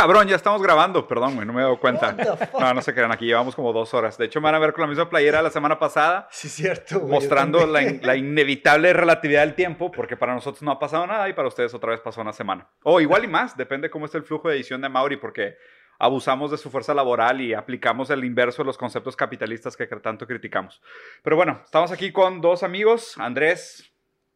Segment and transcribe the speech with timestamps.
[0.00, 1.06] cabrón, ya estamos grabando.
[1.06, 2.16] Perdón, güey, no me he dado cuenta.
[2.58, 4.16] No, no se crean, aquí llevamos como dos horas.
[4.16, 6.26] De hecho, me van a ver con la misma playera la semana pasada.
[6.30, 7.00] Sí, cierto.
[7.00, 11.28] Güey, mostrando la, la, inevitable relatividad del tiempo, porque para nosotros no ha pasado nada
[11.28, 12.66] y para ustedes otra vez pasó una semana.
[12.82, 15.56] O igual y más, depende cómo esté el flujo de edición de Mauri, porque
[15.98, 20.26] abusamos de su fuerza laboral y aplicamos el inverso de los conceptos capitalistas que tanto
[20.26, 20.80] criticamos.
[21.22, 23.89] Pero bueno, estamos aquí con dos amigos, Andrés,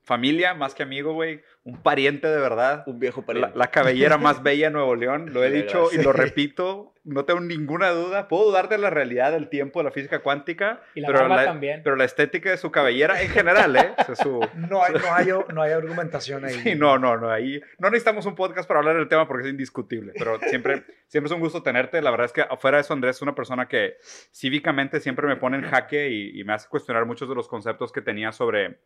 [0.05, 2.85] familia, más que amigo, güey, un pariente de verdad.
[2.87, 3.53] Un viejo pariente.
[3.57, 7.41] La, cabellera más bella de Nuevo León, lo he dicho y lo repito, no tengo
[7.41, 8.29] ninguna duda.
[8.29, 11.45] Puedo dudar de la realidad del tiempo, de la física cuántica, y la pero, la,
[11.45, 11.81] también.
[11.83, 13.95] pero la estética de su cabellera en general, ¿eh?
[14.57, 16.55] no, hay, no, hay, no hay argumentación ahí.
[16.55, 19.51] Sí, no, no, no, ahí no necesitamos un podcast para hablar del tema porque es
[19.51, 22.03] indiscutible, pero siempre, siempre es un gusto tenerte.
[22.03, 23.97] La verdad es que afuera de eso, Andrés es una persona que
[24.33, 27.91] cívicamente siempre me pone en jaque y, y me hace cuestionar muchos de los conceptos
[27.91, 28.81] que tenía sobre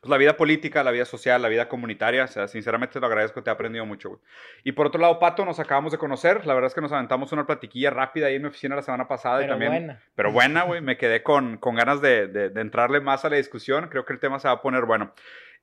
[0.00, 2.24] pues, la vida política, la vida social, la vida comunitaria.
[2.24, 4.20] O sea, sinceramente te lo agradezco, te he aprendido mucho, güey.
[4.64, 6.46] Y por otro lado, Pato, nos acabamos de conocer.
[6.46, 9.06] La verdad es que nos aventamos una platiquilla rápida ahí en mi oficina la semana
[9.06, 9.38] pasada.
[9.38, 10.00] Pero y también, buena.
[10.14, 10.80] Pero buena, güey.
[10.80, 13.88] Me quedé con, con ganas de, de, de, entrarle más a la discusión.
[13.88, 15.12] Creo que el tema se va a poner bueno.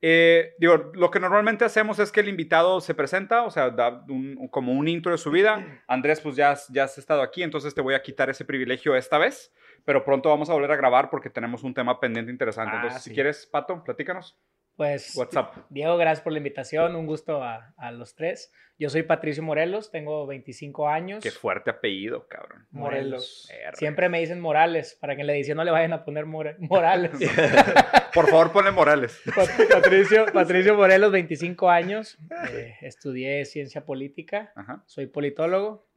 [0.01, 4.03] Eh, digo, lo que normalmente hacemos es que el invitado se presenta, o sea, da
[4.09, 5.81] un, como un intro de su vida.
[5.87, 9.17] Andrés, pues ya, ya has estado aquí, entonces te voy a quitar ese privilegio esta
[9.17, 9.51] vez
[9.87, 12.73] pero pronto vamos a volver a grabar porque tenemos un tema pendiente interesante.
[12.73, 13.09] Ah, Entonces, sí.
[13.09, 14.37] si quieres, Pato, platícanos.
[14.77, 15.55] Pues, WhatsApp.
[15.69, 16.95] Diego, gracias por la invitación.
[16.95, 18.53] Un gusto a, a, los tres.
[18.77, 21.23] Yo soy Patricio Morelos, tengo 25 años.
[21.23, 22.67] Qué fuerte apellido, cabrón.
[22.69, 23.47] Morelos.
[23.49, 23.79] Morelos.
[23.79, 26.57] Siempre me dicen Morales, para que en la edición no le vayan a poner More
[26.59, 27.11] Morales.
[28.13, 29.19] por favor, ponle Morales.
[29.71, 32.19] Patricio, Patricio Morelos, 25 años.
[32.51, 34.53] Eh, estudié ciencia política.
[34.55, 34.83] Ajá.
[34.85, 35.87] Soy politólogo.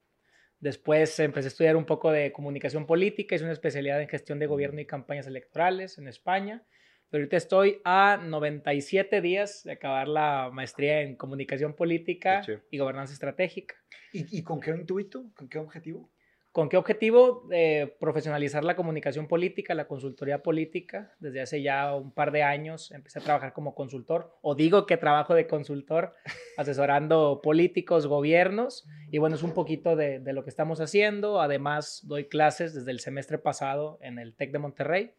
[0.58, 4.46] Después empecé a estudiar un poco de comunicación política, hice una especialidad en gestión de
[4.46, 6.62] gobierno y campañas electorales en España.
[7.10, 13.12] Pero ahorita estoy a 97 días de acabar la maestría en comunicación política y gobernanza
[13.12, 13.74] estratégica.
[14.12, 15.24] ¿Y, ¿Y, con qué intuito?
[15.34, 16.08] ¿Con qué objetivo?
[16.52, 17.48] ¿Con qué objetivo?
[17.52, 21.12] Eh, profesionalizar la comunicación política, la consultoría política.
[21.20, 24.96] Desde hace ya un par de años empecé a trabajar como consultor, o digo que
[24.96, 26.14] trabajo de consultor,
[26.56, 31.40] asesorando políticos, gobiernos, y bueno, es un poquito de, de, lo que estamos haciendo.
[31.40, 35.14] Además, doy clases desde el semestre pasado en el TEC de Monterrey.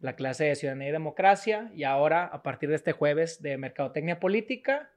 [0.00, 4.18] La clase de Ciudadanía y Democracia, y ahora, a partir de este jueves, de Mercadotecnia
[4.20, 4.90] Política.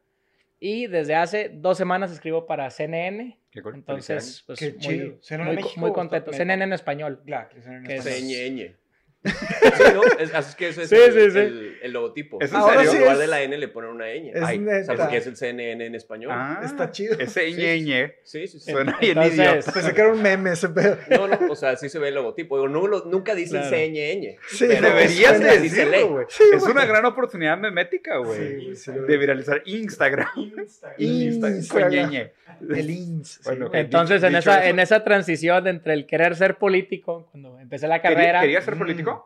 [0.64, 3.40] Y desde hace dos semanas escribo para CNN.
[3.50, 3.74] Qué cool.
[3.76, 5.18] Entonces, pues, Qué muy, chido.
[5.44, 6.32] muy, muy, muy contento.
[6.32, 7.22] CNN en español.
[7.26, 8.30] Claro, CNN Que en es- español.
[8.36, 8.76] CNN.
[9.24, 10.02] Sí, ¿no?
[10.20, 11.38] Es, así es que eso es Sí, el, sí, sí.
[11.40, 12.40] El, el logotipo.
[12.42, 14.32] ¿Es en Ahora en lugar de la N le ponen una ñ.
[14.34, 14.84] Es Ay, o neta.
[14.86, 16.32] sea, porque es el CNN en español.
[16.34, 17.16] Ah, Está chido.
[17.20, 17.94] Ese Sí, sí.
[18.24, 18.72] Sí, sí, sí.
[18.72, 19.72] Suena bien Entonces, idiota.
[19.72, 20.98] Pensé que era un meme ese pedo.
[21.10, 22.56] No, no, o sea, sí se ve el logotipo.
[22.58, 23.76] Digo, no, lo- nunca dicen Claro.
[23.76, 24.38] CNN.
[24.50, 26.26] Sí, pero Deberías de decirlo, güey.
[26.30, 28.74] Sí, es una gran oportunidad memética, güey.
[28.74, 30.28] de viralizar Instagram.
[30.36, 30.96] Instagram.
[31.00, 31.90] Instagram.
[31.92, 32.32] ñeñe.
[32.70, 33.40] El INS.
[33.44, 33.78] Bueno, sí.
[33.78, 38.02] Entonces, en Dicho esa, en esa transición entre el querer ser político, cuando empecé la
[38.02, 38.80] ¿Quería- carrera, ¿Querías ser Mm.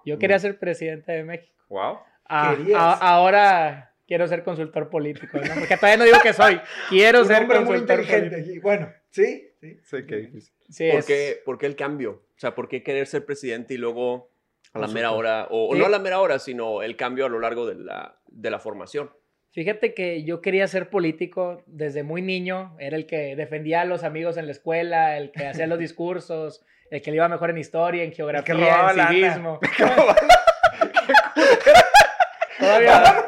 [0.06, 1.54] Yo quería ser presidente de México.
[1.70, 2.00] Wow.
[2.28, 2.80] A- Querías.
[2.80, 5.54] a- ahora quiero ser consultor político, ¿no?
[5.60, 6.60] Porque todavía no digo que soy.
[6.90, 8.38] Quiero Un ser hombre muy consultor inteligente.
[8.38, 8.62] político.
[8.64, 9.80] Bueno, sí, sí.
[9.84, 10.54] Sí, qué difícil.
[10.70, 12.12] Sí, ¿Por es- qué, por qué el cambio?
[12.36, 14.30] O sea, ¿por qué querer ser presidente y luego
[14.74, 17.30] a la mera hora, o, o no a la mera hora, sino el cambio a
[17.30, 19.10] lo largo de la, de la formación?
[19.52, 22.76] Fíjate que yo quería ser político desde muy niño.
[22.78, 26.66] Era el que defendía a los amigos en la escuela, el que hacía los discursos,
[26.90, 29.10] el que le iba mejor en historia, en geografía, robaba en lana.
[29.10, 29.60] civismo.
[32.60, 33.26] Todavía,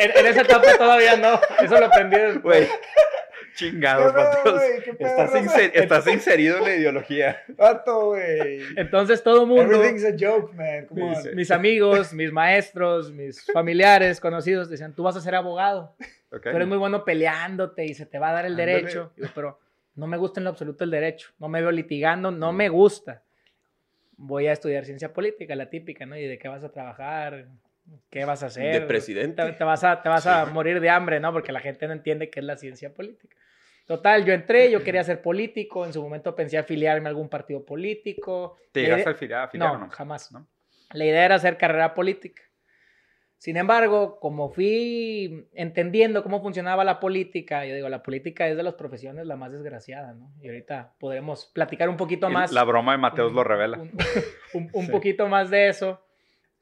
[0.00, 1.40] en, en esa etapa todavía no.
[1.62, 2.42] Eso lo aprendí después.
[2.42, 2.68] Güey.
[3.54, 4.52] Chingados, ¿Qué pedo, patos.
[4.54, 4.82] güey?
[4.82, 7.40] ¿Qué pedo, Estás, inser- estás inserido en la ideología.
[7.56, 8.62] Vato, güey.
[8.76, 10.86] Entonces todo mundo, Everything's a joke, man.
[10.86, 11.22] Come on.
[11.22, 11.28] Sí.
[11.34, 15.94] mis amigos, mis maestros, mis familiares, conocidos, decían, tú vas a ser abogado.
[16.32, 16.42] Ok.
[16.42, 18.72] Tú eres muy bueno peleándote y se te va a dar el Ándale.
[18.74, 19.12] derecho.
[19.36, 19.60] Pero
[19.94, 21.30] no me gusta en lo absoluto el derecho.
[21.38, 23.22] No me veo litigando, no me gusta.
[24.16, 26.16] Voy a estudiar ciencia política, la típica, ¿no?
[26.16, 27.46] ¿Y de qué vas a trabajar?
[28.10, 28.80] ¿Qué vas a hacer?
[28.80, 29.42] De presidente.
[29.42, 31.32] Te, te vas, a, te vas a morir de hambre, ¿no?
[31.32, 33.36] Porque la gente no entiende qué es la ciencia política.
[33.86, 37.64] Total, yo entré, yo quería ser político, en su momento pensé afiliarme a algún partido
[37.64, 38.56] político.
[38.72, 39.90] ¿Te llegaste al afiliar no, no?
[39.90, 40.32] jamás.
[40.32, 40.48] ¿No?
[40.92, 42.42] La idea era hacer carrera política.
[43.44, 48.62] Sin embargo, como fui entendiendo cómo funcionaba la política, yo digo, la política es de
[48.62, 50.32] las profesiones la más desgraciada, ¿no?
[50.40, 52.52] Y ahorita podremos platicar un poquito más.
[52.52, 53.76] La broma de Mateos un- lo revela.
[53.76, 53.90] Un,
[54.54, 54.90] un- un Sí.
[54.90, 56.00] poquito más de eso.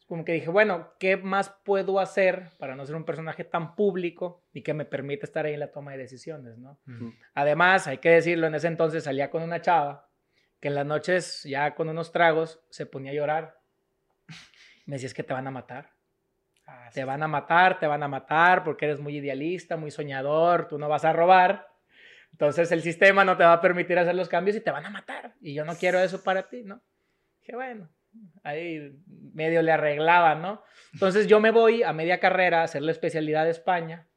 [0.09, 4.43] Como que dije, bueno, ¿qué más puedo hacer para no ser un personaje tan público
[4.53, 6.81] y que me permita estar ahí en la toma de decisiones, ¿no?
[7.35, 10.09] Además, hay que decirlo, en ese entonces salía con una chava
[10.59, 13.61] que en las noches, ya con unos tragos, se ponía a llorar.
[14.87, 15.91] Me decía, es que te van a matar.
[16.73, 16.95] Ah, sí.
[16.95, 20.79] Te van a matar, te van a matar porque eres muy idealista, muy soñador, tú
[20.79, 21.69] no vas a robar.
[22.33, 24.91] Entonces el sistema no te va a permitir hacer los cambios y te van a
[24.91, 25.35] matar.
[25.41, 26.81] Y yo no quiero eso para ti, ¿no?
[27.41, 27.91] Dije, bueno,
[28.43, 28.99] ahí
[29.35, 30.63] medio le arreglaba, ¿no?
[30.95, 34.09] Entonces yo me voy a media carrera a hacer la especialidad de España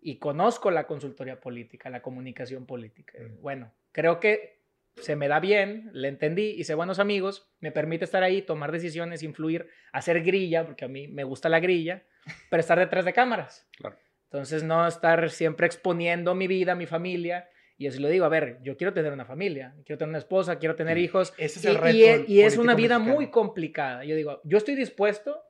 [0.00, 3.18] y conozco la consultoría política, la comunicación política.
[3.18, 3.40] Mm.
[3.42, 4.53] Bueno, creo que
[4.96, 9.22] se me da bien, le entendí, hice buenos amigos, me permite estar ahí, tomar decisiones,
[9.22, 12.04] influir, hacer grilla, porque a mí me gusta la grilla,
[12.50, 13.68] pero estar detrás de cámaras.
[13.76, 13.96] Claro.
[14.24, 17.48] Entonces no estar siempre exponiendo mi vida, mi familia.
[17.76, 20.58] Y así lo digo, a ver, yo quiero tener una familia, quiero tener una esposa,
[20.58, 21.34] quiero tener hijos.
[21.38, 21.96] Ese es Y, el reto.
[21.96, 23.14] y es- del y es una vida mexicano.
[23.16, 24.04] muy complicada.
[24.04, 25.42] Yo digo, yo estoy dispuesto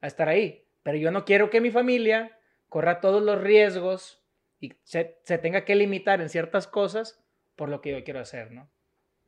[0.00, 2.38] a estar ahí, pero yo no quiero que mi familia
[2.70, 4.22] corra todos los riesgos
[4.60, 7.22] y se, se tenga que limitar en ciertas cosas
[7.54, 8.70] por lo que yo quiero hacer, ¿no?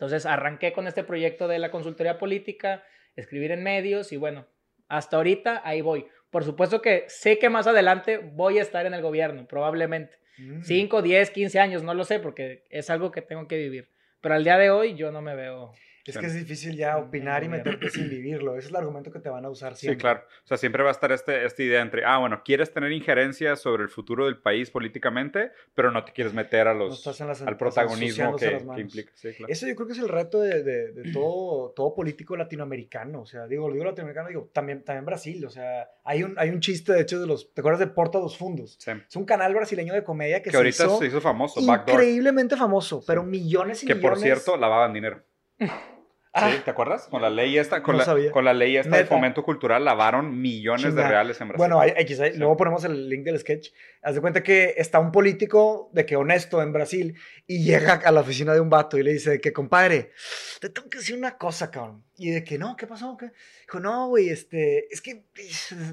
[0.00, 2.82] Entonces arranqué con este proyecto de la consultoría política,
[3.16, 4.46] escribir en medios y bueno,
[4.88, 6.06] hasta ahorita ahí voy.
[6.30, 10.16] Por supuesto que sé que más adelante voy a estar en el gobierno, probablemente.
[10.38, 10.62] Mm.
[10.62, 13.90] 5, 10, 15 años, no lo sé, porque es algo que tengo que vivir.
[14.22, 15.74] Pero al día de hoy yo no me veo.
[16.06, 18.52] Es que es difícil ya opinar y meterte sin vivirlo.
[18.56, 19.98] Ese es el argumento que te van a usar Sí, siempre.
[20.00, 20.20] claro.
[20.44, 23.54] O sea, siempre va a estar este, esta idea entre, ah, bueno, quieres tener injerencia
[23.56, 27.20] sobre el futuro del país políticamente, pero no te quieres meter a No los, estás
[27.20, 29.12] en las- al protagonismo que, las que implica.
[29.14, 29.52] Sí, claro.
[29.52, 33.22] Eso yo creo que es el reto de, de- de todo, todo político latinoamericano.
[33.22, 35.44] O sea, digo, lo digo latinoamericano, digo, también, también Brasil.
[35.44, 37.52] O sea, hay un, hay un chiste, de hecho, de los.
[37.52, 38.76] ¿Te acuerdas de Porta dos Fundos?
[38.80, 38.90] Sí.
[39.08, 42.00] Es un canal brasileño de comedia que, Que se ahorita hizo se hizo famoso, Backdoor.
[42.00, 44.18] increíblemente famoso, pero millones y Que millones.
[44.18, 45.22] por cierto, lavaban dinero.
[46.32, 47.08] Ah, Sí, ¿Te acuerdas?
[47.08, 48.30] Con la ley esta, con, No la, sabía.
[48.30, 49.14] con la ley esta de Neta.
[49.14, 51.58] fomento cultural, lavaron millones de reales en Brasil.
[51.58, 52.38] Bueno, hay, X, ahí- Sí.
[52.38, 53.70] luego ponemos el link del sketch.
[54.00, 57.16] Haz de cuenta que está un político de que honesto en Brasil
[57.48, 60.12] y llega a la oficina de un vato y le dice de que, compadre,
[60.60, 62.04] te tengo que decir una cosa, cabrón.
[62.16, 63.16] Y de que, no, ¿qué pasó?
[63.16, 63.32] ¿Qué?
[63.62, 65.24] Dijo, no, güey, este, es que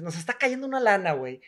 [0.02, 1.40] nos está cayendo una lana, güey.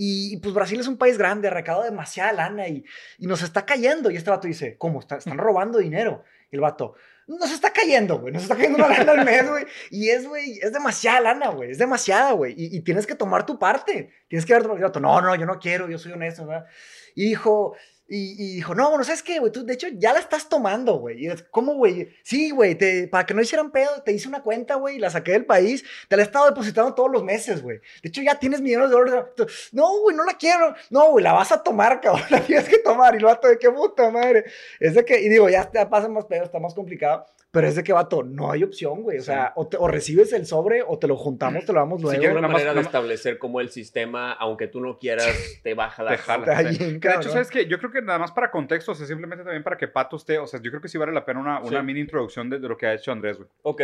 [0.00, 2.84] Y, y, pues Brasil es un país grande, recauda demasiada lana y,
[3.18, 4.10] y nos está cayendo.
[4.10, 5.00] Y este vato dice, ¿cómo?
[5.00, 6.24] Está- están robando dinero.
[6.50, 6.94] El vato,
[7.28, 8.32] nos está cayendo, güey.
[8.32, 9.66] Nos está cayendo una lana al mes, güey.
[9.90, 11.70] Y es, güey, es demasiada lana, güey.
[11.70, 12.54] Es demasiada, güey.
[12.56, 14.10] Y, y tienes que tomar tu parte.
[14.28, 15.00] Tienes que dar tu parte.
[15.00, 16.66] No, no, yo no quiero, yo soy honesto, ¿verdad?
[17.14, 17.76] Y dijo,
[18.10, 19.52] y, y dijo, no, bueno, ¿sabes qué, güey?
[19.52, 21.24] Tú, de hecho, ya la estás tomando, güey.
[21.24, 22.08] Y es, ¿cómo, güey?
[22.22, 22.74] Sí, güey,
[23.10, 25.84] para que no hicieran pedo, te hice una cuenta, güey, y la saqué del país.
[26.08, 27.80] Te la he estado depositando todos los meses, güey.
[28.02, 29.24] De hecho, ya tienes millones de dólares.
[29.72, 30.74] No, güey, no la quiero.
[30.88, 32.24] No, güey, la vas a tomar, cabrón.
[32.30, 33.14] La tienes que tomar.
[33.14, 34.44] Y lo vato de qué puta madre.
[34.80, 37.26] Es de que, y digo, ya te pasan más pedos, está más complicado.
[37.50, 39.18] Pero es de que, vato, no hay opción, güey.
[39.18, 42.00] O sea, o, te- o recibes el sobre o te lo juntamos, te lo damos
[42.00, 42.20] Sí, luego.
[42.20, 45.72] que una más- manera de nada establecer cómo el sistema, aunque tú no quieras, te
[45.72, 46.72] baja la Te jala.
[46.72, 46.98] Sí.
[46.98, 47.66] De hecho, ¿sabes qué?
[47.66, 50.38] Yo creo que nada más para contexto, o sea, simplemente también para que Pato esté,
[50.38, 51.86] o sea, yo creo que sí vale la pena una, una Sí.
[51.86, 53.48] mini introducción de, de lo que ha hecho Andrés, güey.
[53.62, 53.82] Ok.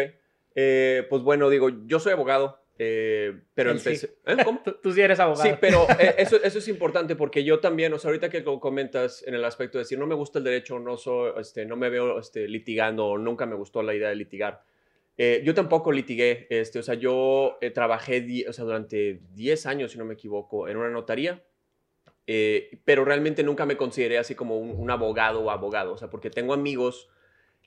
[0.55, 3.91] Eh, pues bueno, digo, yo soy abogado, eh, pero Él sí.
[3.91, 4.17] empecé...
[4.27, 4.37] ¿Eh?
[4.45, 4.63] ¿Cómo?
[4.65, 5.49] Tú, tú sí eres abogado.
[5.49, 9.23] Sí, pero eh, eso, eso es importante porque yo también, o sea, ahorita que comentas
[9.27, 11.91] en el aspecto de decir, no me gusta el derecho, no, soy, este, no me
[11.91, 14.63] veo este, litigando, o nunca me gustó la idea de litigar.
[15.17, 19.93] Eh, yo tampoco litigué, este, o sea, yo eh, trabajé o sea, durante 10 años,
[19.93, 21.45] si no me equivoco, en una notaría,
[22.27, 26.11] eh, pero realmente nunca me consideré así como un, un abogado o abogado, o sea,
[26.11, 27.09] porque tengo amigos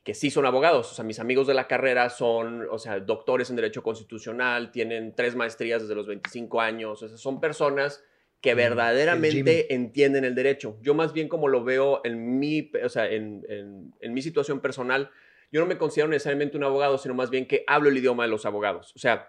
[0.07, 3.49] que sí son abogados, o sea, mis amigos de la carrera son, o sea, doctores
[3.49, 8.01] en Derecho Constitucional, tienen tres maestrías desde los 25 años, o sea, son personas
[8.39, 10.77] que Mm, el verdaderamente entienden el derecho.
[10.81, 14.61] Yo más bien como lo veo en mi, o sea, en, en- en mi situación
[14.61, 15.09] personal,
[15.51, 18.29] yo no me considero necesariamente un abogado, sino más bien que hablo el idioma de
[18.29, 18.93] los abogados.
[18.95, 19.27] O sea,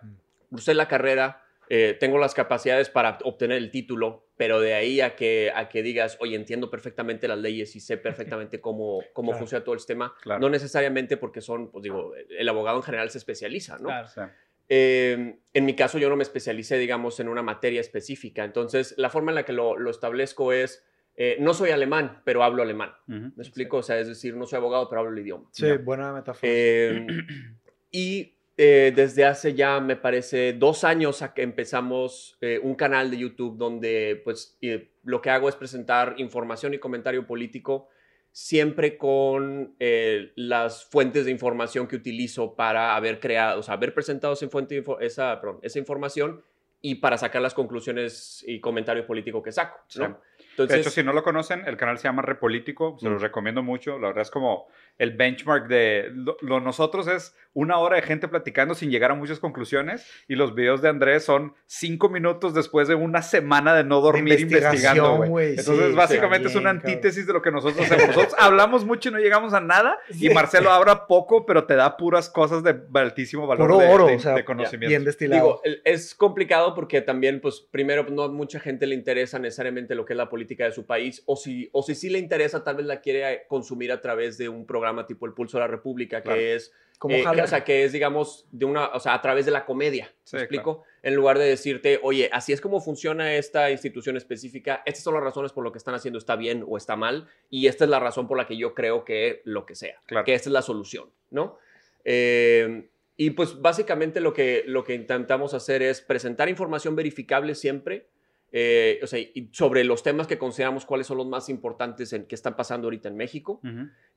[0.49, 5.16] cursé la carrera, eh, tengo las capacidades para obtener el título, pero de ahí a
[5.16, 9.38] que, a que digas, oye, entiendo perfectamente las leyes y sé perfectamente cómo, cómo Claro.
[9.40, 10.40] funciona todo el sistema, Claro.
[10.40, 13.88] no necesariamente porque son, pues digo, el abogado en general se especializa, ¿no?
[13.88, 14.32] Claro.
[14.70, 18.44] Eh, en mi caso, yo no me especialicé, digamos, en una materia específica.
[18.44, 20.84] Entonces, la forma en la que lo, lo establezco es,
[21.16, 22.92] eh, no soy alemán, pero hablo alemán.
[23.08, 23.32] ujú.
[23.34, 23.78] ¿Me explico?
[23.78, 25.48] O sea, es decir, no soy abogado, pero hablo el idioma.
[25.52, 25.78] Sí, Ya.
[25.78, 26.52] buena metáfora.
[26.52, 27.06] Eh,
[27.90, 33.10] y eh, desde hace ya, me parece, dos años a que empezamos eh, un canal
[33.10, 37.88] de YouTube donde, pues, eh, lo que hago es presentar información y comentario político
[38.32, 43.94] siempre con eh, las fuentes de información que utilizo para haber creado, o sea, haber
[43.94, 46.42] presentado esa, fuente de esa, perdón, esa información
[46.80, 50.00] y para sacar las conclusiones y comentario político que saco, Sí.
[50.00, 50.20] ¿no?
[50.38, 53.24] De Entonces, hecho, si no lo conocen, el canal se llama Repolítico, se los Mm.
[53.24, 53.98] recomiendo mucho.
[53.98, 54.66] La verdad es como
[54.99, 59.14] el benchmark de lo, lo nosotros es una hora de gente platicando sin llegar a
[59.14, 63.83] muchas conclusiones y los videos de Andrés son cinco minutos después de una semana de
[63.85, 66.95] no dormir investigando, güey, Entonces, sí, básicamente sí, es una bien, cabrón.
[66.97, 68.09] antítesis de lo que nosotros hacemos.
[68.17, 70.26] Nosotros hablamos mucho y no llegamos a nada Sí.
[70.26, 74.07] y Marcelo habla poco, pero te da puras cosas de altísimo valor Puro de, oro,
[74.07, 74.88] de- o sea, de conocimiento.
[74.88, 75.61] Bien destilado.
[75.64, 80.05] Digo, es complicado porque también, pues, primero, no a mucha gente le interesa necesariamente lo
[80.05, 82.62] que es la política política de su país, o si, o si sí le interesa,
[82.62, 85.66] tal vez la quiere consumir a través de un programa tipo El Pulso de la
[85.68, 86.38] República, Claro.
[86.38, 89.21] que es Como eh, que, o sea, que es, digamos, de una, o sea, a
[89.23, 90.12] través de la comedia.
[90.25, 90.83] Sí, ¿Me explico?
[91.02, 95.23] En lugar de decirte, oye, así es como funciona esta institución específica, estas son las
[95.23, 98.00] razones por lo que están haciendo está bien o está mal, y esta es la
[98.00, 100.25] razón por la que yo creo que lo que sea, Claro.
[100.25, 101.59] que esta es la solución, ¿no?
[102.04, 108.09] Eh, y pues básicamente lo que, lo que intentamos hacer es presentar información verificable siempre,
[108.52, 112.26] eh, o sea, y sobre los temas que consideramos cuáles son los más importantes en,
[112.26, 113.61] que están pasando ahorita en México.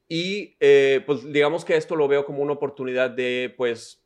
[0.08, 4.04] Y eh, pues digamos que esto lo veo como una oportunidad de pues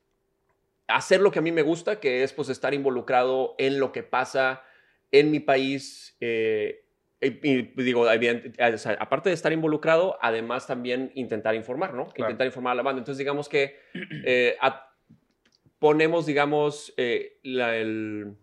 [0.88, 4.03] hacer lo que a mí me gusta, que es pues estar involucrado en lo que
[4.03, 4.62] pasa
[5.12, 6.15] en mi país.
[6.20, 6.82] eh,
[7.22, 8.05] y, digo,
[9.00, 12.08] aparte de estar involucrado, además también intentar informar, ¿no?
[12.10, 12.29] Claro.
[12.32, 13.00] Intentar informar a la banda.
[13.00, 13.77] Entonces digamos que
[14.25, 14.91] eh, a-
[15.79, 18.36] ponemos, digamos, eh, la- el-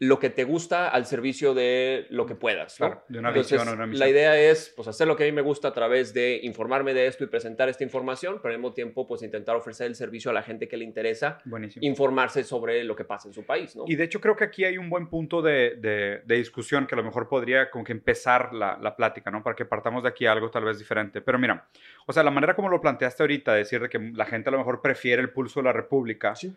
[0.00, 2.86] lo que te gusta al servicio de lo que puedas, ¿no?
[2.86, 3.98] Claro, de una Entonces, visión o una misión.
[3.98, 6.94] la idea es pues, hacer lo que a mí me gusta a través de informarme
[6.94, 10.30] de esto y presentar esta información, pero al mismo tiempo pues, intentar ofrecer el servicio
[10.30, 11.84] a la gente que le interesa Buenísimo.
[11.84, 13.74] informarse sobre lo que pasa en su país.
[13.74, 13.84] ¿no?
[13.88, 16.94] Y de hecho creo que aquí hay un buen punto de, de- de discusión que
[16.94, 19.42] a lo mejor podría como que empezar la, la plática, ¿no?
[19.42, 21.20] Para que partamos de aquí a algo tal vez diferente.
[21.22, 21.66] Pero mira,
[22.06, 24.58] o sea, la manera como lo planteaste ahorita, decir de que la gente a lo
[24.58, 26.36] mejor prefiere el pulso de la República.
[26.36, 26.54] Sí.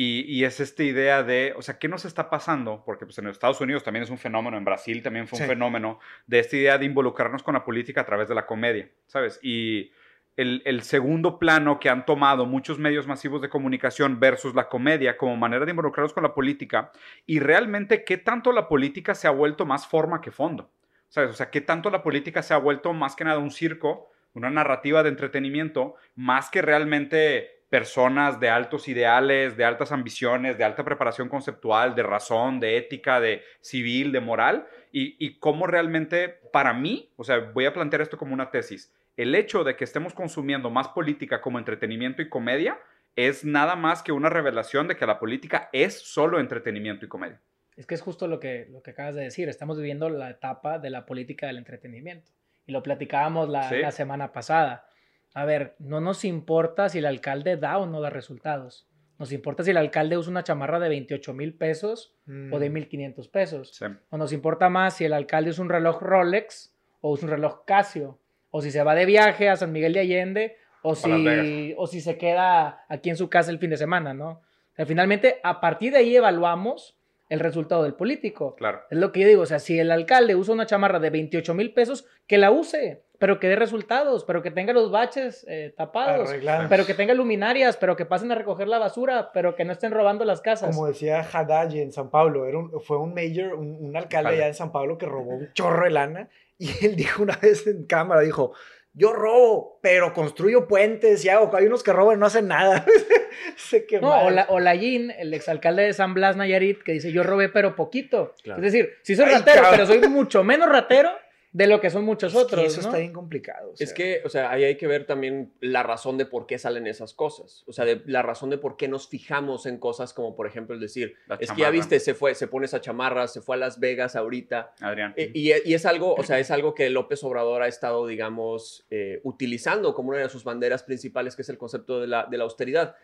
[0.00, 2.84] Y, y es esta idea de, o sea, ¿qué nos está pasando?
[2.86, 5.48] Porque pues, en Estados Unidos también es un fenómeno, en Brasil también fue un Sí.
[5.48, 9.40] fenómeno, de esta idea de involucrarnos con la política a través de la comedia, ¿sabes?
[9.42, 9.90] Y
[10.36, 15.16] el, el segundo plano que han tomado muchos medios masivos de comunicación versus la comedia
[15.16, 16.92] como manera de involucrarnos con la política
[17.26, 20.70] y realmente qué tanto la política se ha vuelto más forma que fondo,
[21.08, 21.30] ¿sabes?
[21.30, 24.48] O sea, qué tanto la política se ha vuelto más que nada un circo, una
[24.48, 30.84] narrativa de entretenimiento, más que realmente personas de altos ideales, de altas ambiciones, de alta
[30.84, 36.72] preparación conceptual, de razón, de ética, de civil, de moral, y, y cómo realmente, para
[36.72, 40.14] mí, o sea, voy a plantear esto como una tesis, el hecho de que estemos
[40.14, 42.78] consumiendo más política como entretenimiento y comedia
[43.16, 47.40] es nada más que una revelación de que la política es solo entretenimiento y comedia.
[47.76, 49.48] Es que es justo lo que, lo que acabas de decir.
[49.48, 52.30] Estamos viviendo la etapa de la política del entretenimiento.
[52.64, 53.78] Y lo platicábamos la, Sí.
[53.78, 54.87] la semana pasada.
[55.34, 58.86] A ver, no nos importa si el alcalde da o no da resultados.
[59.18, 62.52] Nos importa si el alcalde usa una chamarra de 28 mil pesos Mm.
[62.52, 63.70] o de 1.500 pesos.
[63.74, 63.86] Sí.
[64.10, 67.64] O nos importa más si el alcalde usa un reloj Rolex o usa un reloj
[67.64, 68.18] Casio.
[68.50, 72.00] O si se va de viaje a San Miguel de Allende o si, o si
[72.00, 74.30] se queda aquí en su casa el fin de semana, ¿no?
[74.30, 76.97] O sea, finalmente, a partir de ahí evaluamos
[77.28, 78.54] el resultado del político.
[78.56, 78.82] Claro.
[78.90, 81.54] Es lo que yo digo, o sea, si el alcalde usa una chamarra de 28
[81.54, 85.74] mil pesos, que la use, pero que dé resultados, pero que tenga los baches eh,
[85.76, 86.66] tapados, Arreglados.
[86.68, 89.90] pero que tenga luminarias, pero que pasen a recoger la basura, pero que no estén
[89.92, 90.74] robando las casas.
[90.74, 94.36] Como decía Haddad en San Pablo, era un- fue un mayor, un, un alcalde Alcalde.
[94.36, 97.66] allá en San Pablo que robó un chorro de lana y él dijo una vez
[97.66, 98.52] en cámara, dijo,
[98.98, 102.84] yo robo, pero construyo puentes y hago, hay unos que roban y no hacen nada.
[103.56, 104.08] Se quemó.
[104.08, 107.48] No, o, la, o Layín, el exalcalde de San Blas Nayarit, que dice, yo robé
[107.48, 108.34] pero poquito.
[108.42, 108.60] Claro.
[108.60, 109.70] Es decir, sí soy Ay, ratero, cabrón.
[109.72, 111.10] pero soy mucho menos ratero
[111.52, 112.62] de lo que son muchos otros.
[112.64, 112.88] eso ¿no?
[112.88, 113.70] está bien complicado.
[113.70, 116.58] o Es que, o sea, ahí hay que ver también la razón de por qué
[116.58, 117.64] salen esas cosas.
[117.66, 120.74] O sea, de, la razón de por qué nos fijamos en cosas como, por ejemplo,
[120.74, 123.56] el decir, La es que ya viste, se fue, se pone esa chamarra, se fue
[123.56, 124.74] a Las Vegas ahorita.
[124.80, 125.14] Adrián.
[125.16, 128.86] Eh, Y, y es algo, o sea, es algo que López Obrador ha estado, digamos,
[128.90, 132.36] eh, utilizando como una de sus banderas principales, que es el concepto de la, de
[132.38, 132.94] la austeridad.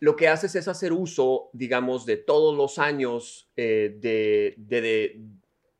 [0.00, 5.20] Lo que haces es hacer uso, digamos, de todos los años eh, de, de- de-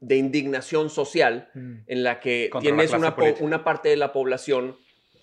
[0.07, 1.75] de indignación social Mm.
[1.87, 4.77] en la que Contra tienes una, una parte de la población,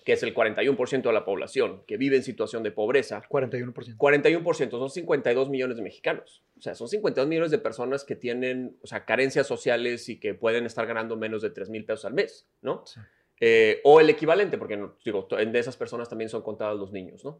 [0.04, 3.22] que es el 41% de la población, que vive en situación de pobreza.
[3.28, 3.96] 41%.
[3.96, 6.42] 41% son 52 millones de mexicanos.
[6.58, 10.34] O sea, son 52 millones de personas que tienen, o sea, carencias sociales y que
[10.34, 12.82] pueden estar ganando menos de 3 mil pesos al mes, ¿no?
[12.86, 13.00] Sí.
[13.40, 17.38] Eh, o el equivalente, porque digo, de esas personas también son contados los niños, ¿no?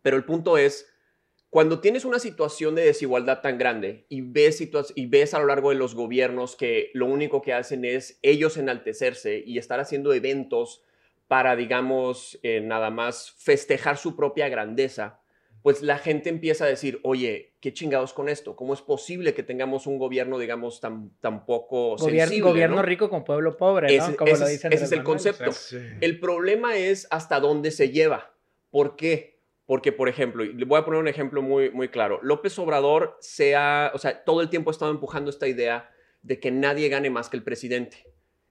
[0.00, 0.93] Pero el punto es,
[1.54, 4.60] cuando tienes una situación de desigualdad tan grande y ves,
[4.96, 8.56] y ves a lo largo de los gobiernos que lo único que hacen es ellos
[8.56, 10.82] enaltecerse y estar haciendo eventos
[11.28, 15.20] para, digamos, eh, nada más festejar su propia grandeza,
[15.62, 18.56] pues la gente empieza a decir, oye, ¿qué chingados con esto?
[18.56, 22.50] ¿Cómo es posible que tengamos un gobierno, digamos, tan, tan poco Gobierno, sensible?
[22.50, 22.82] gobierno ¿no?
[22.82, 24.04] rico con pueblo pobre, ¿no?
[24.08, 25.52] Ese- Como ese lo es- dicen ese es el concepto.
[25.52, 25.78] Sí.
[26.00, 28.34] El problema es hasta dónde se lleva.
[28.72, 29.33] ¿Por qué?
[29.66, 32.20] Porque, por ejemplo, y le voy a poner un ejemplo muy, muy claro.
[32.22, 35.90] López Obrador se ha, o sea, todo el tiempo ha estado empujando esta idea
[36.22, 38.06] de que nadie gane más que el presidente.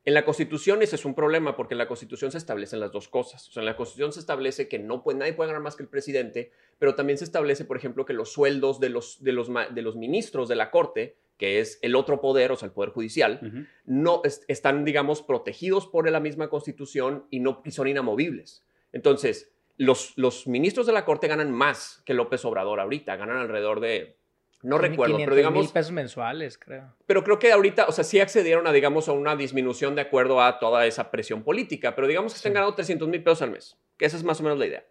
[0.06, 3.08] En la Constitución ese es un problema porque en la Constitución se establecen las dos
[3.08, 3.48] cosas.
[3.48, 5.84] O sea, en la Constitución se establece que no puede, nadie puede ganar más que
[5.84, 9.50] el presidente, pero también se establece, por ejemplo, que los sueldos de los, de los,
[9.50, 12.92] de los ministros de la Corte que es el otro poder, o sea, el poder
[12.92, 18.64] judicial, no es- están, digamos, protegidos por la misma constitución y, no, y son inamovibles.
[18.94, 23.80] Entonces, los, los ministros de la Corte ganan más que López Obrador ahorita, ganan alrededor
[23.80, 24.18] de,
[24.62, 26.96] no recuerdo, pero 500 digamos, mil pesos mensuales, creo.
[27.06, 30.42] pero creo que ahorita, o sea, sí accedieron a, digamos, a una disminución de acuerdo
[30.42, 33.78] a toda esa presión política, pero digamos que están ganando 300 mil pesos al mes,
[33.98, 34.86] que esa es más o menos la idea.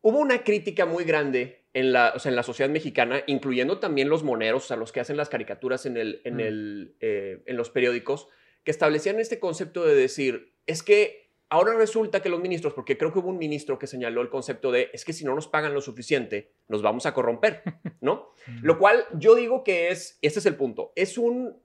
[0.00, 4.08] Hubo una crítica muy grande en la, o sea, en la sociedad mexicana, incluyendo también
[4.08, 6.40] los moneros, o sea, los que hacen las caricaturas en, el, en, Mm.
[6.40, 8.28] el, eh, en los periódicos,
[8.64, 11.21] que establecían este concepto de decir, es que
[11.52, 14.72] ahora resulta que los ministros, porque creo que hubo un ministro que señaló el concepto
[14.72, 17.62] de, es que si no nos pagan lo suficiente, nos vamos a corromper,
[18.00, 18.32] ¿no?
[18.62, 21.60] Lo cual yo digo que es, este es el punto, es un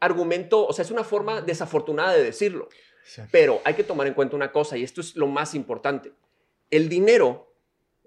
[0.00, 2.68] argumento, o sea, es una forma desafortunada de decirlo,
[3.04, 3.22] Sí.
[3.32, 6.12] pero hay que tomar en cuenta una cosa, y esto es lo más importante.
[6.70, 7.52] El dinero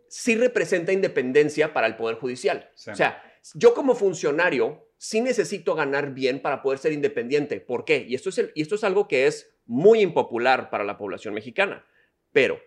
[0.08, 2.70] sí representa independencia para el Poder Judicial.
[2.76, 2.92] Sí.
[2.92, 3.22] O sea,
[3.56, 7.60] yo como funcionario sí necesito ganar bien para poder ser independiente.
[7.60, 8.06] ¿Por qué?
[8.08, 11.34] Y esto es, el- y esto es algo que es muy impopular para la población
[11.34, 11.86] mexicana.
[12.32, 12.60] Pero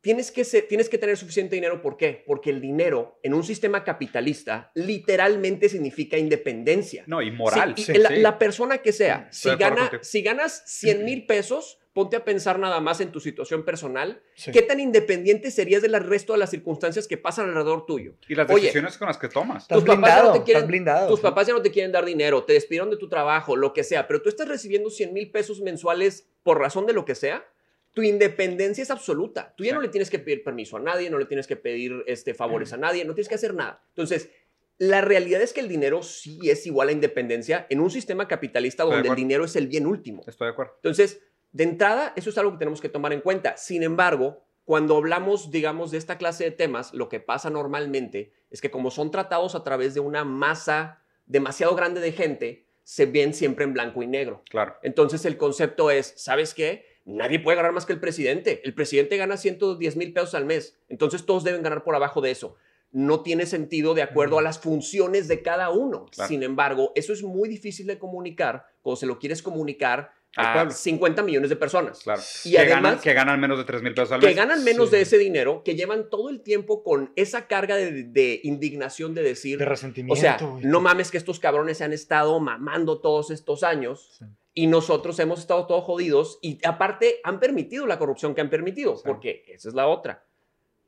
[0.00, 1.82] tienes que, ser- tienes que tener suficiente dinero.
[1.82, 2.22] ¿Por qué?
[2.26, 7.04] Porque el dinero en un sistema capitalista literalmente significa independencia.
[7.06, 7.74] No, y moral.
[7.76, 8.16] Sí, y Sí, la, sí.
[8.16, 12.80] la persona que sea, si, gana, si ganas 100 mil pesos, ponte a pensar nada
[12.80, 14.22] más en tu situación personal.
[14.34, 14.52] Sí.
[14.52, 18.14] ¿Qué tan independiente serías del resto de las circunstancias que pasan alrededor tuyo?
[18.28, 19.66] Y las Oye, decisiones con las que tomas.
[19.66, 21.08] Tus papás ya no te quieren- blindado.
[21.08, 21.22] Tus sí.
[21.22, 24.06] papás ya no te quieren dar dinero, te despidieron de tu trabajo, lo que sea,
[24.06, 27.44] pero tú estás recibiendo 100 mil pesos mensuales por razón de lo que sea.
[27.92, 29.52] Tu independencia es absoluta.
[29.56, 29.74] Tú ya Sí.
[29.74, 32.72] no le tienes que pedir permiso a nadie, no le tienes que pedir este, favores
[32.72, 33.82] a nadie, no tienes que hacer nada.
[33.88, 34.30] Entonces,
[34.78, 38.84] la realidad es que el dinero sí es igual a independencia en un sistema capitalista
[38.84, 40.22] Estoy donde el dinero es el bien último.
[40.26, 40.72] Estoy de acuerdo.
[40.76, 41.20] Entonces,
[41.52, 43.56] de entrada, eso es algo que tenemos que tomar en cuenta.
[43.56, 48.60] Sin embargo, cuando hablamos, digamos, de esta clase de temas, lo que pasa normalmente es
[48.60, 53.34] que como son tratados a través de una masa demasiado grande de gente, se ven
[53.34, 54.42] siempre en blanco y negro.
[54.48, 54.76] Claro.
[54.82, 56.86] Entonces, el concepto es, ¿sabes qué?
[57.04, 58.60] Nadie puede ganar más que el presidente.
[58.64, 60.78] El presidente gana 110 mil pesos al mes.
[60.88, 62.56] Entonces, todos deben ganar por abajo de eso.
[62.92, 66.06] No tiene sentido de acuerdo a las funciones de cada uno.
[66.06, 66.28] Claro.
[66.28, 70.70] Sin embargo, eso es muy difícil de comunicar cuando se lo quieres comunicar a pueblo.
[70.70, 72.00] 50 millones de personas.
[72.04, 72.20] Claro.
[72.44, 74.36] Y que, además- ganan, que ganan menos de 3 mil pesos al Que mes.
[74.36, 74.96] ganan menos Sí.
[74.96, 79.22] de ese dinero, que llevan todo el tiempo con esa carga de, de indignación de
[79.22, 80.20] decir, De o resentimiento.
[80.20, 80.64] sea, güey.
[80.64, 84.24] no mames que estos cabrones se han estado mamando todos estos años Sí.
[84.54, 88.96] y nosotros hemos estado todos jodidos y aparte han permitido la corrupción que han permitido,
[88.96, 89.02] Sí.
[89.06, 90.24] porque esa es la otra.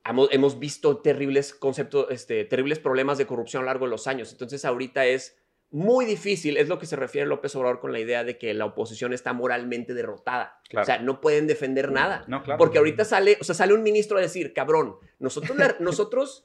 [0.05, 4.07] Hemos, hemos visto terribles conceptos, este, terribles problemas de corrupción a lo largo de los
[4.09, 4.33] años.
[4.33, 5.37] Entonces ahorita es
[5.73, 8.67] muy difícil, es lo que se refiere López Obrador con la idea de que la
[8.67, 10.61] oposición está moralmente derrotada.
[10.69, 10.83] Claro.
[10.83, 12.25] O sea, no pueden defender nada.
[12.29, 12.59] No, claro.
[12.59, 16.45] Porque ahorita sale, o sea, sale un ministro a decir, cabrón, nosotros le, nosotros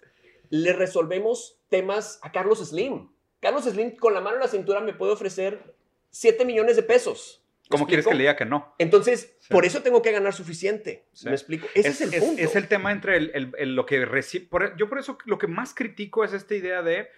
[0.49, 3.09] le resolvemos temas a Carlos Slim.
[3.41, 5.75] Carlos Slim con la mano en la cintura me puede ofrecer
[6.09, 7.43] 7 millones de pesos.
[7.63, 8.73] ¿Me ¿Cómo quieres que le diga que no?
[8.79, 9.49] Entonces, Sí.
[9.53, 11.05] por eso tengo que ganar suficiente.
[11.11, 11.25] Sí.
[11.27, 11.67] ¿Me explico?
[11.75, 12.41] Ese es, el punto.
[12.41, 14.47] es el tema entre el- el- el- lo que recibe.
[14.77, 17.09] Yo por eso lo que más critico es esta idea de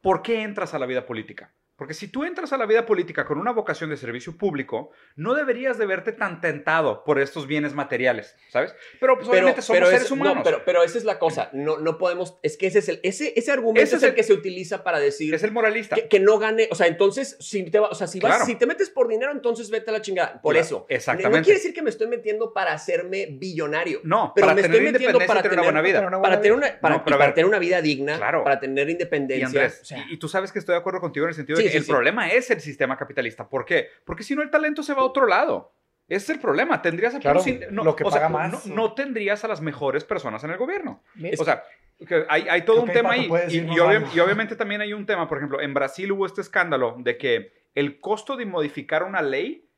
[0.00, 1.54] por qué entras a la vida política.
[1.78, 5.34] Porque si tú entras a la vida política con una vocación de servicio público, no
[5.34, 8.74] deberías de verte tan tentado por estos bienes materiales, ¿sabes?
[8.98, 10.42] Pero pues obviamente somos es- seres no, humanos.
[10.42, 11.50] pero, pero esa es la cosa.
[11.52, 12.36] No, no podemos.
[12.42, 12.98] Es que ese es el.
[13.04, 15.32] Ese, ese argumento Ese es, es el el- que se utiliza para decir.
[15.32, 15.94] es el moralista.
[15.94, 18.46] que, que no gane, o sea, entonces, si te, va- o sea, si, vas, Claro.
[18.46, 20.40] si te metes por dinero, entonces vete a la chingada.
[20.42, 20.86] Por Claro, eso.
[20.88, 21.38] exactamente.
[21.38, 24.00] No quiere decir que me estoy metiendo para hacerme billonario.
[24.02, 26.10] No, pero para me tener estoy metiendo para tener una buena vida.
[26.22, 27.34] Para tener, una, para, No, pero y a para ver.
[27.36, 28.42] tener una vida digna, Claro.
[28.42, 29.46] para tener Y independencia.
[29.46, 31.56] Andrés, o sea, y, y tú sabes que estoy de acuerdo contigo en el sentido
[31.56, 31.90] Sí, de que sí, el sí.
[31.90, 33.48] problema es el sistema capitalista.
[33.48, 33.88] ¿Por qué?
[34.04, 35.72] Porque si no el talento se va a otro lado.
[36.08, 36.80] Ese es el problema.
[36.80, 39.48] Tendrías a Claro, puros in- no, lo que o sea, más, no, no tendrías a
[39.48, 41.02] las mejores personas en el gobierno.
[41.38, 41.62] O sea,
[42.30, 43.28] hay, hay todo un tema ahí.
[43.50, 44.08] Y, y algo.
[44.14, 45.28] y obviamente también hay un tema.
[45.28, 49.68] Por ejemplo, en Brasil hubo este escándalo de que el costo de modificar una ley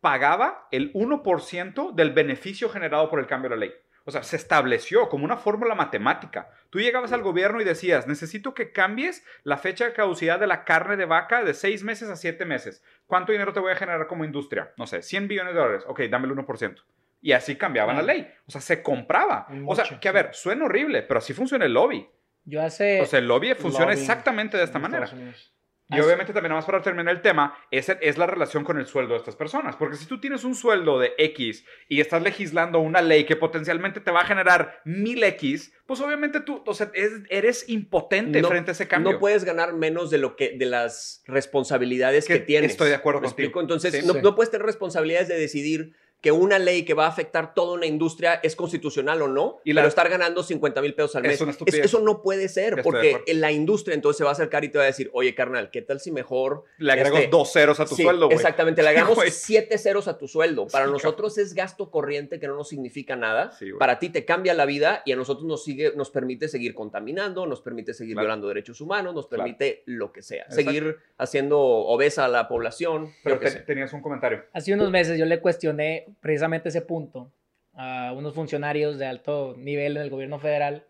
[0.00, 3.72] pagaba el 1% del beneficio generado por el cambio de la ley.
[4.04, 6.50] O sea, se estableció como una fórmula matemática.
[6.70, 10.64] Tú llegabas al gobierno y decías, necesito que cambies la fecha de caducidad de la
[10.64, 12.82] carne de vaca de seis meses a siete meses.
[13.06, 14.72] ¿Cuánto dinero te voy a generar como industria?
[14.76, 15.84] No sé, 100 billones de dólares.
[15.86, 16.82] Ok, dame el 1%.
[17.20, 18.28] Y así cambiaban la ley.
[18.46, 19.46] O sea, se compraba.
[19.66, 22.08] O sea, que a ver, suena horrible, pero así funciona el lobby.
[22.44, 23.00] Yo hace...
[23.00, 25.08] O sea, el lobby funciona exactamente de esta manera.
[25.12, 25.52] Unidos.
[25.92, 28.78] Y Así- obviamente también, nada más para terminar el tema, es, es la relación con
[28.78, 29.76] el sueldo de estas personas.
[29.76, 34.00] Porque si tú tienes un sueldo de X y estás legislando una ley que potencialmente
[34.00, 38.48] te va a generar 1000 X, pues obviamente tú, o sea, es- eres impotente No-
[38.48, 39.12] frente a ese cambio.
[39.12, 42.70] no puedes ganar menos de lo que de las responsabilidades que, Que tienes.
[42.72, 43.46] estoy de acuerdo ¿Me contigo.
[43.48, 43.60] explico?
[43.60, 44.06] Entonces, Sí.
[44.06, 44.20] no, Sí.
[44.22, 47.84] no puedes tener responsabilidades de decidir que una ley que va a afectar toda una
[47.84, 51.40] industria es constitucional o no, Y la- pero estar ganando 50 mil pesos al Es
[51.44, 51.58] mes.
[51.84, 54.68] eso no puede ser, Estoy porque en la industria entonces se va a acercar y
[54.70, 56.62] te va a decir, oye, carnal, ¿qué tal si mejor...
[56.78, 58.36] Le agrego este, dos ceros a tu sí, sueldo, güey.
[58.36, 60.68] Exactamente, le agregamos siete ceros a tu sueldo.
[60.68, 63.50] Para Sí, nosotros es gasto corriente que no nos significa nada.
[63.80, 67.46] Para ti te cambia la vida y a nosotros nos, sigue, nos permite seguir contaminando,
[67.46, 68.26] nos permite seguir Claro.
[68.26, 69.42] violando derechos humanos, nos Claro.
[69.42, 70.44] permite lo que sea.
[70.44, 70.54] Exacto.
[70.70, 73.10] Seguir haciendo obesa a la población.
[73.24, 74.44] Pero te- tenías un comentario.
[74.52, 77.32] Hace unos meses yo le cuestioné precisamente ese punto
[77.74, 80.86] a unos funcionarios de alto nivel en el gobierno federal,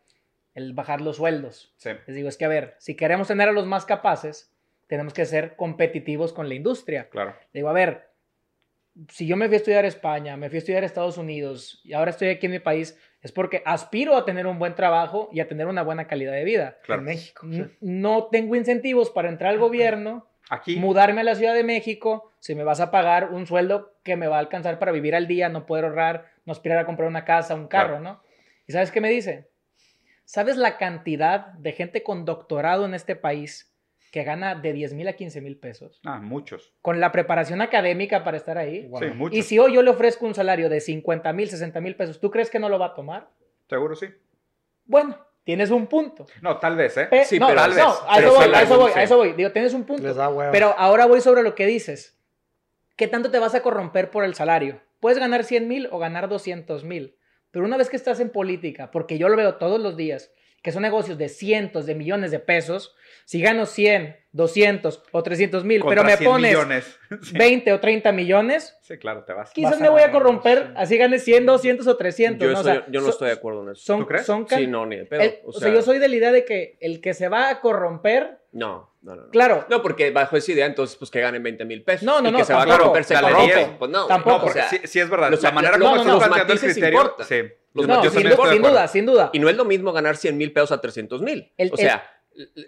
[0.55, 1.73] el bajar los sueldos.
[1.77, 1.91] Sí.
[2.07, 4.53] Les digo, es que a ver, si queremos tener a los más capaces,
[4.87, 7.09] tenemos que ser competitivos con la industria.
[7.09, 7.35] Claro.
[7.53, 8.11] Le digo, a ver,
[9.09, 11.81] si yo me fui a estudiar a España, me fui a estudiar a Estados Unidos
[11.85, 15.31] y ahora estoy aquí en mi país, es porque aspiro a tener un buen trabajo
[15.33, 16.79] y a tener una buena calidad de vida.
[16.83, 17.01] Claro.
[17.01, 17.47] En México.
[17.81, 20.77] No tengo incentivos para entrar al gobierno, Aquí.
[20.77, 24.27] mudarme a la Ciudad de México, si me vas a pagar un sueldo que me
[24.27, 27.25] va a alcanzar para vivir al día, no poder ahorrar, no aspirar a comprar una
[27.25, 28.03] casa, un carro, Claro.
[28.03, 28.23] ¿no?
[28.67, 29.49] ¿Y sabes qué me dice?
[30.25, 33.73] ¿Sabes la cantidad de gente con doctorado en este país
[34.11, 36.01] que gana de 10 mil a 15 mil pesos?
[36.05, 36.73] Ah, muchos.
[36.83, 38.89] Con la preparación académica para estar ahí.
[38.89, 38.99] Wow.
[39.01, 39.39] Sí, muchos.
[39.39, 42.33] Y si hoy yo le ofrezco un salario de 50 mil, 60 mil pesos, ¿tú
[42.33, 43.29] crees que no lo va a tomar?
[43.69, 44.09] Seguro sí.
[44.85, 46.27] Bueno, tienes un punto.
[46.41, 47.07] No, tal vez, ¿eh?
[47.09, 47.85] Pe- Sí, no, pero no, tal vez.
[47.85, 49.33] a Pero eso voy, a eso voy, a eso voy.
[49.35, 50.03] Digo, tienes un punto.
[50.03, 50.51] Les da hueva.
[50.51, 52.19] Pero ahora voy sobre lo que dices.
[52.97, 54.81] ¿Qué tanto te vas a corromper por el salario?
[55.01, 57.17] Puedes ganar 100 mil o ganar 200 mil.
[57.51, 60.71] Pero una vez que estás en política, porque yo lo veo todos los días, que
[60.73, 65.83] son negocios de cientos de millones de pesos, si gano 100, 200 o 300 mil,
[65.87, 66.99] pero me 100 pones millones.
[67.23, 67.37] Sí.
[67.37, 69.51] 20 o 30 millones, Sí, claro, te vas.
[69.53, 70.73] quizás Vas a me voy a corromper, sí.
[70.77, 72.47] así gane 100, 200 o 300.
[72.47, 72.59] Yo, ¿no?
[72.59, 73.83] O estoy- sea, yo no son- estoy de acuerdo en eso.
[73.83, 74.25] Son, ¿Tú crees?
[74.25, 75.21] son sí, no, ni de pedo.
[75.23, 77.61] el- o sea, yo soy de la idea de que el que se va a
[77.61, 79.23] corromper, No, no, no.
[79.23, 79.31] no.
[79.31, 82.05] claro, No, porque bajo esa idea, entonces, pues que ganen 20 mil pesos.
[82.05, 82.79] No, no, y no, que se va a tampoco.
[82.79, 83.55] corromper, se La corrompe.
[83.55, 84.31] ley es- Pues no, Tampoco.
[84.31, 85.33] No, o porque sea, sí, sí es verdad.
[85.33, 86.89] o sea, la manera no, como no, estás los planteando el criterio.
[87.01, 87.27] importan.
[87.27, 87.43] Sí.
[87.75, 89.31] Los no, matices sin, sin duda, sin duda.
[89.33, 91.53] Y no es lo mismo ganar 100 mil pesos a 300 mil.
[91.73, 92.05] O sea,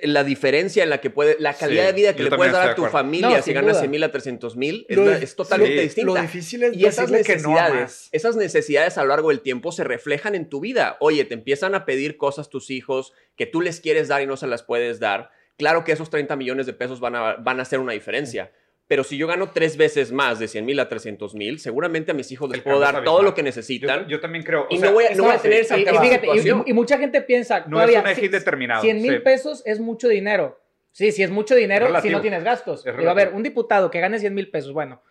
[0.03, 2.71] la diferencia en la que puede, la calidad Sí, de vida que le puedes dar
[2.71, 3.81] a tu familia No, si ganas duda.
[3.81, 6.15] 100 mil a 300 mil es, totalmente sí, distinta.
[6.15, 9.29] Lo difícil es Y esas decirle que no a necesidades, esas necesidades a lo largo
[9.31, 10.97] del tiempo se reflejan en tu vida.
[11.01, 14.37] Oye, te empiezan a pedir cosas tus hijos que tú les quieres dar y no
[14.37, 15.31] se las puedes dar.
[15.57, 18.51] Claro que esos 30 millones de pesos van a, van a hacer una diferencia.
[18.87, 22.15] Pero si yo gano tres veces más de 100 mil a 300 mil, seguramente a
[22.15, 24.07] mis hijos les El puedo dar todo lo que necesitan.
[24.09, 24.63] yo también creo.
[24.63, 26.27] o y sea, no voy, a- no voy a sí, tener esa Y, y fíjate,
[26.27, 29.19] y- y- y mucha gente piensa, No es un indeterminado, 100 mil sí.
[29.21, 30.61] pesos es mucho dinero.
[30.93, 32.85] Sí, sí es mucho dinero Es si no tienes gastos.
[32.85, 35.03] Digo, a ver, un diputado que gane 100 mil pesos, bueno,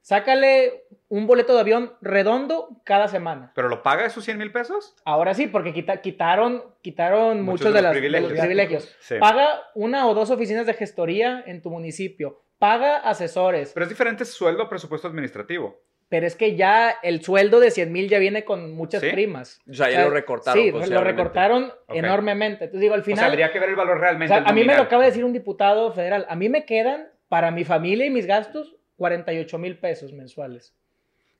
[0.00, 3.52] sácale un boleto de avión redondo cada semana.
[3.54, 4.94] ¿Pero lo paga esos 100 mil pesos?
[5.04, 8.96] Ahora sí, porque quita- quitaron, quitaron Muchos muchos, de de, los las- de los privilegios.
[9.00, 9.16] Sí.
[9.18, 12.42] Paga una o dos oficinas de gestoría en tu municipio.
[12.58, 13.72] Paga asesores.
[13.72, 15.80] Pero es diferente sueldo a presupuesto administrativo.
[16.08, 19.10] Pero es que ya el sueldo de 100 mil ya viene con muchas ¿Sí?
[19.10, 19.60] primas.
[19.70, 22.64] O sea, ya lo recortaron Sí, lo recortaron enormemente.
[22.64, 23.30] Entonces digo, al O sea, final...
[23.30, 24.34] habría que ver el valor O realmente.
[24.34, 26.26] sea, a mí me lo acaba de decir un diputado federal.
[26.28, 30.74] A mí me quedan, para mi familia y mis gastos, 48 mil pesos mensuales.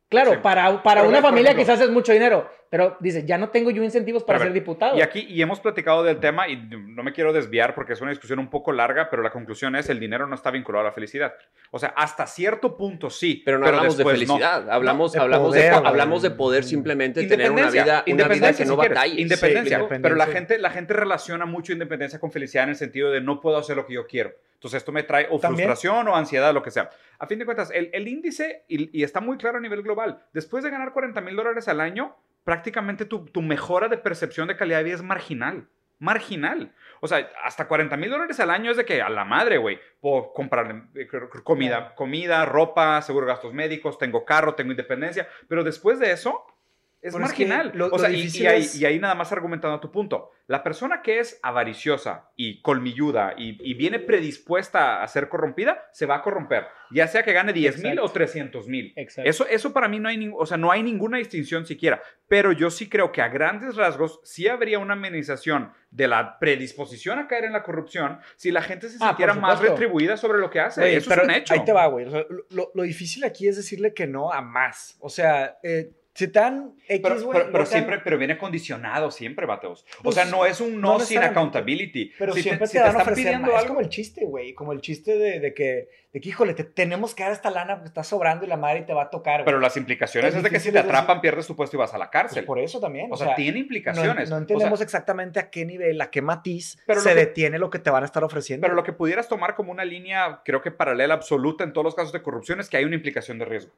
[0.09, 0.39] Claro, Sí.
[0.43, 3.73] para, para Pero una familia ejemplo- quizás es mucho dinero, pero dice, ya no tengo
[3.73, 4.97] yo incentivos para Pero a ser ver, diputado.
[4.97, 8.11] Y aquí, y hemos platicado del tema, y no me quiero desviar porque es una
[8.11, 10.93] discusión un poco larga, pero la conclusión es el dinero no está vinculado a la
[10.93, 11.35] felicidad.
[11.73, 13.43] O sea, hasta cierto punto sí.
[13.45, 14.35] Pero no hablamos de después no.
[14.35, 18.05] felicidad, hablamos, de hablamos, poder, de, hablamos de poder simplemente tener una Independencia, vida, una
[18.05, 19.19] vida independencia, que no si quieres, batalles.
[19.19, 23.11] Independencia, Sí, pero la gente, la gente relaciona mucho independencia con felicidad en el sentido
[23.11, 24.33] de no puedo hacer lo que yo quiero.
[24.55, 25.67] Entonces esto me trae o También.
[25.67, 26.89] frustración o ansiedad, lo que sea.
[27.19, 30.23] A fin de cuentas, el, el índice, y, y está muy claro a nivel global,
[30.33, 34.57] después de ganar 40 mil dólares al año, prácticamente tu, tu mejora de percepción de
[34.57, 35.69] calidad de vida es marginal.
[35.99, 36.73] Marginal.
[37.01, 39.79] O sea, hasta 40 mil dólares al año es de que a la madre, güey,
[40.01, 41.09] puedo comprar eh,
[41.45, 46.47] comida, comida, ropa, seguro gastos médicos, tengo carro, tengo independencia, pero después de eso
[47.03, 47.73] es Bueno, es que marginal.
[47.79, 50.63] lo- o sea, y- ahí, es- y ahí nada más argumentando a tu punto, la
[50.63, 56.17] persona que es avariciosa y colmilluda y, y viene predispuesta a ser corrompida, se va
[56.17, 58.13] a corromper, ya sea que gane 10 mil o Exacto.
[58.13, 58.93] 300 mil.
[58.97, 62.03] Eso, eso para mí no hay, o sea, no hay ninguna distinción siquiera.
[62.29, 67.19] Pero yo sí creo que a grandes rasgos sí habría una amenización de la predisposición
[67.19, 70.51] a caer en la corrupción si la gente se Ah, sintiera más retribuida sobre lo
[70.51, 70.81] que hace.
[70.81, 71.55] Güey, eso pero es un hecho.
[71.55, 72.07] Ahí te va, güey.
[72.07, 74.97] O sea, lo, lo difícil aquí es decirle que no a más.
[75.01, 79.11] O sea, eh, si te dan X, Pero, güey, pero- te siempre, pero viene condicionado
[79.11, 79.87] siempre, Bateos.
[80.01, 82.13] O Pues, sea, no es un no, no sin accountability.
[82.19, 83.51] Pero Si siempre te, a están pidiendo más.
[83.51, 84.53] Es algo- como el chiste, güey.
[84.55, 87.77] Como el chiste de, de que, de que, híjole, te tenemos que dar esta lana
[87.77, 89.37] porque está sobrando y la madre te va a tocar.
[89.37, 89.45] güey.
[89.45, 91.79] Pero las implicaciones Es es, de que si te decir- atrapan, pierdes tu puesto y
[91.79, 92.45] vas a la Pues cárcel.
[92.45, 93.09] por eso también.
[93.13, 94.17] o sea, tiene no, implicaciones.
[94.17, 97.59] no O sea, entendemos exactamente a qué nivel, a qué matiz Pero se que- detiene
[97.59, 98.65] lo que te van a estar ofreciendo.
[98.65, 101.95] Pero lo que pudieras tomar como una línea, creo que paralela absoluta en todos los
[101.95, 103.73] casos de corrupción es que hay una implicación de riesgo.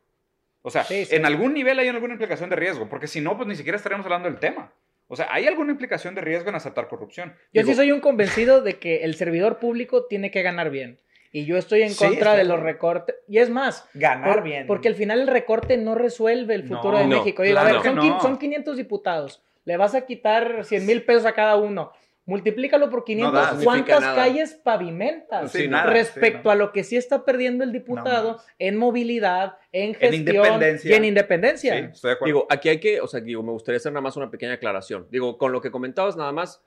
[0.62, 1.14] O sea, Sí, sí.
[1.16, 4.06] en algún nivel hay alguna implicación de riesgo, porque si no, pues ni siquiera estaríamos
[4.06, 4.72] hablando del tema.
[5.08, 7.34] O sea, ¿hay alguna implicación de riesgo en aceptar corrupción?
[7.52, 10.98] Yo Digo, sí soy un convencido de que el servidor público tiene que ganar bien.
[11.32, 13.16] Y yo estoy en Sí, contra de los recortes.
[13.26, 14.66] Y es más, Ganar por- bien.
[14.66, 17.42] porque al final el recorte no resuelve el futuro No, de no, México.
[17.42, 18.20] Digo, claro a ver, que son, no.
[18.20, 19.42] son 500 diputados.
[19.64, 21.92] Le vas a quitar 100 mil pesos a cada uno.
[22.24, 23.32] Multiplícalo por 500.
[23.32, 25.50] da, no significa ¿Cuántas calles pavimentas?
[25.50, 30.14] Sí, nada, respecto a lo que sí está perdiendo el diputado en movilidad, en gestión
[30.14, 30.90] independencia.
[30.90, 31.78] y en independencia.
[31.78, 32.26] Sí, estoy de acuerdo.
[32.26, 35.08] Digo, aquí hay que, o sea, digo, me gustaría hacer nada más una pequeña aclaración.
[35.10, 36.62] Digo, con lo que comentabas nada más,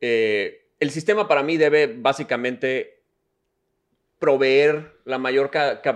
[0.00, 2.95] eh, el sistema para mí debe básicamente
[4.18, 5.50] proveer la mayor,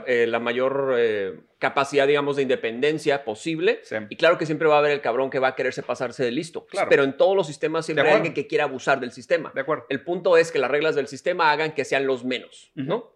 [0.06, 3.80] eh, la mayor eh, capacidad, digamos, de independencia posible.
[3.83, 3.96] Sí.
[4.09, 6.30] Y claro que siempre va a haber el cabrón que va a quererse pasarse de
[6.30, 6.66] listo.
[6.66, 6.88] Claro.
[6.90, 9.52] Pero en todos los sistemas siempre hay alguien que quiera abusar del sistema.
[9.54, 9.87] De acuerdo.
[9.88, 13.14] El punto es que las reglas del sistema hagan que sean los menos, ¿no?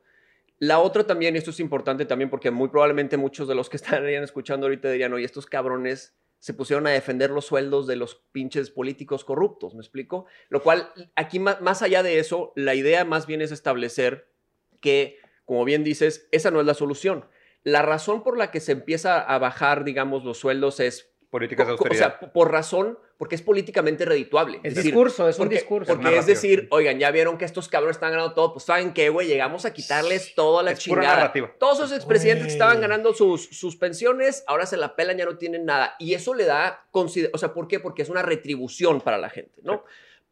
[0.59, 3.77] La otra también, y esto es importante también porque muy probablemente muchos de los que
[3.79, 8.17] están escuchando ahorita dirían, oye, estos cabrones se pusieron a defender los sueldos de los
[8.31, 10.27] pinches políticos corruptos, ¿me explico?
[10.51, 14.29] Lo cual, aquí más allá de eso, la idea más bien es establecer
[14.85, 17.25] que, como bien dices, esa no es la solución.
[17.63, 21.73] La razón por la que se empieza a bajar, digamos, los sueldos es, Políticas de
[21.73, 22.21] o austeridad.
[22.21, 24.61] sea, por razón, porque es políticamente redituable.
[24.63, 25.93] Es decir, discurso, es un porque, discurso.
[25.93, 29.09] Porque es decir, oigan, ya vieron que estos cabrones están ganando todo, pues ¿saben qué,
[29.09, 29.27] güey?
[29.27, 31.17] Llegamos a quitarles toda la Es pura chingada.
[31.17, 31.53] narrativa.
[31.59, 35.37] Todos esos expresidentes que estaban ganando sus, sus pensiones, ahora se la pelan, ya no
[35.37, 35.97] tienen nada.
[35.99, 37.81] Y eso le da, o sea, ¿por qué?
[37.81, 39.85] Porque es una retribución para la gente, ¿no?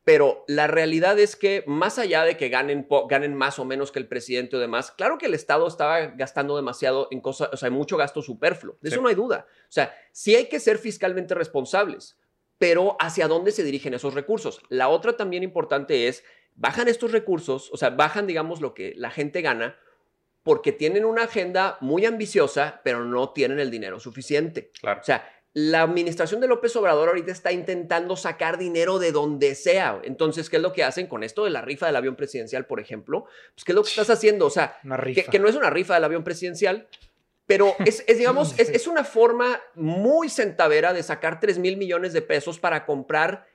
[0.05, 4.01] Pero la realidad es que más allá de que ganen, ganen más o menos que
[4.01, 7.69] el presidente o demás, claro que el Estado estaba gastando demasiado en cosas, o sea,
[7.69, 8.77] hay mucho gasto superfluo.
[8.81, 9.47] De eso no hay duda.
[9.49, 12.19] O sea, sí hay que ser fiscalmente responsables,
[12.59, 14.61] pero ¿hacia dónde se dirigen esos recursos?
[14.69, 16.25] La otra también importante es,
[16.57, 19.79] bajan estos recursos, o sea, bajan, digamos, lo que la gente gana,
[20.43, 24.73] porque tienen una agenda muy ambiciosa, pero no tienen el dinero suficiente.
[24.81, 25.01] Claro.
[25.01, 30.01] O sea, la administración de López Obrador ahorita está intentando sacar dinero de donde sea.
[30.03, 32.81] Entonces, ¿qué es lo que hacen con esto de la rifa del avión presidencial, por
[32.81, 33.27] ejemplo?
[33.55, 34.47] Pues, ¿qué es lo que estás haciendo?
[34.47, 34.79] O sea,
[35.31, 36.89] que, no es una rifa del avión presidencial,
[37.47, 42.15] pero es, es, digamos, es, es una forma muy centavera de sacar 3 mil millones
[42.15, 43.47] de pesos para comprar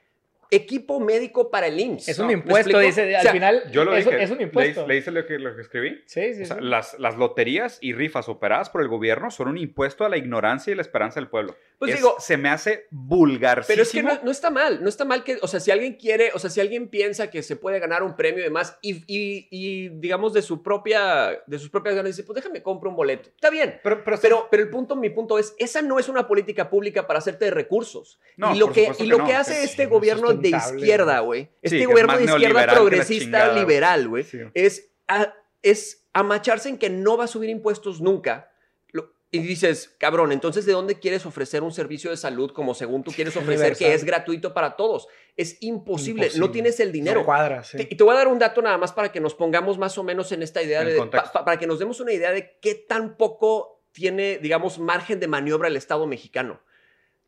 [0.51, 2.10] equipo médico para el IMSS.
[2.10, 3.13] Es un ¿Me impuesto, dice.
[3.13, 4.23] O Al sea, final, Yo lo es, dije.
[4.23, 4.88] es un ¿Le- impuesto.
[4.88, 6.01] ¿Le hice lo que, lo que escribí?
[6.05, 6.63] Sí, sí, O sea, sí.
[6.63, 10.71] las, las loterías y rifas operadas por el gobierno son un impuesto a la ignorancia
[10.71, 11.55] y la esperanza del pueblo.
[11.79, 13.63] Pues Es- digo, se me hace vulgar.
[13.67, 15.93] Pero es que no, no está mal, no está mal que, o sea, si alguien
[15.95, 19.03] quiere, o sea, si alguien piensa que se puede ganar un premio y demás, y,
[19.07, 22.95] y- y, digamos de su propia, de sus propias ganas, dice, pues déjame compro un
[22.95, 23.29] boleto.
[23.29, 23.79] Está bien.
[23.83, 27.05] Pero, pero, Pero, pero el punto, mi punto es, esa no es una política pública
[27.05, 28.19] para hacerte de recursos.
[28.38, 29.89] No, y lo por que, y que lo no, que que hace sí, este no
[29.89, 31.43] es gobierno de sustentable, izquierda, güey.
[31.43, 34.39] Sí, este es gobierno de izquierda progresista liberal, güey, Sí.
[34.54, 38.52] es, a- es amacharse en que no va a subir impuestos nunca.
[38.91, 43.04] Lo- y dices, cabrón, entonces ¿de dónde quieres ofrecer un servicio de salud como según
[43.04, 45.08] tú quieres ofrecer que es gratuito para todos?
[45.36, 47.19] Es imposible, no tienes el dinero.
[47.19, 47.78] No cuadra, sí.
[47.78, 49.97] Te- Y te voy a dar un dato nada más para que nos pongamos más
[49.97, 51.06] o menos en esta idea En de.
[51.06, 55.28] pa- para que nos demos una idea de qué tan poco tiene, digamos, margen de
[55.28, 56.62] maniobra el Estado mexicano.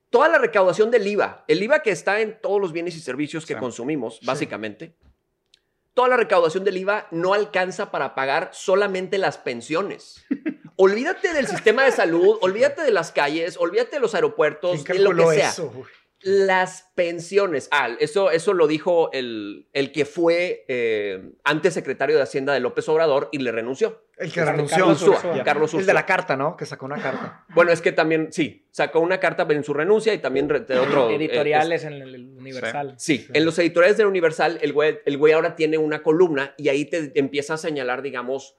[0.10, 3.45] Toda la recaudación del IVA, el IVA que está en todos los bienes y servicios
[3.45, 3.60] que Sí.
[3.60, 4.95] consumimos, básicamente,
[5.93, 10.26] toda la recaudación del IVA no alcanza para pagar solamente las pensiones.
[10.78, 15.04] olvídate del sistema de salud, olvídate de las calles, olvídate de los aeropuertos, ¿Quién de
[15.04, 15.74] lo que sea eso?
[16.21, 17.69] Las pensiones.
[17.71, 22.60] Ah, eso, eso lo dijo el, el que fue eh, antes secretario de Hacienda de
[22.60, 24.03] López Obrador y le renunció.
[24.17, 24.88] El que Carlos renunció.
[25.13, 25.43] Ursúa, Ya.
[25.45, 25.88] Carlos El Ursúa.
[25.88, 26.58] de la carta, ¿no?
[26.58, 27.45] Que sacó una carta.
[27.55, 31.10] Bueno, es que también, sí, sacó una carta en su renuncia y también de otro...
[31.10, 32.95] eh, Editoriales en el, Universal.
[32.97, 36.67] Sí, en los editoriales del Universal, el güey, el güey ahora tiene una columna y
[36.69, 38.58] ahí te empieza a señalar, digamos,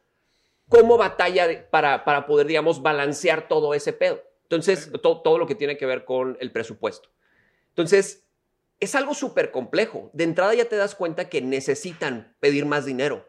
[0.68, 4.22] cómo batalla para, para poder, digamos, balancear todo ese pedo.
[4.44, 7.10] Entonces, to- todo lo que tiene que ver con el presupuesto.
[7.70, 8.26] Entonces,
[8.78, 10.10] es algo súper complejo.
[10.14, 13.26] De entrada ya te das cuenta que necesitan pedir más dinero.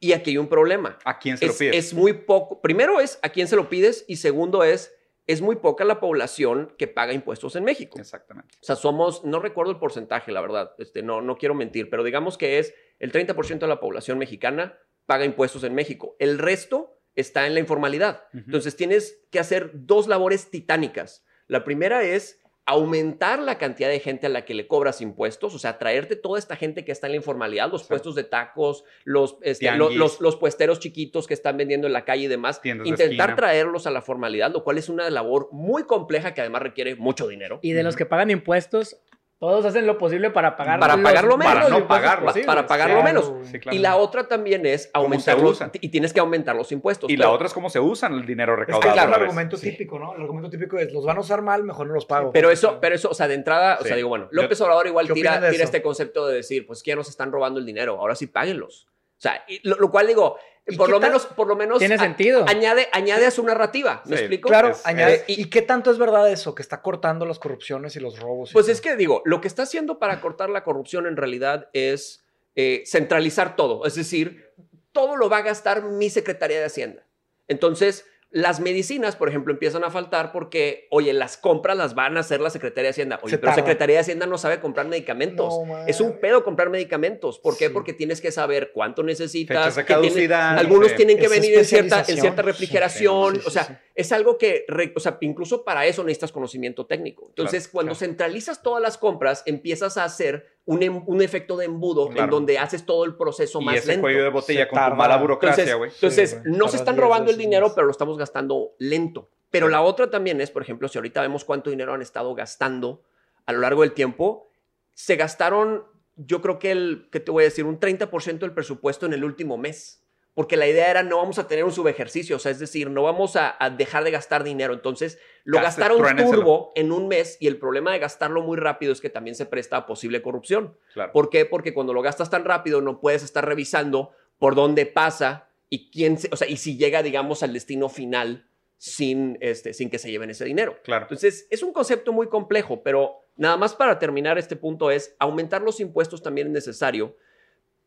[0.00, 0.98] Y aquí hay un problema.
[1.04, 1.76] ¿A quién se lo Es, pides?
[1.76, 2.60] es muy poco.
[2.60, 4.92] Primero es a quién se lo pides y segundo es,
[5.28, 8.00] es muy poca la población que paga impuestos en México.
[8.00, 8.56] Exactamente.
[8.60, 12.02] O sea, somos, no recuerdo el porcentaje, la verdad, este, no, no quiero mentir, pero
[12.02, 16.16] digamos que es el 30% de la población mexicana paga impuestos en México.
[16.18, 18.24] El resto está en la informalidad.
[18.32, 21.24] Entonces tienes que hacer dos labores titánicas.
[21.46, 25.58] La primera es aumentar la cantidad de gente a la que le cobras impuestos, o
[25.58, 27.88] sea, traerte toda esta gente que está en la informalidad, los Sí.
[27.88, 32.04] puestos de tacos, los, este, lo- los, los puesteros chiquitos que están vendiendo en la
[32.04, 35.84] calle y demás, Tiendas intentar traerlos a la formalidad, lo cual es una labor muy
[35.84, 37.58] compleja que además requiere mucho dinero.
[37.62, 38.96] Y de los que pagan impuestos,
[39.42, 41.52] Todos hacen lo posible para pagar Para los- pagarlo menos.
[41.54, 42.32] Para no pagarlo.
[42.46, 43.28] Para pagarlo Claro, menos.
[43.28, 43.44] güey.
[43.46, 43.76] Sí, claro.
[43.76, 47.10] Y la otra también es ¿Cómo aumentar los, y tienes que aumentar los impuestos.
[47.10, 48.88] Y la otra es cómo se usan el dinero Es que recaudado.
[48.90, 49.72] es claro, el argumento Sí.
[49.72, 50.14] típico, ¿no?
[50.14, 52.30] El argumento típico es, los van a usar mal, mejor no los pago.
[52.30, 55.08] Pero eso, pero eso, o sea, de entrada, o sea, digo, bueno, López Obrador igual
[55.08, 57.98] ¿Qué tira, tira este concepto de decir, pues que ya nos están robando el dinero,
[57.98, 58.86] ahora sí páguenlos.
[59.18, 61.96] O sea, y lo, lo cual digo, ¿Y por lo menos, por lo menos Tiene
[61.96, 62.44] a- sentido.
[62.48, 64.48] añade, añade a su narrativa, ¿me Sí, explico?
[64.48, 65.24] Claro, Es- añade.
[65.26, 66.54] es- ¿Y qué tanto es verdad eso?
[66.54, 68.50] Que está cortando las corrupciones y los robos.
[68.50, 68.72] y Pues todo?
[68.72, 72.82] es que digo, lo que está haciendo para cortar la corrupción en realidad es eh,
[72.86, 73.86] centralizar todo.
[73.86, 74.52] Es decir,
[74.92, 77.06] todo lo va a gastar mi Secretaría de Hacienda.
[77.48, 82.20] Entonces, las medicinas, por ejemplo, empiezan a faltar porque, oye, las compras las van a
[82.20, 83.20] hacer la Secretaría de Hacienda.
[83.22, 83.62] Oye, Se pero tarda.
[83.62, 85.52] Secretaría de Hacienda no sabe comprar medicamentos.
[85.66, 87.38] No, es un pedo comprar medicamentos.
[87.38, 87.66] ¿Por qué?
[87.66, 87.72] Sí.
[87.74, 89.76] Porque tienes que saber cuánto necesitas.
[89.84, 93.34] Que algunos tienen que venir en cierta, en cierta refrigeración.
[93.34, 94.64] sí, sí, o sea, es algo que,
[94.96, 97.26] o sea, incluso para eso necesitas conocimiento técnico.
[97.28, 98.06] Entonces, Claro, cuando claro.
[98.06, 102.58] centralizas todas las compras, empiezas a hacer un, em- un efecto de embudo en donde
[102.58, 104.02] haces todo el proceso Y más ese lento.
[104.02, 105.90] cuello de botella Se con tu mala burocracia, Entonces, güey.
[105.92, 106.58] entonces Sí, güey.
[106.58, 109.28] no se están 10 robando el dinero, pero lo estamos gastando lento.
[109.50, 113.02] Pero la otra también es, por ejemplo, si ahorita vemos cuánto dinero han estado gastando
[113.44, 114.48] a lo largo del tiempo,
[114.94, 115.84] se gastaron,
[116.16, 117.64] yo creo que el, ¿qué te voy a decir?
[117.64, 120.01] Un 30% del presupuesto en el último mes.
[120.34, 123.02] Porque la idea era no vamos a tener un subejercicio, o sea, es decir, no
[123.02, 124.72] vamos a, a dejar de gastar dinero.
[124.72, 129.00] Entonces, lo gastaron turbo en un mes y el problema de gastarlo muy rápido es
[129.02, 130.76] que también se presta a posible corrupción.
[130.94, 131.12] Claro.
[131.12, 131.44] ¿Por qué?
[131.44, 136.16] Porque cuando lo gastas tan rápido no puedes estar revisando por dónde pasa y quién,
[136.18, 138.46] se- o sea, y si llega, digamos, al destino final
[138.78, 140.78] sin, este, sin que se lleven ese dinero.
[140.82, 141.04] Claro.
[141.04, 145.62] Entonces, es un concepto muy complejo, pero nada más para terminar este punto es aumentar
[145.62, 147.16] los impuestos también es necesario,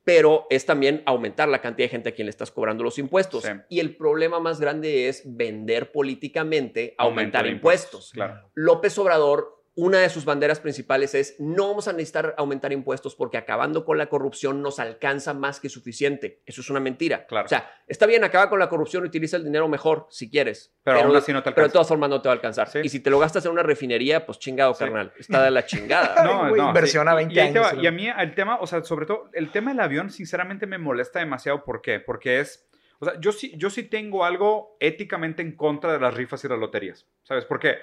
[0.05, 3.43] pero es también aumentar la cantidad de gente a quien le estás cobrando los impuestos.
[3.43, 3.49] Sí.
[3.69, 8.11] Y el problema más grande es vender políticamente, Aumento aumentar impuestos.
[8.13, 8.49] Claro.
[8.53, 13.37] López Obrador, una de sus banderas principales es no vamos a necesitar aumentar impuestos porque
[13.37, 16.41] acabando con la corrupción nos alcanza más que suficiente.
[16.45, 17.25] Eso es una mentira.
[17.27, 17.45] Claro.
[17.45, 20.73] O sea, está bien, acaba con la corrupción, utiliza el dinero mejor si quieres.
[20.83, 21.73] Pero aún así no te Pero de alcanza.
[21.73, 22.69] todas formas no te va a alcanzar.
[22.69, 22.79] Sí.
[22.85, 24.79] Y si te lo gastas en una refinería, pues chingado, Sí.
[24.85, 25.11] carnal.
[25.19, 26.15] Está de la chingada.
[26.17, 27.73] Ay, güey, inversión a 20 y años, va.
[27.73, 27.81] ¿no?
[27.83, 30.77] Y a mí el tema, o sea, sobre todo el tema del avión, sinceramente me
[30.77, 31.65] molesta demasiado.
[31.65, 31.99] ¿Por qué?
[31.99, 32.65] Porque es,
[32.99, 36.47] o sea, yo sí, yo sí tengo algo éticamente en contra de las rifas y
[36.47, 37.43] las loterías, ¿sabes?
[37.43, 37.75] Porque,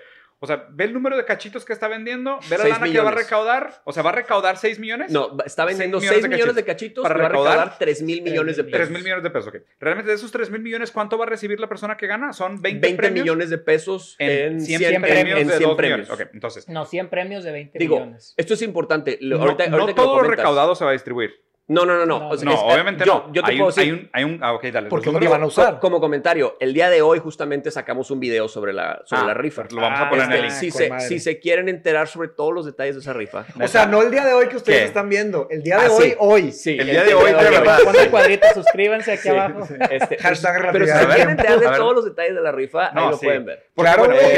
[0.43, 2.99] o sea, ve el número de cachitos que está vendiendo, ve la Seis lana que
[2.99, 3.15] va a millones.
[3.15, 5.13] recaudar, o sea, va a recaudar 6 millones.
[5.13, 7.53] No, está vendiendo Seis 6 millones de millones de cachitos Para y va a recaudar
[7.59, 8.89] recaudar 3 mil millones de 3,000 pesos.
[8.89, 9.57] 3 mil millones de pesos, ok.
[9.79, 12.33] Realmente de esos 3 mil millones, ¿cuánto va a recibir la persona que gana?
[12.33, 15.69] Son 20, 20 premios millones de pesos en, en 100, 100 premios en de 100
[15.69, 15.99] 2 premios.
[16.01, 16.21] millones.
[16.27, 18.35] Ok, entonces, No, 100 premios de 20 Digo, millones.
[18.37, 19.19] esto es importante.
[19.23, 21.41] No, ahorita, no ahorita que lo todo lo recaudado se va a distribuir.
[21.69, 22.19] No, no, no, no.
[22.19, 23.33] No, O sea, No, es- obviamente yo, no.
[23.33, 24.89] Yo te hay, puedo un, decir, hay un, hay un, ah, ok, dale.
[24.89, 25.75] Porque te van a usar.
[25.75, 29.27] co- como comentario, el día de hoy justamente sacamos un video sobre la, sobre Ah,
[29.29, 29.65] la rifa.
[29.71, 30.73] Lo vamos a poner en el Este, link.
[30.75, 33.47] si, se, si se quieren enterar sobre todos los detalles de esa rifa.
[33.63, 34.85] O sea, no el día de hoy que ustedes ¿Qué?
[34.87, 35.47] están viendo.
[35.51, 36.15] El día de Ah, hoy, sí.
[36.19, 36.53] hoy.
[36.53, 37.79] Sí, El día de hoy, de hoy, verdad.
[37.85, 39.61] Ponle cuadrito, suscríbanse aquí Sí, abajo.
[39.91, 43.05] Este, Hashtag pero si se quieren enterar de todos los detalles de la rifa, No,
[43.05, 43.25] ahí lo sí.
[43.27, 43.71] pueden ver.
[43.75, 43.91] Porque,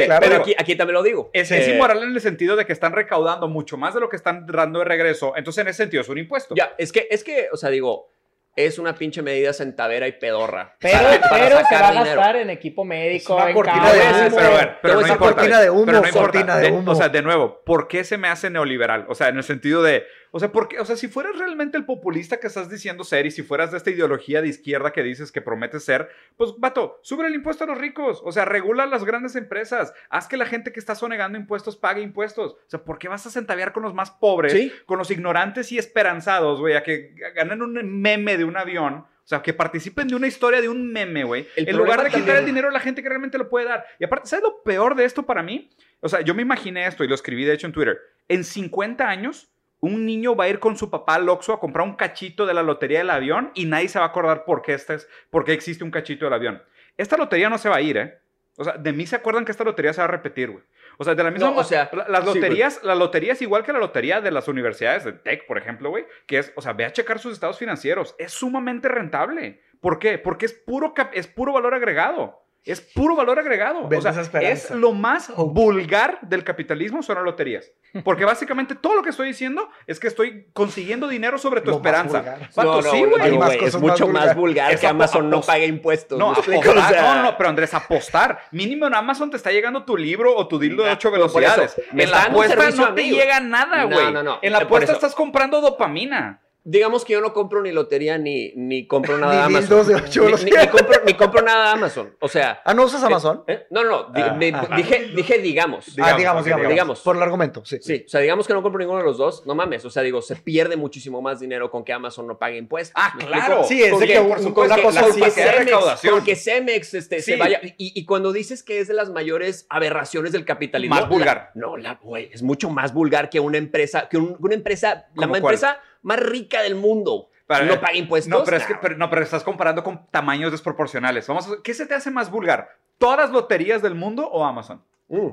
[0.06, 0.20] Claro.
[0.20, 1.30] Pero aquí, aquí también lo digo.
[1.32, 4.08] Es, Eh, es inmoral en el sentido de que están recaudando mucho más de lo
[4.08, 5.32] que están dando de regreso.
[5.36, 6.54] Entonces, en ese sentido, es un impuesto.
[6.54, 8.10] Ya, es que, es que, o sea, digo,
[8.56, 10.76] es una pinche medida centavera y pedorra.
[10.78, 12.16] Pero, Para- para pero se va a dinero.
[12.20, 14.36] gastar en equipo médico, Es una en cortina de humo.
[14.36, 15.34] pero, a ver, pero Te voy no importa.
[15.34, 16.30] cortina de humo, pero no importa.
[16.32, 16.92] cortina de De- humo.
[16.92, 19.06] o sea, de nuevo, ¿por qué se me hace neoliberal?
[19.08, 20.04] O sea, en el sentido de,
[20.36, 23.30] o sea, porque, o sea, si fueras realmente el populista que estás diciendo ser y
[23.30, 27.24] si fueras de esta ideología de izquierda que dices que prometes ser, pues, vato, sube
[27.24, 28.20] el impuesto a los ricos.
[28.24, 29.94] O sea, regula las grandes empresas.
[30.08, 32.54] Haz que la gente que está sonegando impuestos pague impuestos.
[32.54, 34.50] O sea, ¿por qué vas a centaviar con los más pobres?
[34.50, 34.72] Sí.
[34.86, 38.94] con los ignorantes y esperanzados, güey, a que ganen un meme de un avión.
[38.94, 41.46] O sea, que participen de una historia de un meme, güey.
[41.54, 43.86] En lugar de quitar el dinero a la gente que realmente lo puede dar.
[44.00, 45.70] Y aparte, ¿sabes lo peor de esto para mí?
[46.00, 48.00] O sea, yo me imaginé esto y lo escribí de hecho en Twitter.
[48.26, 49.53] En 50 años,
[49.84, 52.54] un niño va a ir con su papá al Oxxo a comprar un cachito de
[52.54, 55.44] la lotería del avión y nadie se va a acordar por qué, este es, por
[55.44, 56.62] qué existe un cachito del avión.
[56.96, 58.18] Esta lotería no se va a ir, ¿eh?
[58.56, 60.62] O sea, de mí se acuerdan que esta lotería se va a repetir, güey.
[60.96, 63.42] O sea, de la misma No, o sea, la- las sí, loterías, la lotería es
[63.42, 66.62] igual que la lotería de las universidades de Tech, por ejemplo, güey, que es, o
[66.62, 69.60] sea, ve a checar sus estados financieros, es sumamente rentable.
[69.80, 70.18] ¿Por qué?
[70.18, 72.43] Porque es puro es puro valor agregado.
[72.64, 73.86] Es puro valor agregado.
[73.86, 75.60] O sea, es lo más Hope.
[75.60, 77.70] vulgar del capitalismo son las loterías.
[78.02, 81.76] Porque básicamente todo lo que estoy diciendo es que estoy consiguiendo dinero sobre tu Lo
[81.76, 82.22] esperanza.
[82.56, 83.64] Vato, no, no, sí, no, güey.
[83.64, 86.18] Es mucho más más vulgar Es que Amazon no pague impuestos.
[86.18, 88.40] No, apostar, O sea, no, no, pero Andrés, apostar.
[88.50, 91.76] Mínimo en Amazon te está llegando tu libro o tu dildo de ocho velocidades.
[91.76, 94.12] eso, me en la apuesta no te llega nada, güey.
[94.12, 94.38] no, no.
[94.40, 96.40] En la apuesta estás comprando dopamina.
[96.66, 99.68] Digamos que yo no compro ni lotería ni, ni compro nada Ni de Amazon.
[99.68, 100.44] dildos de ocho Ni, euros.
[100.44, 102.16] ni- ni compro, ni compro nada de Amazon.
[102.20, 102.62] O sea.
[102.64, 103.44] Ah, ¿no usas Amazon?
[103.46, 103.66] ¿eh?
[103.70, 104.68] No, no, di- Ah, di- ah.
[104.76, 105.86] dije, dije digamos.
[106.00, 106.68] ah, digamos, digamos, digamos.
[106.70, 107.00] digamos.
[107.02, 107.78] Por el argumento, sí.
[107.82, 109.84] Sí, o sea, digamos que no compro ninguno de los dos, no mames.
[109.84, 112.94] O sea, digo, se pierde muchísimo más dinero con que Amazon no pague impuestos.
[112.96, 113.64] Ah, ¿Me claro.
[113.64, 116.14] Sí, es Con de que- que una cosa con que es de recaudación.
[116.14, 117.60] con que Cemex este, se vaya.
[117.62, 120.94] Y, y cuando dices que es de las mayores aberraciones del capitalismo.
[120.96, 121.50] Más vulgar.
[121.54, 125.06] la- no, la, güey, es mucho más vulgar que una empresa, que un- una empresa,
[125.14, 125.54] la ¿Cómo cuál?
[125.54, 127.28] empresa más rica del mundo.
[127.48, 128.30] No paga impuestos.
[128.30, 131.26] No pero, es que, pero- no, pero estás comparando con tamaños desproporcionales.
[131.26, 132.78] Vamos a- ¿Qué se te hace más vulgar?
[132.98, 134.82] ¿Todas las loterías del mundo o Amazon?
[135.08, 135.30] Mm.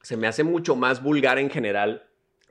[0.00, 2.06] Se me hace mucho más vulgar en general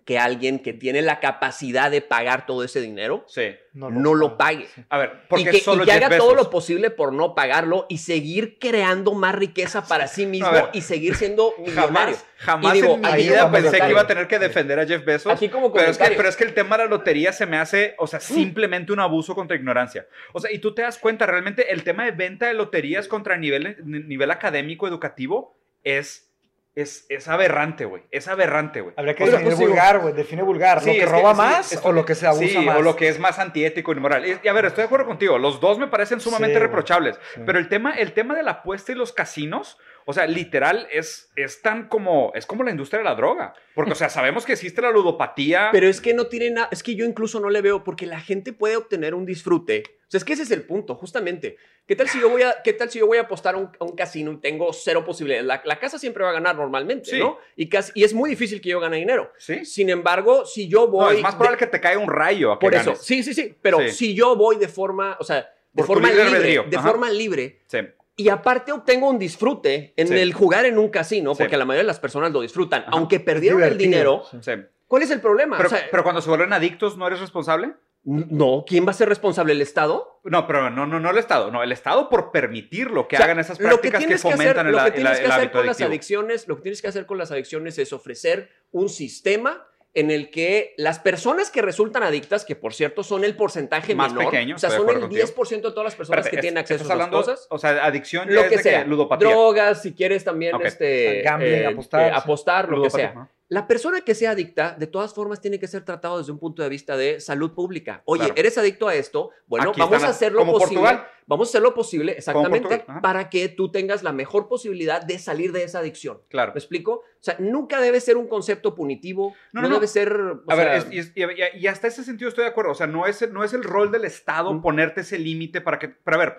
[0.06, 3.56] que alguien que tiene la capacidad de pagar todo ese dinero Sí.
[3.74, 4.68] no, lo pague.
[4.90, 7.86] A ver, porque y que, solo y que haga todo lo posible por no pagarlo
[7.90, 12.16] y seguir creando más riqueza para sí mismo ver, y seguir siendo millonario.
[12.16, 15.06] Jamás, jamás digo, en mi vida pensé que iba a tener que defender a Jeff
[15.06, 15.32] Bezos.
[15.32, 17.58] Aquí como pero es, que, pero es que el tema de la lotería se me
[17.58, 20.08] hace, o sea, simplemente un abuso contra ignorancia.
[20.34, 23.38] O sea, y tú te das cuenta, realmente el tema de venta de loterías contra
[23.38, 26.33] nivel, nivel académico, educativo, es,
[26.76, 28.04] es, es aberrante, güey.
[28.10, 28.94] Es aberrante, güey.
[28.98, 30.14] Habría que O sea, definir pues, vulgar, güey.
[30.14, 30.82] Define vulgar.
[30.82, 32.78] Sí, ¿Lo que roba más esto- o lo que se abusa sí, más?
[32.78, 34.26] o lo que es más antiético y inmoral.
[34.26, 35.38] Y, y a ver, estoy de acuerdo contigo.
[35.38, 37.20] Los dos me parecen sumamente reprochables.
[37.46, 41.32] Pero el tema, el tema de la apuesta y los casinos, o sea, literal, es,
[41.36, 43.54] es tan como, es como la industria de la droga.
[43.76, 45.70] Porque, o sea, sabemos que existe la ludopatía.
[45.72, 48.20] Pero es que no tiene nada, es que yo incluso no le veo, porque la
[48.20, 49.84] gente puede obtener un disfrute.
[49.88, 51.58] O sea, es que ese es el punto, justamente.
[51.88, 53.70] ¿Qué tal si yo voy a, qué tal si yo voy a apostar a un,
[53.80, 55.46] a un casino y tengo cero posibilidades?
[55.48, 57.20] La, la casa siempre va a ganar normalmente, Sí.
[57.20, 57.40] ¿no?
[57.56, 59.32] Y, casi, y es muy difícil que yo gane dinero.
[59.40, 59.66] ¿Sí?
[59.66, 61.06] Sin embargo, si yo voy...
[61.06, 63.02] No, es más de- probable que te caiga un rayo a que Por eso, ganes.
[63.06, 63.56] sí, sí, sí.
[63.62, 63.90] Pero Sí.
[63.92, 66.40] si yo voy de forma, o sea, de Por forma libre
[66.70, 66.88] de ajá.
[66.88, 67.80] forma libre, Sí.
[68.16, 70.14] Y aparte obtengo un disfrute en Sí.
[70.16, 71.44] el jugar en un casino, Sí.
[71.44, 72.92] porque la mayoría de las personas lo disfrutan, Ajá.
[72.94, 74.52] aunque perdieron el dinero, sí.
[74.88, 75.58] ¿cuál es el problema?
[75.58, 77.74] Pero, O sea, pero cuando se vuelven adictos, ¿no eres responsable?
[78.06, 79.54] no, ¿quién va a ser responsable?
[79.54, 80.20] ¿El Estado?
[80.26, 81.50] No, pero no, no, no el Estado.
[81.52, 84.22] No, el Estado por permitirlo que O sea, hagan esas lo que prácticas que, tienes
[84.22, 86.64] que hacer, fomentan el, lo que el- que el hacer con las adicciones, lo que
[86.64, 91.52] tienes que hacer con las adicciones es ofrecer un sistema en el que las personas
[91.52, 94.90] que resultan adictas, que por cierto son el porcentaje Más menor, pequeño, o sea, son
[94.90, 97.46] el acuerdo 10% de todas las personas Espérate, que tienen es- acceso a hablando, cosas.
[97.50, 99.30] O sea, adicción ya Lo es que de sea, ludopatía.
[99.30, 100.66] drogas, si quieres también, Ok.
[100.66, 102.20] este, Gambling, apostar, sí.
[102.24, 103.28] apostar, lo Ludopatía, que sea.
[103.50, 106.64] La persona que sea adicta, de todas formas, tiene que ser tratado desde un punto
[106.64, 108.02] de vista de salud pública.
[108.06, 108.34] Oye, Claro.
[108.38, 110.60] eres adicto a esto, bueno, Aquí vamos a hacer lo posible.
[110.82, 111.08] Portugal.
[111.26, 115.52] Vamos a hacer lo posible, exactamente, para que tú tengas la mejor posibilidad de salir
[115.54, 116.22] de esa adicción.
[116.30, 116.52] Claro.
[116.54, 116.92] ¿Me explico?
[116.96, 119.76] O sea, nunca debe ser un concepto punitivo, No, no, no, no.
[119.76, 120.14] debe ser...
[120.14, 122.72] o A ver, sea, y, es- y- y- y hasta ese sentido estoy de acuerdo.
[122.72, 124.62] O sea, no es, no es el rol del Estado Mm.
[124.62, 125.88] ponerte ese límite para que.
[125.90, 126.38] Pero a ver,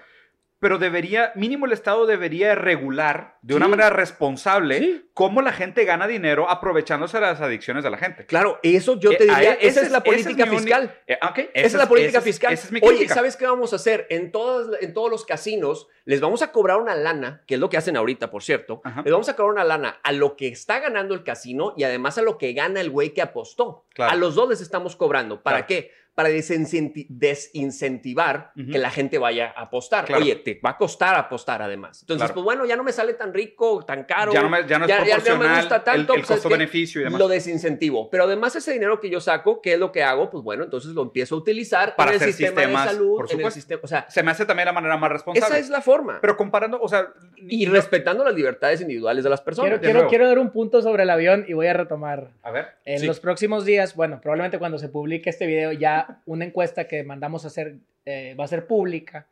[0.64, 3.70] pero debería, mínimo el Estado debería regular de una Sí.
[3.72, 5.10] manera responsable Sí.
[5.12, 8.24] cómo la gente gana dinero aprovechándose de las adicciones de la gente.
[8.24, 10.90] Claro, eso yo Eh, te a- diría, esa es- es la política fiscal.
[11.06, 11.18] Eh,
[11.52, 12.54] Esa es la política fiscal.
[12.54, 13.06] esa es mi Oye.
[13.10, 14.06] ¿sabes qué vamos a hacer?
[14.08, 17.68] En, todas, en todos los casinos les vamos a cobrar una lana, que es lo
[17.68, 18.80] que hacen ahorita, por cierto.
[18.84, 19.02] Ajá.
[19.02, 22.16] Les vamos a cobrar una lana a lo que está ganando el casino y además
[22.16, 23.84] a lo que gana el güey que apostó.
[23.92, 24.12] Claro.
[24.12, 25.42] A los dos les estamos cobrando.
[25.42, 25.66] ¿Para Claro.
[25.68, 25.92] qué?
[26.14, 30.04] Para desincenti- desincentivar que la gente vaya a apostar.
[30.04, 30.22] Claro.
[30.22, 32.02] Oye, te va a costar apostar además.
[32.02, 32.34] Entonces, Claro.
[32.34, 34.32] pues bueno, ya no me sale tan rico, tan caro.
[34.32, 36.24] ya no, me- ya no es ya- ya- ya me proporcional gusta tanto, el- el,
[36.26, 37.18] pues, costo-beneficio y demás.
[37.18, 38.10] Lo desincentivo.
[38.10, 40.30] Pero además ese dinero que yo saco, ¿qué es lo que hago?
[40.30, 43.32] Pues bueno, entonces lo empiezo a utilizar Para en el sistema sistemas, de salud, por
[43.32, 45.46] en el sistema, o sea, Se me hace también la manera más responsable.
[45.48, 46.18] esa es la forma.
[46.20, 47.08] Pero comparando, o sea...
[47.36, 49.78] y no- respetando las libertades individuales de las personas.
[49.80, 52.30] Quiero, quiero, dar un punto sobre el avión y voy a retomar.
[52.42, 52.68] A ver.
[52.84, 53.06] En sí.
[53.06, 57.44] los próximos días, bueno, probablemente cuando se publique este video, ya una encuesta que mandamos
[57.44, 57.76] a hacer
[58.06, 59.28] eh, va a ser pública.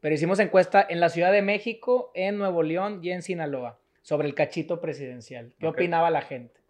[0.00, 4.28] Pero hicimos encuesta en la Ciudad de México, en Nuevo León y en Sinaloa sobre
[4.28, 5.52] el cachito presidencial.
[5.58, 6.60] ¿Qué opinaba la gente?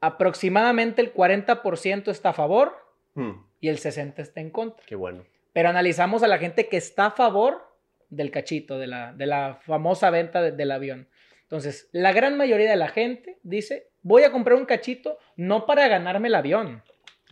[0.00, 2.72] Aproximadamente el 40% está a favor
[3.14, 4.84] Hmm, y el 60% está en contra.
[4.86, 5.24] qué bueno.
[5.52, 7.66] Pero analizamos a la gente que está a favor
[8.10, 11.08] del cachito, de la, de la famosa venta de- del avión.
[11.42, 15.88] Entonces, la gran mayoría de la gente dice, voy a comprar un cachito no para
[15.88, 16.82] ganarme el avión.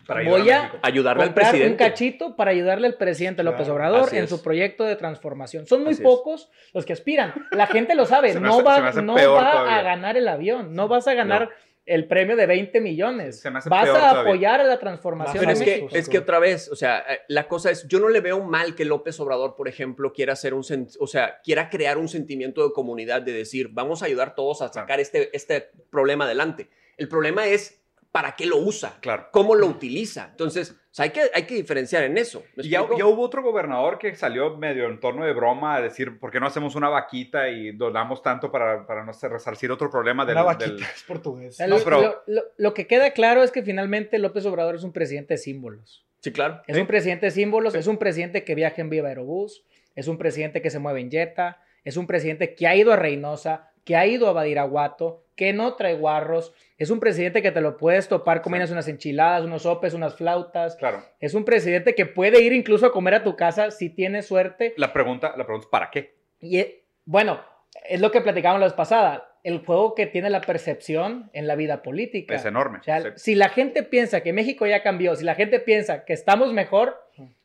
[0.06, 0.78] Para voy a México.
[0.82, 1.84] Ayudarle al comprar un presidente.
[1.84, 4.30] cachito para ayudarle al presidente López Claro, Obrador en es.
[4.30, 5.66] su proyecto de transformación.
[5.66, 6.04] Son muy Así es.
[6.08, 7.34] pocos los que aspiran.
[7.50, 9.76] La gente lo sabe, no hace- va, no va todavía.
[9.78, 11.50] a ganar el avión, no vas a ganar
[11.84, 13.38] el premio de 20 millones.
[13.40, 14.20] Se me hace Vas peor a todavía.
[14.22, 17.20] apoyar a la transformación Pero de es que, es que otra vez, o sea, eh,
[17.28, 20.52] la cosa es, yo no le veo mal que López Obrador, por ejemplo, quiera hacer
[20.52, 20.64] un,
[20.98, 24.72] o sea, quiera crear un sentimiento de comunidad de decir, vamos a ayudar todos a
[24.72, 26.70] sacar este, este problema adelante.
[26.96, 27.80] El problema es
[28.16, 29.28] para qué lo usa, Claro.
[29.30, 30.28] cómo lo utiliza.
[30.30, 32.42] Entonces, o sea, hay, que, hay que diferenciar en eso.
[32.56, 36.18] ¿me Y ya, hubo otro gobernador que salió medio en torno de broma a decir,
[36.18, 40.24] ¿por qué no hacemos una vaquita y donamos tanto para, para no resarcir otro problema
[40.24, 40.34] del...
[40.36, 41.52] Una vaquita del- es portugués.
[41.52, 44.46] O sea, No, lo, pero- lo- lo- lo que queda claro es que finalmente López
[44.46, 46.06] Obrador es un presidente de símbolos.
[46.20, 46.62] Sí, claro.
[46.66, 49.62] Es un presidente de símbolos, es un presidente que viaja en Viva Aerobús,
[49.94, 52.96] es un presidente que se mueve en Jetta, es un presidente que ha ido a
[52.96, 57.60] Reynosa, que ha ido a Badiraguato, que no trae guarros, es un presidente que te
[57.60, 60.76] lo puedes topar comiendo unas enchiladas, unos sopes, unas flautas.
[60.76, 61.02] Claro.
[61.20, 64.74] Es un presidente que puede ir incluso a comer a tu casa si tiene suerte.
[64.76, 66.14] La pregunta, la pregunta es ¿para qué?
[66.40, 67.40] Y eh, bueno,
[67.88, 69.32] es lo que platicábamos la vez pasada.
[69.44, 72.34] El juego que tiene la percepción en la vida política.
[72.34, 72.78] Es enorme.
[72.80, 73.08] O sea, Sí.
[73.14, 76.96] si la gente piensa que México ya cambió, si la gente piensa que estamos mejor,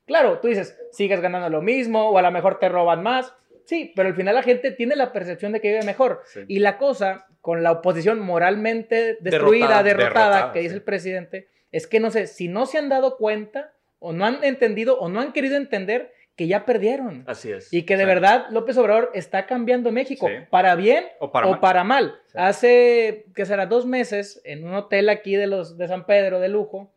[0.07, 3.35] claro, tú dices, sigues ganando lo mismo o a lo mejor te roban más.
[3.65, 6.21] Sí, pero al final la gente tiene la percepción de que vive mejor.
[6.25, 6.41] Sí.
[6.47, 10.75] Y la cosa con la oposición moralmente destruida, Derrotada, derrotada, derrotada, que dice sí.
[10.77, 14.43] el presidente, es que no sé, si no se han dado cuenta o no han
[14.43, 17.23] entendido o no han querido entender que ya perdieron.
[17.27, 17.71] Así es.
[17.73, 18.07] Y que de Sí.
[18.07, 20.33] verdad López Obrador está cambiando México, Sí.
[20.49, 21.59] para bien O para o mal.
[21.59, 22.15] para mal.
[22.27, 22.37] Sí.
[22.39, 26.47] Hace, que será dos meses, en un hotel aquí de los de San Pedro de
[26.49, 26.91] lujo,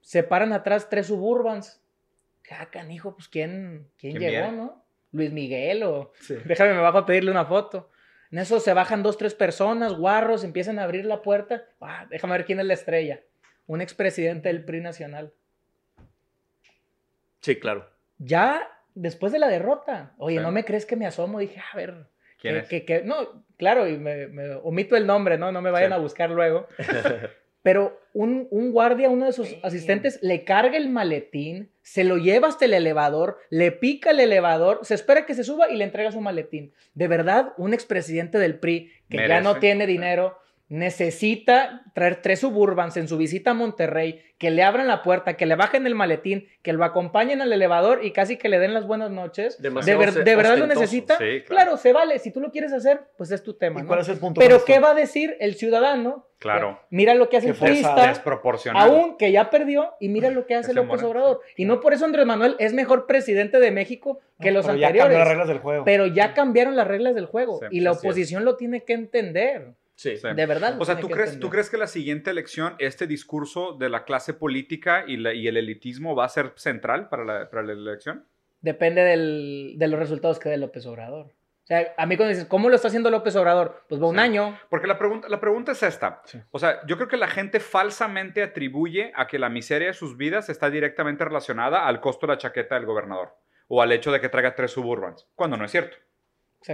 [0.00, 1.80] se paran atrás tres suburbans.
[2.50, 4.56] Ah, canijo, pues ¿quién, quién, ¿Quién llegó, viene?
[4.58, 4.83] no?
[5.14, 6.12] Luis Miguel o...
[6.20, 6.36] Sí.
[6.44, 7.90] Déjame, me bajo a pedirle una foto.
[8.30, 11.64] En eso se bajan dos, tres personas, guarros, empiezan a abrir la puerta.
[11.80, 13.20] Ah, déjame ver quién es la estrella.
[13.66, 15.32] Un expresidente del PRI nacional.
[17.40, 17.88] Sí, claro.
[18.18, 20.14] Ya después de la derrota.
[20.18, 20.42] Oye, Sí.
[20.42, 21.38] ¿no me crees que me asomo?
[21.38, 22.06] Dije, a ver,
[22.40, 22.68] ¿Quién que, es?
[22.68, 25.52] que- que- no, claro, y me, me omito el nombre, ¿no?
[25.52, 25.94] No me vayan Sí.
[25.94, 26.66] a buscar luego.
[27.64, 29.58] Pero un, un guardia, uno de sus Sí.
[29.62, 34.80] asistentes, le carga el maletín, se lo lleva hasta el elevador, le pica el elevador,
[34.82, 36.72] se espera que se suba y le entrega su maletín.
[36.92, 40.38] De verdad, un expresidente del PRI que ya no tiene dinero
[40.68, 45.46] necesita traer tres suburbans en su visita a Monterrey, que le abran la puerta, que
[45.46, 48.86] le bajen el maletín, que lo acompañen al elevador y casi que le den las
[48.86, 49.56] buenas noches.
[49.58, 51.16] De, Demasiado ver- de verdad lo necesita.
[51.18, 51.46] Sí, claro.
[51.46, 51.76] claro.
[51.76, 52.18] se vale.
[52.18, 53.80] Si tú lo quieres hacer, pues es tu tema.
[53.80, 53.88] ¿Y ¿no?
[53.88, 54.40] cuál es el punto?
[54.40, 54.64] Pero?
[54.64, 56.26] ¿qué va a decir el ciudadano?
[56.38, 56.80] Claro.
[56.90, 58.12] Mira lo que hace el turista,
[58.74, 61.40] aún que ya perdió, y mira lo que hace Ese López Obrador.
[61.56, 64.76] Y no por eso Andrés Manuel es mejor presidente de México que No, los pero
[64.76, 65.28] ya cambió las anteriores.
[65.28, 65.84] reglas del juego.
[65.84, 67.60] Pero ya cambiaron las reglas del juego.
[67.60, 69.72] Sí, y la oposición lo tiene que entender.
[69.96, 70.16] Sí.
[70.16, 70.28] Sí.
[70.34, 70.76] De verdad.
[70.80, 71.38] O sea, ¿tú crees.
[71.38, 75.46] ¿tú crees que la siguiente elección, este discurso de la clase política y, la- y
[75.48, 78.24] el elitismo va a ser central para la, para la elección?
[78.60, 81.26] Depende del- de los resultados que dé López Obrador.
[81.26, 83.84] O sea, a mí cuando dices, ¿cómo lo está haciendo López Obrador?
[83.88, 84.20] Pues va un Sí.
[84.20, 84.58] año.
[84.68, 86.20] Porque la pregunta, la pregunta es esta.
[86.26, 86.38] Sí.
[86.50, 90.16] O sea, yo creo que la gente falsamente atribuye a que la miseria de sus
[90.18, 93.34] vidas está directamente relacionada al costo de la chaqueta del gobernador
[93.68, 95.96] o al hecho de que traiga tres suburbans, cuando no es cierto.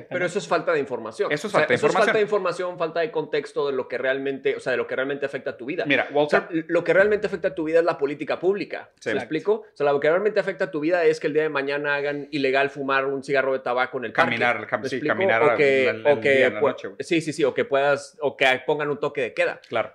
[0.09, 1.33] Pero eso es falta de información.
[1.33, 2.07] Eso es O sea, falta de eso información.
[2.07, 4.95] falta de información, falta de contexto de lo que realmente, o sea, de lo que
[4.97, 5.85] realmente afecta a tu vida.
[5.87, 8.91] Mira, O Walter, sea, lo que realmente afecta a tu vida es la política pública.
[9.01, 9.11] Sí.
[9.11, 9.53] ¿Me explico?
[9.53, 11.95] O sea, lo que realmente afecta a tu vida es que el día de mañana
[11.97, 14.31] hagan ilegal fumar un cigarro de tabaco en el parque.
[14.39, 17.21] Caminar, cam- ¿Me sí, caminar o que, el- o el que día, la noche, sí,
[17.21, 19.61] sí, sí, o que puedas, o que pongan un toque de queda.
[19.69, 19.93] claro.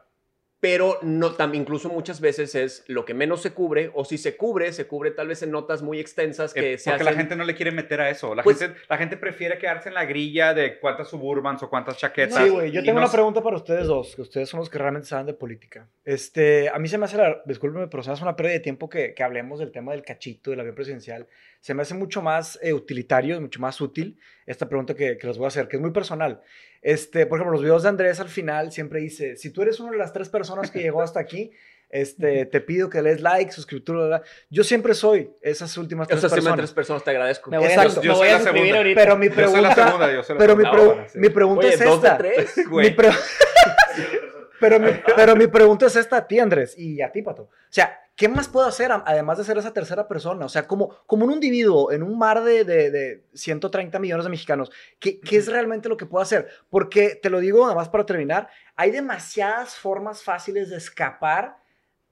[0.68, 4.36] Pero no, tam- incluso muchas veces es lo que menos se cubre, o si se
[4.36, 7.13] cubre, se cubre tal vez en notas muy extensas que Eh, se porque hacen.
[7.13, 8.34] la gente no le quiere meter a eso.
[8.34, 11.97] La, Pues- gente, la gente prefiere quedarse en la grilla de cuántas suburbans o cuántas
[11.97, 12.43] chaquetas.
[12.43, 12.72] Sí, güey.
[12.72, 15.34] Yo tengo una pregunta para ustedes dos, que ustedes son los que realmente saben de
[15.36, 15.88] política.
[16.03, 18.59] Este, a mí se me hace, la, discúlpeme, pero se me hace una pérdida de
[18.61, 21.28] tiempo que, que hablemos del tema del cachito, del avión presidencial.
[21.59, 25.38] Se me hace mucho más eh, utilitario, mucho más útil esta pregunta que, que les
[25.38, 26.41] voy a hacer, que es muy personal.
[26.88, 29.89] Este, por ejemplo, los videos de Andrés al final siempre dice, si tú eres una
[29.93, 31.49] de las tres personas que llegó hasta aquí,
[31.89, 34.23] este, te pido que le des like, suscriptura, bla, bla".
[34.51, 36.57] Yo siempre soy esas últimas O tres me personas.
[36.57, 37.49] tres personas te agradezco.
[37.49, 38.01] me voy a, Exacto.
[38.01, 38.77] me Yo voy soy a la suscribir segunda.
[38.77, 39.01] ahorita.
[39.01, 40.63] Pero mi Yo soy la pregunta, segunda, yo soy la pero mi,
[41.09, 41.17] sí.
[41.19, 42.17] mi pregunta Oye, es dos de esta.
[42.19, 42.53] tres.
[42.69, 43.09] Mi pre-
[44.60, 47.43] pero, mi, pero mi pregunta es esta a ti, Andrés, y a ti, Pato.
[47.43, 50.45] O sea, ¿qué más puedo hacer además de ser esa tercera persona?
[50.45, 54.30] O sea, como, como un individuo en un mar de, de, de 130 millones de
[54.30, 56.47] mexicanos, ¿qué, ¿qué es realmente lo que puedo hacer?
[56.70, 61.58] Porque, te lo digo nada más para terminar, hay demasiadas formas fáciles de escapar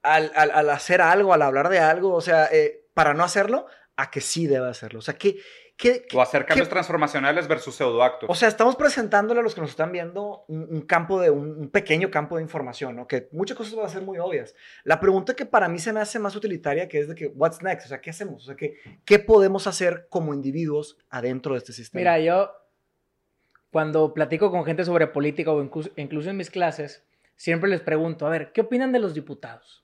[0.02, 3.66] al, al- al hacer algo, al hablar de algo, o sea, eh, para no hacerlo,
[3.96, 4.98] a que sí debe hacerlo.
[4.98, 5.36] O sea, ¿qué,
[5.76, 8.28] qué, qué- O hacer cambios qué- transformacionales versus pseudoactos.
[8.30, 11.50] o sea, estamos presentándole a los que nos están viendo un, un campo de un,
[11.58, 13.06] un pequeño campo de información, ¿no?
[13.06, 14.54] Que muchas cosas van a ser muy obvias.
[14.84, 17.62] La pregunta que para mí se me hace más utilitaria que es de que what's
[17.62, 18.42] next, o sea, ¿qué hacemos?
[18.42, 22.00] O sea, ¿qué, qué podemos hacer como individuos adentro de este sistema?
[22.00, 22.50] Mira, yo
[23.70, 27.04] cuando platico con gente sobre política o incluso, incluso en mis clases,
[27.36, 29.83] siempre les pregunto, a ver, ¿qué opinan de los diputados?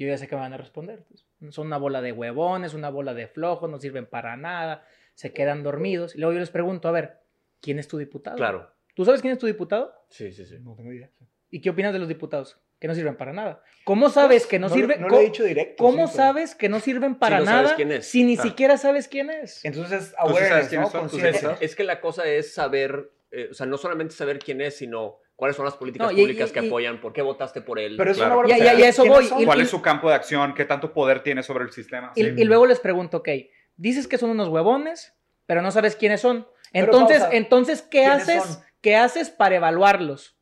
[0.00, 1.04] Yo ya sé que me van a responder.
[1.08, 4.84] pues, son una bola de huevones, una bola de flojos, no sirven para nada,
[5.14, 6.14] se quedan dormidos.
[6.14, 7.18] Y luego yo les pregunto, a ver,
[7.60, 8.36] ¿quién es tu diputado?
[8.36, 8.70] Claro.
[8.94, 9.92] ¿Tú sabes quién es tu diputado?
[10.08, 10.56] Sí, sí, sí.
[10.60, 11.10] no tengo idea.
[11.50, 12.58] ¿Y qué opinas de los diputados?
[12.78, 13.62] Que no sirven para nada.
[13.84, 15.00] ¿Cómo sabes que no, lo- sirven?
[15.02, 15.84] No ¿Cómo, lo he dicho directo.
[15.84, 18.06] cómo sí, pero- sabes que no sirven para no sabes nada quién es.
[18.06, 18.42] si ni Ah.
[18.42, 19.62] siquiera sabes quién es?
[19.66, 20.88] Entonces, sabes awareness, ¿no?
[20.88, 21.44] sabes?
[21.60, 25.18] Es que la cosa es saber, eh, o sea, no solamente saber quién es, sino
[25.40, 27.00] ¿Cuáles son las políticas No, y- públicas y- que apoyan?
[27.00, 27.94] ¿Por qué votaste por él?
[27.96, 28.34] Pero es Claro.
[28.34, 29.40] una buena Y- y- y a eso ¿Quiénes voy, son?
[29.40, 30.52] y- ¿Cuál es su campo de acción?
[30.54, 32.12] ¿Qué tanto poder tiene sobre el sistema?
[32.14, 32.32] Y, Sí.
[32.36, 33.28] y luego les pregunto, ok,
[33.76, 35.14] dices que son unos huevones,
[35.46, 36.46] pero no sabes quiénes son.
[36.74, 37.34] Entonces, pausa.
[37.36, 38.42] entonces ¿qué ¿Quiénes haces?
[38.44, 38.62] son?
[38.82, 40.36] ¿Qué haces para evaluarlos?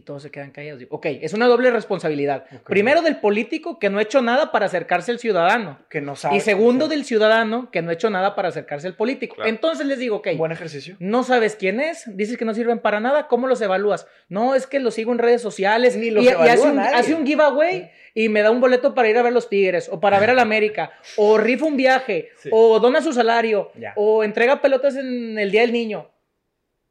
[0.00, 0.78] Y todos se quedan callados.
[0.78, 2.46] Digo, Ok, es una doble responsabilidad.
[2.64, 5.78] Primero del político que no ha hecho nada para acercarse al ciudadano.
[5.90, 6.36] Que no sabe.
[6.38, 9.34] Y segundo del ciudadano que no ha hecho nada para acercarse al político.
[9.34, 9.50] Claro.
[9.50, 10.96] Entonces les digo, ok, Buen ejercicio.
[11.00, 14.06] no sabes quién es, dices que no sirven para nada, ¿cómo los evalúas?
[14.30, 16.76] No, es que los sigo en redes sociales Ni y, los y evalúa hace, un,
[16.76, 16.96] nadie.
[16.96, 20.00] hace un giveaway y me da un boleto para ir a ver los Tigres o
[20.00, 22.48] para ver al América o rifa un viaje Sí.
[22.50, 23.92] o dona su salario Ya.
[23.96, 26.10] o entrega pelotas en el Día del Niño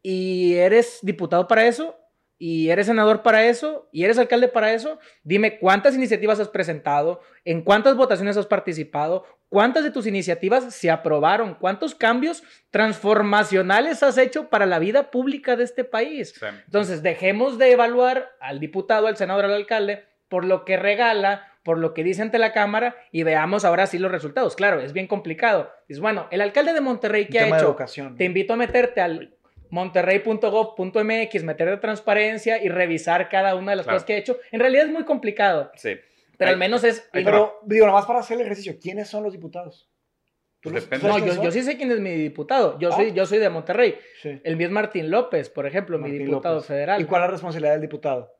[0.04, 1.96] y eres diputado para eso
[2.40, 7.22] y eres senador para eso y eres alcalde para eso, dime cuántas iniciativas has presentado,
[7.44, 14.18] en cuántas votaciones has participado, cuántas de tus iniciativas se aprobaron, cuántos cambios transformacionales has
[14.18, 16.34] hecho para la vida pública de este país.
[16.40, 16.46] Sí.
[16.66, 21.78] Entonces, dejemos de evaluar al diputado, al senador, al alcalde por lo que regala, por
[21.78, 24.56] lo que dice ante la Cámara y veamos ahora sí los resultados.
[24.56, 25.72] Claro, es bien complicado.
[25.90, 27.70] Es bueno, el alcalde de Monterrey, ¿qué ha tema de hecho?
[27.70, 28.16] educación.
[28.16, 29.36] Te invito a meterte al
[29.70, 33.98] monterrey.gov.mx, meter de transparencia y revisar cada una de las Claro.
[33.98, 34.38] cosas que ha hecho.
[34.52, 35.96] En realidad es muy complicado, Sí.
[36.38, 37.00] pero al menos es...
[37.14, 39.90] ahí te Pero, digo, nomás para hacer el ejercicio, ¿quiénes son los diputados?
[40.62, 41.08] ¿Tú los- Depende.
[41.08, 42.78] tú No, yo, yo sí sé quién es mi diputado.
[42.80, 42.96] Yo, Ah.
[42.96, 43.98] soy, yo soy de Monterrey.
[44.22, 44.42] Sí.
[44.44, 46.68] El mío es Martín López, por ejemplo, mi diputado López.
[46.68, 47.02] federal.
[47.02, 48.34] ¿Y cuál es la responsabilidad del diputado?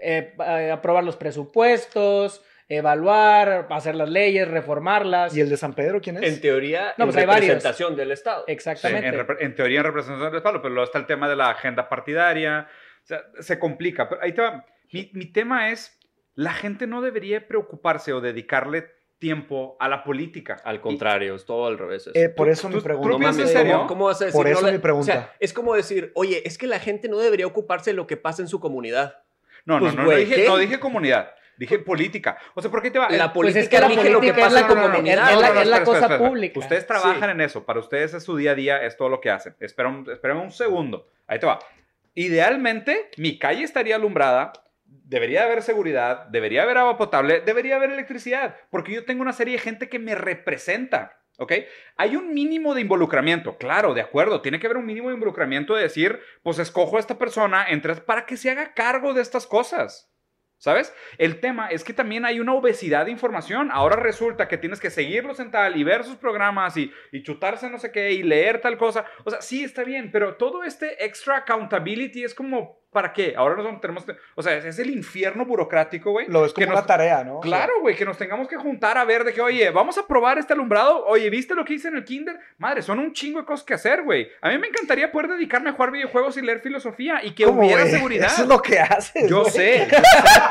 [0.00, 2.42] Eh, eh, aprobar los presupuestos,
[2.78, 5.36] evaluar, hacer las leyes, reformarlas.
[5.36, 6.22] ¿Y el de San Pedro quién es?
[6.34, 7.48] En teoría, No, en pues hay varios.
[7.48, 8.44] representación del Estado.
[8.46, 9.06] Sí, Exactamente.
[9.08, 11.50] en, repre- en teoría en representación del respaldo, pero luego está el tema de la
[11.50, 12.68] agenda partidaria.
[13.02, 14.08] O sea, se complica.
[14.08, 14.64] Pero ahí te va.
[14.92, 15.98] Mi, mi tema es,
[16.34, 18.86] la gente no debería preocuparse o dedicarle
[19.18, 20.56] tiempo a la política.
[20.64, 22.10] Al contrario, es todo al revés.
[22.14, 23.18] Eh, por eso ¿Tú- mi tú pregunta.
[23.18, 23.72] piensas en serio?
[23.76, 24.36] ¿cómo, cómo vas a decir?
[24.38, 25.12] Por eso no mi pregunta.
[25.12, 28.06] O sea, es como decir, oye, es que la gente no debería ocuparse de lo
[28.08, 29.18] que pasa en su comunidad.
[29.64, 31.30] No, Pues, no, no, no, güey, dije, no dije comunidad.
[31.58, 32.38] Dije política.
[32.54, 33.08] O sea, ¿por qué te va?
[33.10, 35.32] La El- Pues es política que la rige lo que política es pasa la comunidad,
[35.32, 36.28] es la- es la espera, cosa espera, espera.
[36.28, 36.58] pública.
[36.58, 37.64] Ustedes trabajan en eso.
[37.64, 39.54] Para ustedes es su día a día, es todo lo que hacen.
[39.60, 40.06] Espera un,
[40.40, 41.08] un segundo.
[41.26, 41.58] Ahí te va.
[42.14, 44.52] Idealmente, mi calle estaría alumbrada.
[44.84, 49.54] Debería haber seguridad, debería haber agua potable, debería haber electricidad, porque yo tengo una serie
[49.54, 51.52] de gente que me representa, ¿ok?
[51.96, 55.74] Hay un mínimo de involucramiento, claro, de acuerdo, tiene que haber un mínimo de involucramiento
[55.74, 59.46] de decir, pues escojo a esta persona entre, para que se haga cargo de estas
[59.46, 60.11] cosas.
[60.62, 60.94] ¿Sabes?
[61.18, 63.70] El tema es que también hay una obesidad de información.
[63.72, 67.68] Ahora resulta que tienes que seguirlos en tal y ver sus programas y, y chutarse
[67.68, 69.04] no sé qué y leer tal cosa.
[69.24, 73.34] O sea, sí está bien, pero todo este extra accountability es como, ¿para qué?
[73.36, 74.04] Ahora nosotros tenemos,
[74.36, 76.26] o sea, es, es el infierno burocrático, güey.
[76.28, 77.40] Lo que como nos- una tarea, ¿no?
[77.40, 80.38] Claro, güey, que nos tengamos que juntar a ver de que, oye, vamos a probar
[80.38, 81.04] este alumbrado.
[81.06, 82.38] Oye, ¿viste lo que hice en el kinder?
[82.58, 84.28] Madre, son un chingo de cosas que hacer, güey.
[84.40, 87.62] A mí me encantaría poder dedicarme a jugar videojuegos y leer filosofía y que ¿cómo,
[87.62, 88.26] hubiera seguridad.
[88.28, 89.28] Eso es lo que haces.
[89.28, 89.50] Yo güey.
[89.50, 89.88] sé.
[89.90, 90.02] yo sé.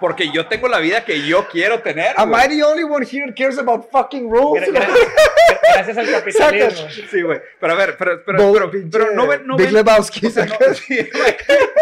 [0.00, 2.14] Porque yo tengo la vida que yo quiero tener.
[2.16, 2.32] Am.
[2.32, 4.62] I the only one here that cares about fucking rules?
[4.68, 4.88] Gra- gra-
[5.74, 6.88] Gracias al capitalismo.
[7.10, 7.40] Sí, güey.
[7.60, 10.26] Pero a ver, pero, pero, pero, pinche pero no ven, no Big ven- Lebowski.
[10.26, 10.76] o sea, no- sacas.
[10.78, 11.36] sí, güey.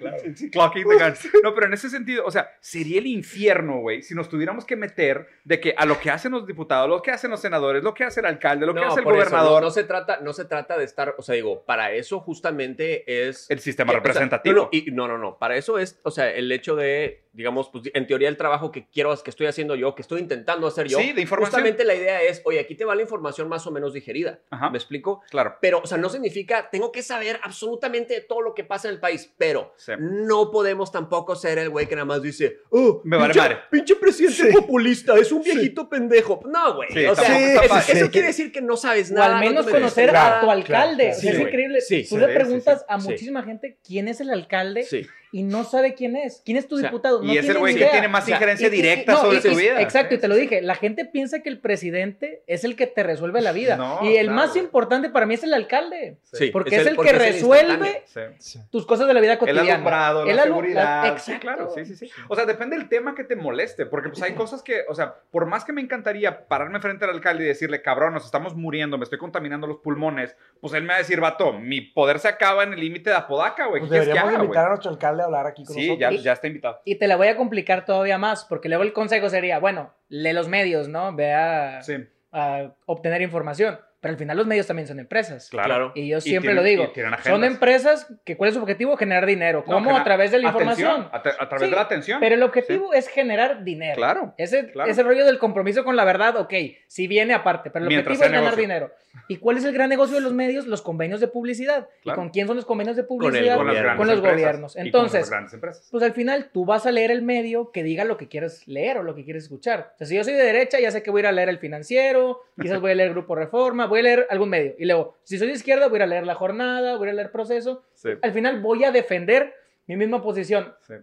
[0.00, 1.28] Claro, sí, clocking the guns.
[1.42, 4.76] No, pero en ese sentido, o sea, sería el infierno, güey, si nos tuviéramos que
[4.76, 7.94] meter de que a lo que hacen los diputados, lo que hacen los senadores, lo
[7.94, 10.44] que hace el alcalde, lo que hace el gobernador, no, no se trata, no se
[10.44, 14.06] trata de estar, o sea, digo, para eso justamente es el sistema que- o sea,
[14.08, 14.54] representativo.
[14.56, 15.38] no, no, y- no, no, no.
[15.38, 18.86] Para eso es, o sea, el hecho de, digamos, pues, en teoría el trabajo que
[18.88, 20.98] quiero, que estoy haciendo yo, que estoy intentando hacer yo.
[20.98, 21.50] Sí, de información.
[21.52, 24.40] Justamente la idea es, oye, aquí te va la información más o menos digerida.
[24.50, 24.70] Ajá.
[24.70, 25.22] ¿Me explico?
[25.30, 25.56] Claro.
[25.60, 29.00] Pero, o sea, no significa, tengo que saber absolutamente todo lo que pasa en el
[29.00, 29.92] país, pero Sí.
[29.98, 33.58] no podemos tampoco ser el güey que nada más dice, oh, Me vale pinche, madre".
[33.70, 34.56] pinche presidente Sí.
[34.56, 36.40] populista, es un viejito pendejo.
[36.46, 36.88] No, güey.
[36.90, 39.38] Sí, o sea, eso, eso quiere decir que no sabes O nada.
[39.38, 41.04] al menos no conocer mereces a tu alcalde.
[41.04, 41.46] claro, O sea, sí, es güey.
[41.48, 41.80] increíble.
[41.82, 43.08] Sí, Tú sí, le preguntas sí, a sí.
[43.08, 45.06] muchísima gente quién es el alcalde Sí.
[45.32, 46.42] Y no sabe quién es.
[46.44, 47.22] ¿Quién es tu O sea, diputado?
[47.22, 49.20] No y es el güey que tiene más O sea, injerencia Y- y- directa no,
[49.20, 49.80] sobre y- su vida.
[49.80, 50.62] Exacto, y te lo dije.
[50.62, 53.76] La gente piensa que el presidente es el que te resuelve la vida.
[53.76, 56.18] No, y el claro, más importante para mí es el alcalde.
[56.32, 58.02] Sí, Porque es el, que es el resuelve.
[58.38, 58.60] Sí.
[58.70, 59.72] Tus cosas de la vida El cotidiana.
[59.74, 61.02] alumbrado, la El alu- seguridad.
[61.04, 61.40] la- Sí, exacto.
[61.40, 62.10] claro, sí, sí, sí.
[62.28, 65.14] O sea, depende del tema que te moleste, porque pues hay cosas que, o sea,
[65.30, 68.98] por más que me encantaría pararme frente al alcalde y decirle, cabrón, nos estamos muriendo,
[68.98, 72.28] me estoy contaminando los pulmones, pues él me va a decir, vato, mi poder se
[72.28, 73.80] acaba en el límite de Apodaca, güey.
[73.80, 75.96] Pues ¿Qué quieres que deberíamos haga, invitar a nuestro alcalde a hablar aquí con Sí,
[75.98, 76.80] ya, está invitado.
[76.84, 80.32] Y te la voy a complicar todavía más, porque luego el consejo sería, bueno, lee
[80.32, 81.14] los medios, ¿no?
[81.14, 81.94] Ve a, Sí.
[82.32, 83.78] a obtener información.
[84.06, 85.48] Pero al final los medios también son empresas.
[85.50, 85.90] Claro.
[85.96, 86.92] Y yo Y siempre tienen- lo digo.
[87.24, 88.96] Son empresas que ¿cuál es su objetivo?
[88.96, 89.64] Generar dinero.
[89.66, 89.80] No, ¿Cómo?
[89.86, 91.08] genera- a través de la atención, información.
[91.12, 92.20] A, tra- a través Sí, de la atención.
[92.20, 93.96] Pero el objetivo es generar dinero.
[93.96, 94.88] Claro, Ese, claro.
[94.90, 96.54] ese rollo del compromiso con la verdad, ok,
[96.86, 98.62] sí viene aparte, pero el Mientras objetivo es ganar negocio.
[98.62, 98.90] dinero.
[99.28, 100.66] ¿Y cuál es el gran negocio de los medios?
[100.66, 101.88] Los convenios de publicidad.
[102.04, 103.56] ¿Y con quién son los convenios de el publicidad?
[103.56, 104.72] con los empresas gobiernos.
[104.74, 105.88] y con Entonces, las grandes empresas.
[105.90, 108.98] Pues al final tú vas a leer el medio que diga lo que quieres leer
[108.98, 109.92] o lo que quieres escuchar.
[109.94, 111.48] O sea, si yo soy de derecha, ya sé que voy a ir a leer
[111.48, 114.74] El Financiero, quizás voy a leer Grupo Reforma, voy a leer algún medio.
[114.78, 117.84] Y luego, si soy de izquierda, voy a leer La Jornada, voy a leer Proceso.
[117.94, 119.54] Sí, Al final voy a defender
[119.86, 120.74] mi misma posición.
[120.86, 120.94] sí.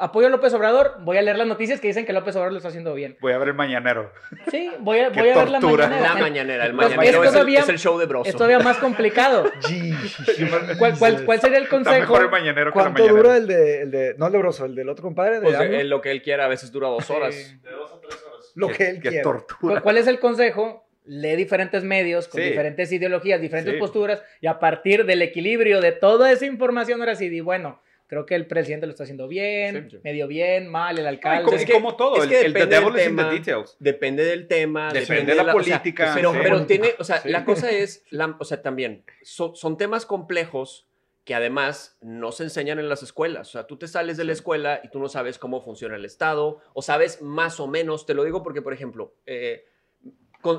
[0.00, 2.58] Apoyo a López Obrador, voy a leer las noticias que dicen que López Obrador lo
[2.58, 3.16] está haciendo bien.
[3.20, 4.12] Voy a ver el mañanero.
[4.48, 5.88] Sí, voy a, Qué voy a ver la tortura.
[5.88, 6.14] mañanera.
[6.14, 8.28] La mañanera, el mañanero es es, el, todavía- es el show de Broso.
[8.30, 9.50] Es todavía más complicado.
[10.78, 11.98] ¿Cuál, cuál, cuál sería el Está consejo?
[12.00, 13.22] mejor el mañanero que la ¿Cuánto mañanera.
[13.22, 15.40] dura el de, el de, no el de Broso, el del otro compadre?
[15.40, 17.34] De Pues, eh, lo que él quiera a veces dura dos horas.
[17.34, 17.58] Sí.
[17.58, 18.52] De dos a tres horas.
[18.54, 19.22] Lo Qué- que él qué quiera.
[19.24, 19.58] tortura.
[19.60, 20.87] ¿Cuál, cuál es el consejo?
[21.08, 22.48] Lee diferentes medios con Sí.
[22.50, 23.80] diferentes ideologías, diferentes Sí.
[23.80, 28.24] posturas y a partir del equilibrio de toda esa información ahora sí di, bueno, creo
[28.26, 29.98] que el presidente lo está haciendo bien, Sí.
[30.04, 31.44] medio bien, mal, el Ay, alcalde.
[31.44, 33.30] como, Es que- como todo, es el, que el the depende del in the tema.
[33.30, 33.76] details.
[33.78, 36.38] Depende del tema, Depende de la o sea, política, pero, sí.
[36.42, 37.28] pero tiene, o sea, Sí.
[37.28, 40.86] la cosa es, la- o sea, también, so- son temas complejos
[41.24, 43.48] que además no se enseñan en las escuelas.
[43.48, 46.06] O sea, tú te sales de la escuela y tú no sabes cómo funciona el
[46.06, 49.66] Estado, o sabes más o menos, te lo digo porque, por ejemplo, eh,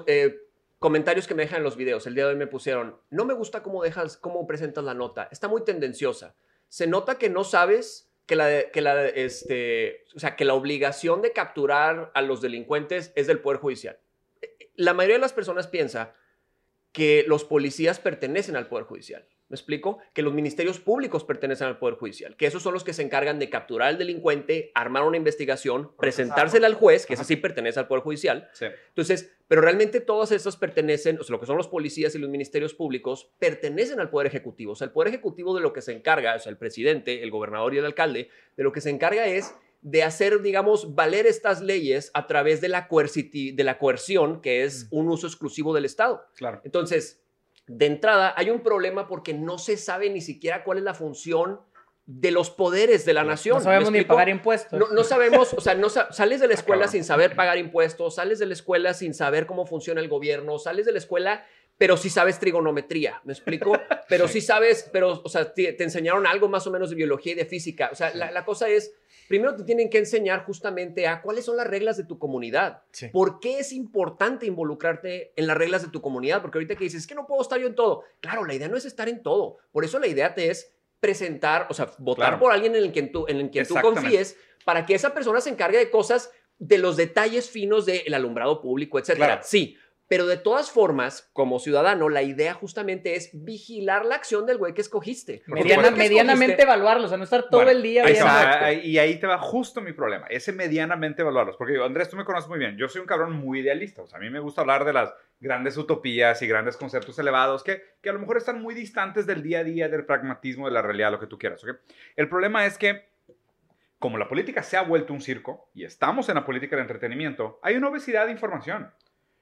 [0.08, 0.40] eh,
[0.80, 3.34] comentarios que me dejan en los videos, el día de hoy me pusieron, no me
[3.34, 6.36] gusta cómo dejas, cómo presentas la nota, está muy tendenciosa.
[6.68, 11.22] Se nota que no sabes que la, que la, este, o sea, que la obligación
[11.22, 14.00] de capturar a los delincuentes es del Poder Judicial.
[14.76, 16.14] La mayoría de las personas piensa
[16.92, 19.26] que los policías pertenecen al Poder Judicial.
[19.48, 19.98] ¿Me explico?
[20.14, 23.40] Que los ministerios públicos pertenecen al Poder Judicial, que esos son los que se encargan
[23.40, 27.88] de capturar al delincuente, armar una investigación, presentársela al juez, que ese sí pertenece al
[27.88, 28.66] Poder Judicial, Sí.
[28.90, 32.30] entonces, pero realmente todas estas pertenecen, o sea, lo que son los policías y los
[32.30, 34.74] ministerios públicos, pertenecen al Poder Ejecutivo.
[34.74, 37.32] O sea, el Poder Ejecutivo de lo que se encarga, o sea, el presidente, el
[37.32, 41.62] gobernador y el alcalde, de lo que se encarga es de hacer, digamos, valer estas
[41.62, 46.26] leyes a través de la, de la coerción, que es un uso exclusivo del Estado.
[46.36, 46.62] Claro.
[46.66, 47.22] Entonces,
[47.68, 51.62] de entrada, hay un problema porque no se sabe ni siquiera cuál es la función
[52.06, 53.58] de los poderes de la nación.
[53.58, 54.78] no sabemos ¿Me ni pagar impuestos.
[54.80, 56.92] No, no sabemos, o sea, no sa- sales de la escuela cabrón.
[56.92, 60.88] sin saber pagar impuestos, sales de la escuela sin saber cómo funciona el gobierno, sales
[60.88, 61.46] de la escuela,
[61.78, 63.80] pero sí sabes trigonometría, ¿me explico?
[64.10, 67.34] Pero sí, sabes, pero, o sea, te, te enseñaron algo más o menos de biología
[67.34, 67.90] y de física.
[67.92, 68.92] O sea, la, la cosa es,
[69.30, 72.82] primero te tienen que enseñar justamente a cuáles son las reglas de tu comunidad.
[72.92, 73.08] Sí.
[73.08, 76.42] ¿Por qué es importante involucrarte en las reglas de tu comunidad?
[76.42, 78.04] Porque ahorita que dices, es que no puedo estar yo en todo.
[78.20, 79.58] Claro, la idea no es estar en todo.
[79.72, 82.40] Por eso la idea te es presentar, o sea, votar Claro.
[82.40, 85.40] por alguien en el que tú, en el que tú confíes para que esa persona
[85.42, 89.26] se encargue de cosas, de los detalles finos del alumbrado público, etcétera.
[89.28, 89.42] Claro.
[89.46, 89.78] Sí,
[90.10, 94.74] pero de todas formas, como ciudadano, la idea justamente es vigilar la acción del güey
[94.74, 95.43] que escogiste.
[95.45, 98.14] Mediana- que medianamente escogiste- evaluarlo, o sea, no estar todo Bueno, el día ahí
[98.66, 101.55] ahí- y ahí te va justo mi problema, ese medianamente evaluarlos.
[101.57, 104.07] Porque yo, Andrés, tú me conoces muy bien, yo soy un cabrón muy idealista, o
[104.07, 107.82] sea, a mí me gusta hablar de las grandes utopías y grandes conceptos elevados que,
[108.01, 110.82] que a lo mejor están muy distantes del día a día, del pragmatismo, de la
[110.82, 111.64] realidad, lo que tú quieras.
[111.64, 111.78] ¿ok?
[112.16, 113.10] El problema es que,
[113.99, 117.60] como la política se ha vuelto un circo y estamos en la política de entretenimiento,
[117.62, 118.91] hay una obesidad de información.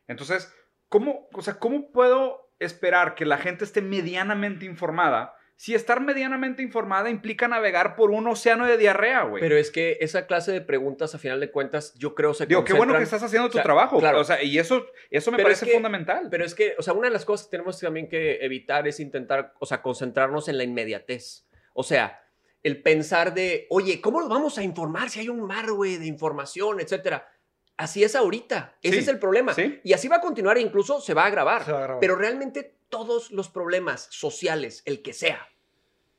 [0.07, 0.53] Entonces,
[0.89, 6.61] ¿cómo, o sea, ¿cómo puedo esperar que la gente esté medianamente informada si estar medianamente
[6.61, 9.41] informada implica navegar por un océano de diarrea, güey?
[9.41, 12.63] Pero es que esa clase de preguntas, a final de cuentas, yo creo se Digo,
[12.63, 13.97] qué bueno que estás haciendo tu o sea, trabajo.
[13.99, 14.19] claro.
[14.19, 16.27] O sea, y eso, eso me Pero es parece que- fundamental.
[16.29, 18.99] Pero es que, o sea, una de las cosas que tenemos también que evitar es
[18.99, 21.47] intentar, o sea, concentrarnos en la inmediatez.
[21.73, 22.21] O sea,
[22.61, 26.05] el pensar de, oye, ¿cómo nos vamos a informar si hay un mar, güey, de
[26.05, 27.27] información, etcétera?
[27.77, 28.75] Así es ahorita.
[28.81, 29.53] Ese Sí, es el problema.
[29.53, 29.79] sí.
[29.83, 31.63] Y así va a continuar e incluso se va a agravar.
[31.63, 31.99] Se va a agravar.
[32.01, 35.47] Pero realmente todos los problemas sociales, el que sea,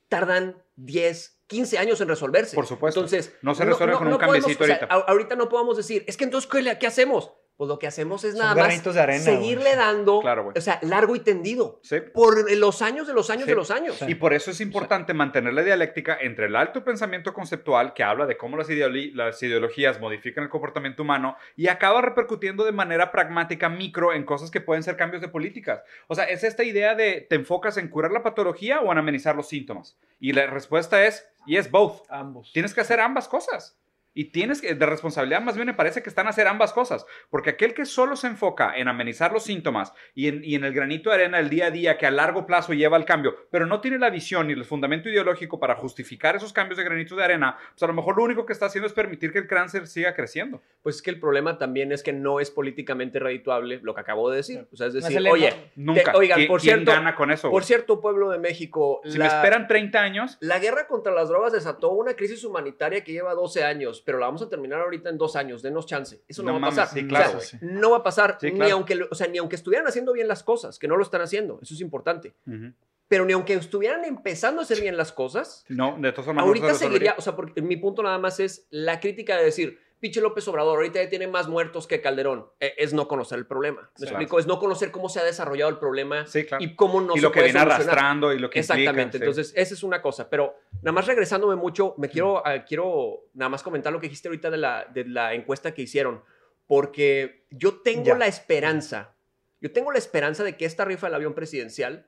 [0.09, 2.55] tardan 10, 15 años en resolverse.
[2.55, 3.01] Por supuesto.
[3.01, 5.11] Entonces, No se resuelve con un podemos- cambiecito o sea, ahorita.
[5.11, 7.33] ahorita no podemos decir, es que entonces, ¿qué, qué hacemos?
[7.59, 9.77] Pues lo que hacemos es Son nada más de arena, seguirle güey.
[9.77, 11.81] dando, Claro, o sea, largo y tendido.
[11.83, 11.97] Sí.
[12.15, 13.51] Por los años de los años Sí.
[13.51, 14.01] de los años.
[14.07, 18.27] Y por eso es importante mantener la dialéctica entre el alto pensamiento conceptual que habla
[18.27, 23.11] de cómo las, ideoli- las ideologías modifican el comportamiento humano y acaba repercutiendo de manera
[23.11, 25.83] pragmática micro en cosas que pueden ser cambios de políticas.
[26.07, 29.35] O sea, es esta idea de ¿te enfocas en curar la patología o en amenizar
[29.35, 29.99] los síntomas?
[30.21, 32.03] Y la respuesta es, y es both.
[32.09, 32.53] Ambos.
[32.53, 33.77] Tienes que hacer ambas cosas.
[34.15, 37.07] Y tienes que, de responsabilidad más bien me parece que están a hacer ambas cosas,
[37.31, 40.73] porque aquel que solo se enfoca en amenizar los síntomas y en, y en el
[40.73, 43.67] granito de arena del día a día que a largo plazo lleva al cambio, pero
[43.67, 47.25] no tiene la visión ni el fundamento ideológico para justificar esos cambios de granito de
[47.25, 49.87] arena, pues a lo mejor lo único que está haciendo es permitir que el cáncer
[49.87, 50.63] siga creciendo.
[50.83, 54.31] Pues es que el problema también es que no es políticamente redituable lo que acabo
[54.31, 54.67] de decir.
[54.73, 56.13] O sea, es No decir, el- oye, Nunca.
[56.13, 57.51] Te- oigan, ¿Quién- por quién cierto- gana con eso?
[57.51, 61.29] por cierto, pueblo de México, si la- me esperan 30 años, La guerra contra las
[61.29, 65.11] drogas desató una crisis humanitaria que lleva 12 años, pero la vamos a terminar ahorita
[65.11, 65.61] en dos años.
[65.61, 66.23] Denos chance.
[66.27, 66.89] Eso no, No va a pasar.
[66.89, 68.39] sí, O claro, sea, no va a pasar.
[68.41, 71.03] Sí, ni, aunque, o sea, ni aunque estuvieran haciendo bien las cosas, que no lo
[71.03, 71.59] están haciendo.
[71.61, 72.33] Eso es importante.
[72.47, 72.73] Ujú.
[73.07, 76.49] Pero ni aunque estuvieran empezando a hacer bien las cosas, no, de todas formas, no
[76.49, 77.17] ahorita se seguiría.
[77.19, 79.79] O sea, porque mi punto nada más es la crítica de decir.
[80.01, 82.47] Pinche López Obrador, ahorita ya tiene más muertos que Calderón.
[82.61, 83.83] Eh, Es no conocer el problema.
[83.83, 84.05] ¿Me Sí.
[84.05, 84.39] explico?
[84.39, 86.63] Es no conocer cómo se ha desarrollado el problema Sí, claro.
[86.63, 87.81] y cómo no y se lo que viene solucionar.
[87.83, 89.25] arrastrando y lo que implica, Exactamente, sí.
[89.25, 93.49] entonces esa es una cosa, pero nada más regresándome mucho, me quiero, ah, quiero nada
[93.49, 96.23] más comentar lo que dijiste ahorita de la, de la encuesta que hicieron,
[96.69, 98.17] porque yo tengo Ya.
[98.19, 99.15] la esperanza,
[99.61, 102.07] yo tengo la esperanza de que esta rifa del avión presidencial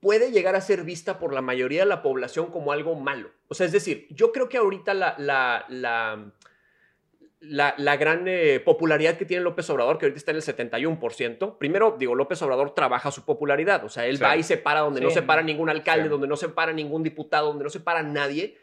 [0.00, 3.30] puede llegar a ser vista por la mayoría de la población como algo malo.
[3.48, 6.30] O sea, es decir, yo creo que ahorita la, la, la,
[7.40, 11.56] la, la gran eh, popularidad que tiene López Obrador, que ahorita está en el 71%,
[11.58, 14.22] primero, digo, López Obrador trabaja su popularidad, o sea, él Sí.
[14.24, 16.08] va y se para donde no se para ningún alcalde, Sí.
[16.10, 18.56] donde no se para ningún diputado, donde no se para nadie.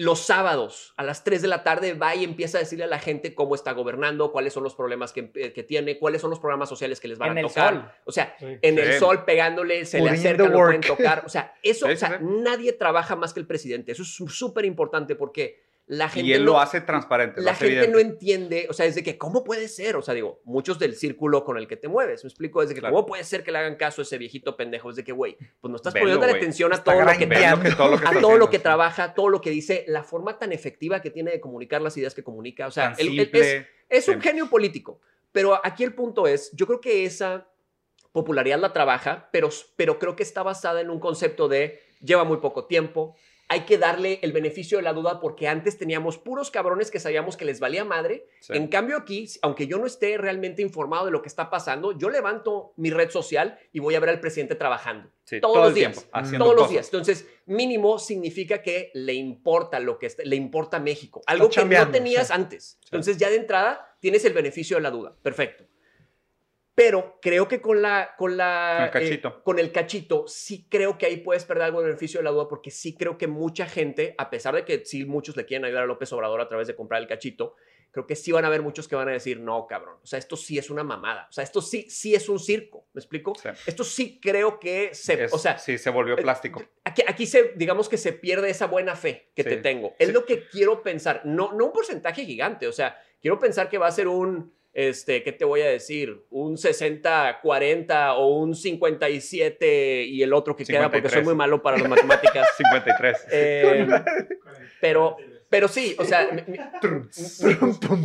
[0.00, 3.00] Los sábados a las 3 de la tarde va y empieza a decirle a la
[3.00, 6.38] gente cómo está gobernando, cuáles son los problemas que, eh, que tiene, cuáles son los
[6.38, 7.74] programas sociales que les van En a el tocar.
[7.74, 7.90] sol.
[8.04, 8.46] O sea, Sí.
[8.62, 11.22] en el sol pegándole, se le Putting acerca, lo pueden tocar.
[11.26, 13.90] O sea, eso, Sí, o sea, sí, nadie trabaja más que el presidente.
[13.90, 17.40] Eso es súper importante porque la gente y él no, lo hace transparente.
[17.40, 17.92] la hace gente evidente.
[18.04, 19.96] no entiende, o sea, es de que, ¿cómo puede ser?
[19.96, 22.74] O sea, digo, muchos del círculo con el que te mueves, me explico, es de
[22.74, 22.94] que, Claro.
[22.94, 24.90] ¿cómo puede ser que le hagan caso a ese viejito pendejo?
[24.90, 27.26] Es de que, güey, pues no estás Velo, poniendo atención a Está todo lo que
[27.26, 30.02] lo que- todo lo que a todo lo que trabaja, todo lo que dice, la
[30.04, 32.66] forma tan efectiva que tiene de comunicar las ideas que comunica.
[32.66, 35.00] O sea, él- él es, es un genio político.
[35.32, 37.48] Pero aquí el punto es, yo creo que esa
[38.12, 42.38] popularidad la trabaja, pero, pero creo que está basada en un concepto de lleva muy
[42.38, 43.14] poco tiempo,
[43.50, 47.36] hay que darle el beneficio de la duda porque antes teníamos puros cabrones que sabíamos
[47.36, 48.26] que les valía madre.
[48.40, 48.52] Sí.
[48.54, 52.10] En cambio aquí, aunque yo no esté realmente informado de lo que está pasando, yo
[52.10, 55.10] levanto mi red social y voy a ver al presidente trabajando.
[55.24, 55.92] Sí, todos todo los días.
[56.10, 56.86] tiempo, Todos los días.
[56.86, 61.22] Entonces, mínimo significa que le importa lo que est- le importa México.
[61.26, 62.32] Algo que no tenías sí.
[62.34, 62.78] antes.
[62.84, 65.14] Entonces, ya de entrada tienes el beneficio de la duda.
[65.22, 65.64] Perfecto.
[66.78, 69.28] Pero creo que con la con la el cachito.
[69.28, 72.46] eh, con el cachito sí creo que ahí puedes perder algo beneficio de la duda
[72.46, 75.82] porque sí creo que mucha gente, a pesar de que sí muchos le quieren ayudar
[75.82, 77.56] a López Obrador a través de comprar el cachito,
[77.90, 80.20] creo que sí van a haber muchos que van a decir, "No, cabrón, o sea,
[80.20, 81.26] esto sí es una mamada.
[81.28, 83.34] O sea, esto sí sí es un circo." ¿Me explico?
[83.34, 83.48] Sí.
[83.66, 86.62] Esto sí creo que se, Es- o sea, sí, se volvió eh, plástico.
[86.84, 89.48] Aquí, aquí se, digamos que se pierde esa buena fe que Sí.
[89.48, 89.96] te tengo.
[89.98, 90.12] Es Sí.
[90.14, 91.22] lo que quiero pensar.
[91.24, 92.68] No, no un porcentaje gigante.
[92.68, 96.24] O sea, quiero pensar que va a ser un, este, ¿qué te voy a decir?
[96.30, 101.24] Un 60-40 o un 57 y el otro que queda porque soy 53.
[101.24, 102.48] muy malo para las matemáticas.
[102.56, 103.26] 53.
[103.32, 103.88] Eh,
[104.80, 105.16] pero,
[105.50, 106.58] pero sí, o sea, mi, mi-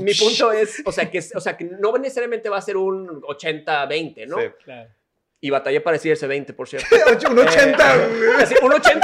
[0.03, 3.21] mi punto es, o sea, que, o sea, que no necesariamente va a ser un
[3.21, 4.37] 80-20, ¿no?
[4.39, 4.45] Sí.
[4.63, 4.89] Claro.
[5.41, 6.87] Y batallé para decir ese 20, por cierto.
[7.29, 7.93] Un 80.
[8.39, 8.99] Así, un 80,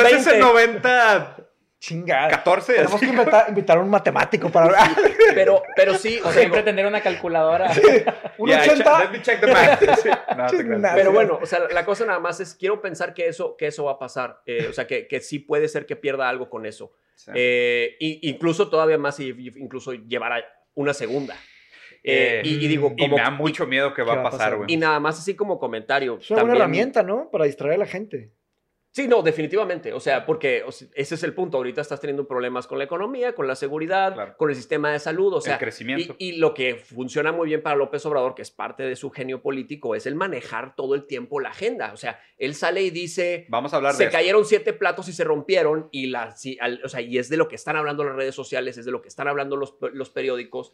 [0.00, 0.38] No es ese 20.
[0.38, 1.43] 90,
[1.86, 2.28] Chingada.
[2.30, 2.72] 14.
[2.76, 4.90] Tenemos que invitar, invitar a un matemático para hablar.
[5.34, 7.70] Pero, pero sí, o sea, Siempre digo, tener una calculadora.
[8.38, 9.04] Un Yeah, check- 80.
[9.04, 9.82] let me check the math.
[10.50, 10.58] Sí.
[10.64, 13.66] No, pero bueno, o sea, la cosa nada más es, quiero pensar que eso, que
[13.66, 14.40] eso va a pasar.
[14.46, 16.92] Eh, o sea, que, que sí puede ser que pierda algo con eso.
[17.16, 17.30] Sí.
[17.34, 21.36] Eh, incluso todavía más, y, incluso llevar a una segunda.
[22.02, 24.28] Eh, y, y digo, Y como, me da mucho miedo que va ¿Qué a va
[24.28, 24.72] a pasar, güey.
[24.72, 26.18] y nada más así como comentario.
[26.20, 27.30] Es una buena herramienta, ¿no?
[27.30, 28.32] Para distraer a la gente.
[28.94, 29.92] Sí, no, definitivamente.
[29.92, 31.56] O sea, porque o sea, ese es el punto.
[31.56, 34.36] Ahorita estás teniendo problemas con la economía, con la seguridad, Claro.
[34.36, 35.34] con el sistema de salud.
[35.34, 36.14] O sea, el crecimiento.
[36.16, 39.10] Y, y lo que funciona muy bien para López Obrador, que es parte de su
[39.10, 41.92] genio político, es el manejar todo el tiempo la agenda.
[41.92, 44.16] O sea, él sale y dice, Vamos a hablar se de eso.
[44.16, 47.36] cayeron siete platos y se rompieron, y, la, sí, al- o sea, y es de
[47.36, 50.10] lo que están hablando las redes sociales, es de lo que están hablando los, los
[50.10, 50.72] periódicos,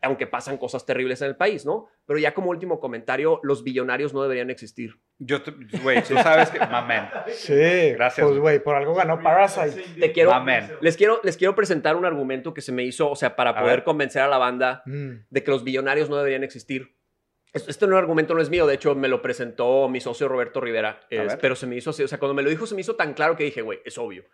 [0.00, 1.86] aunque pasan cosas terribles en el país, ¿no?
[2.06, 4.98] Pero ya como último comentario, los billonarios no deberían existir.
[5.18, 5.52] Yo, te-
[5.82, 6.58] güey, tú sabes que...
[6.60, 7.04] Mamen.
[7.34, 7.57] Sí.
[7.94, 9.82] Gracias, Pues, güey, por algo ganó Parasite.
[10.00, 10.32] Te quiero,
[10.80, 13.60] les quiero, les quiero presentar un argumento que se me hizo, o sea, para A
[13.60, 13.84] poder ver.
[13.84, 15.10] convencer a la banda Mm.
[15.30, 16.96] de que los billonarios no deberían existir.
[17.52, 20.60] Es- Este no argumento no es mío, de hecho me lo presentó mi socio Roberto
[20.60, 21.38] Rivera, ver.
[21.40, 23.14] pero se me hizo así, o sea, cuando me lo dijo se me hizo tan
[23.14, 24.24] claro que dije, güey, es obvio.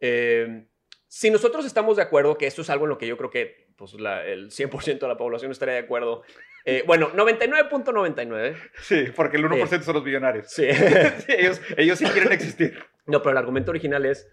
[0.00, 0.66] Eh,
[1.12, 3.66] si nosotros estamos de acuerdo que esto es algo en lo que yo creo que
[3.76, 6.22] pues, la- el 100% de la población estaría de acuerdo,
[6.64, 10.48] eh, bueno, 99.99, Sí, porque el 1% son los billonarios.
[10.50, 10.66] sí.
[11.26, 12.78] Sí, ellos, ellos sí quieren existir.
[13.06, 14.28] No, pero el argumento original es,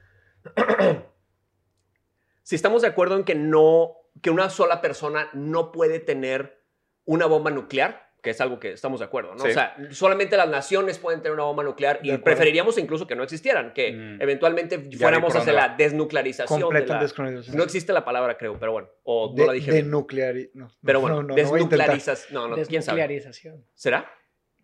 [2.43, 6.63] si estamos de acuerdo en que no, que una sola persona no puede tener
[7.05, 9.39] una bomba nuclear, que es algo que estamos de acuerdo, ¿no?
[9.45, 9.51] Sí.
[9.51, 12.25] O sea, solamente las naciones pueden tener una bomba nuclear y De acuerdo.
[12.25, 14.21] preferiríamos incluso que no existieran, que Mm.
[14.21, 16.59] eventualmente fuéramos hacia la desnuclearización.
[16.59, 17.55] de Completa la- descolonización.
[17.55, 19.89] no existe la palabra, creo, pero bueno, o no de, la dije bien.
[19.91, 22.28] denucleari- no, Pero no, bueno, no, no, no desnuclearizas.
[22.32, 22.99] No, no, quién sabe.
[22.99, 23.65] Desnuclearización.
[23.73, 24.11] ¿Será?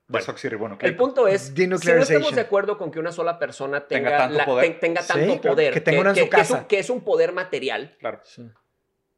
[0.07, 0.25] Bueno,
[0.81, 4.17] el punto es, si no estamos de acuerdo con que una sola persona Tenga tenga,
[4.17, 4.79] tanto la- poder.
[4.81, 5.41] tenga tanto
[6.29, 8.19] que es un- que es un poder material, Claro.
[8.25, 8.43] Sí.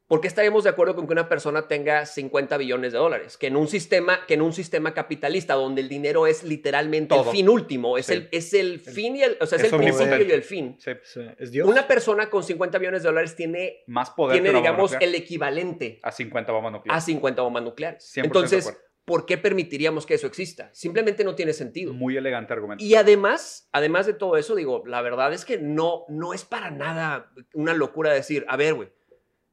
[0.08, 3.36] ¿Por qué estaríamos de acuerdo con que una persona tenga 50 billones de dólares?
[3.36, 7.30] Que en un sistema, que en un sistema capitalista donde el dinero es literalmente Todo.
[7.30, 8.12] el fin último, es, Sí.
[8.14, 10.76] el, es el fin y el, o sea, es, Es el principio y el fin.
[10.78, 10.92] Sí.
[11.02, 11.68] Sí, Es Dios.
[11.68, 16.12] Una persona con 50 billones de dólares tiene, Más poder tiene digamos, el equivalente A
[16.12, 17.02] 50 bombas nucleares.
[17.02, 18.04] a 50 bombas nucleares.
[18.14, 18.82] 100% de Entonces.
[19.04, 20.68] ¿por qué permitiríamos que eso exista?
[20.72, 21.92] Simplemente no tiene sentido.
[21.92, 22.82] Muy elegante argumento.
[22.84, 26.72] Y además, además de todo eso, digo, la verdad es que no, no es para
[26.72, 28.88] nada una locura decir, a ver, güey,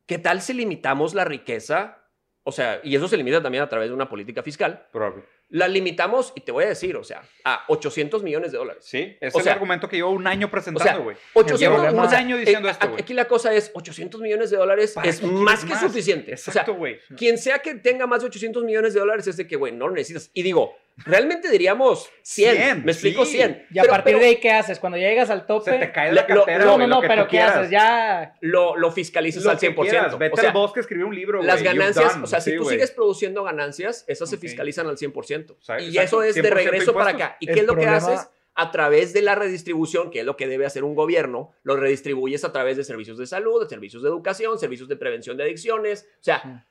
[0.06, 2.00] ¿qué tal si limitamos la riqueza?
[2.46, 4.88] O sea, y eso se limita también a través de una política fiscal.
[4.92, 5.24] Probable.
[5.50, 8.84] La limitamos, y te voy a decir, o sea, a 800 millones de dólares.
[8.86, 11.16] Sí, es O el sea- argumento que llevo un año presentando, güey.
[11.34, 13.02] 800 Llevo problema- o sea, un año diciendo eh, esto, a- güey.
[13.02, 16.32] Aquí la cosa es, 800 millones de dólares ¿Para es más que suficiente.
[16.32, 17.00] O Exacto, sea, güey.
[17.16, 19.88] quien sea que tenga más de 800 millones de dólares es de que, güey, no
[19.88, 20.32] lo necesitas.
[20.34, 22.56] Y digo, realmente diríamos 100.
[22.56, 23.38] 100, me explico, sí.
[23.38, 23.66] 100.
[23.72, 24.80] Y a Pero- partir pero de ahí, ¿qué haces?
[24.80, 25.72] Cuando ya llegas al tope.
[25.72, 27.56] Se te cae Lo- la cartera, lo- no, no, no, pero ¿qué quieras.
[27.58, 27.70] haces?
[27.72, 28.36] Ya.
[28.42, 29.90] Lo, lo fiscalizas Lo al que 100%.
[29.90, 30.18] quieras.
[30.18, 31.60] Vete o sea, al bosque a escribir un libro, las.
[31.60, 32.76] You've ganancias, o sea, si Sí, tú güey.
[32.76, 34.42] sigues produciendo ganancias, esas se Ok.
[34.42, 35.58] fiscalizan al 100%.
[35.60, 37.28] O sea, y exacto, eso es de 100% regreso para impuestos.
[37.32, 37.38] acá.
[37.40, 38.30] ¿Y El qué es lo problema- que haces?
[38.56, 42.44] A través de la redistribución, que es lo que debe hacer un gobierno, lo redistribuyes
[42.46, 46.08] a través de servicios de salud, de servicios de educación, servicios de prevención de adicciones,
[46.20, 46.68] o sea,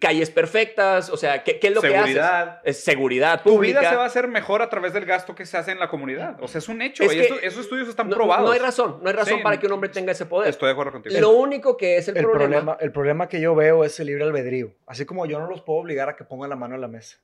[0.00, 2.42] calles perfectas, o sea, ¿qué, qué es lo que Seguridad.
[2.60, 2.60] haces?
[2.64, 3.80] Es seguridad Tu pública.
[3.80, 5.88] vida se va a hacer mejor a través del gasto que se hace en la
[5.88, 6.36] comunidad.
[6.40, 7.02] O sea, es un hecho.
[7.04, 8.44] Es y que- esto- esos estudios están no, probados.
[8.46, 10.48] no hay razón, no hay razón Sí, para que un hombre tenga ese poder.
[10.50, 11.18] Estoy de acuerdo contigo.
[11.20, 14.06] Lo único que es el, El problema, problema, el problema que yo veo es el
[14.06, 14.72] libre albedrío.
[14.86, 17.18] Así como yo no los puedo obligar a que pongan la mano en la mesa.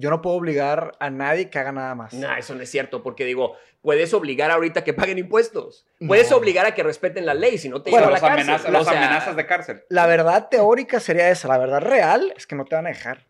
[0.00, 2.12] Yo no puedo obligar a nadie que haga nada más.
[2.14, 5.86] No, eso no es cierto, porque digo, puedes obligar ahorita que paguen impuestos.
[6.06, 6.38] Puedes No.
[6.38, 8.70] obligar a que respeten la ley, si no te Bueno, llevan a las, la cárcel.
[8.74, 9.84] O las sea, amenazas de cárcel.
[9.90, 11.48] La verdad teórica sería esa.
[11.48, 13.26] La verdad real es que no te van a dejar.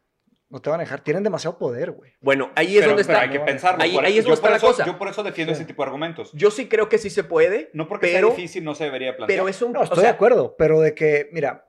[0.49, 1.01] No te van a dejar.
[1.01, 2.13] Tienen demasiado poder, güey.
[2.21, 3.25] Bueno, ahí es Pero- donde pero está.
[3.25, 3.83] hay que pensarlo.
[3.85, 4.85] Ahí- Por- ahí es yo donde por está la eso- cosa.
[4.93, 5.61] Yo por eso defiendo Sí.
[5.61, 6.31] ese tipo de argumentos.
[6.33, 9.17] Yo sí creo que sí se puede, No porque pero, sea difícil, no se debería
[9.17, 9.39] plantear.
[9.39, 9.73] pero es un...
[9.73, 11.69] No, o estoy sea, de acuerdo, pero de que, mira,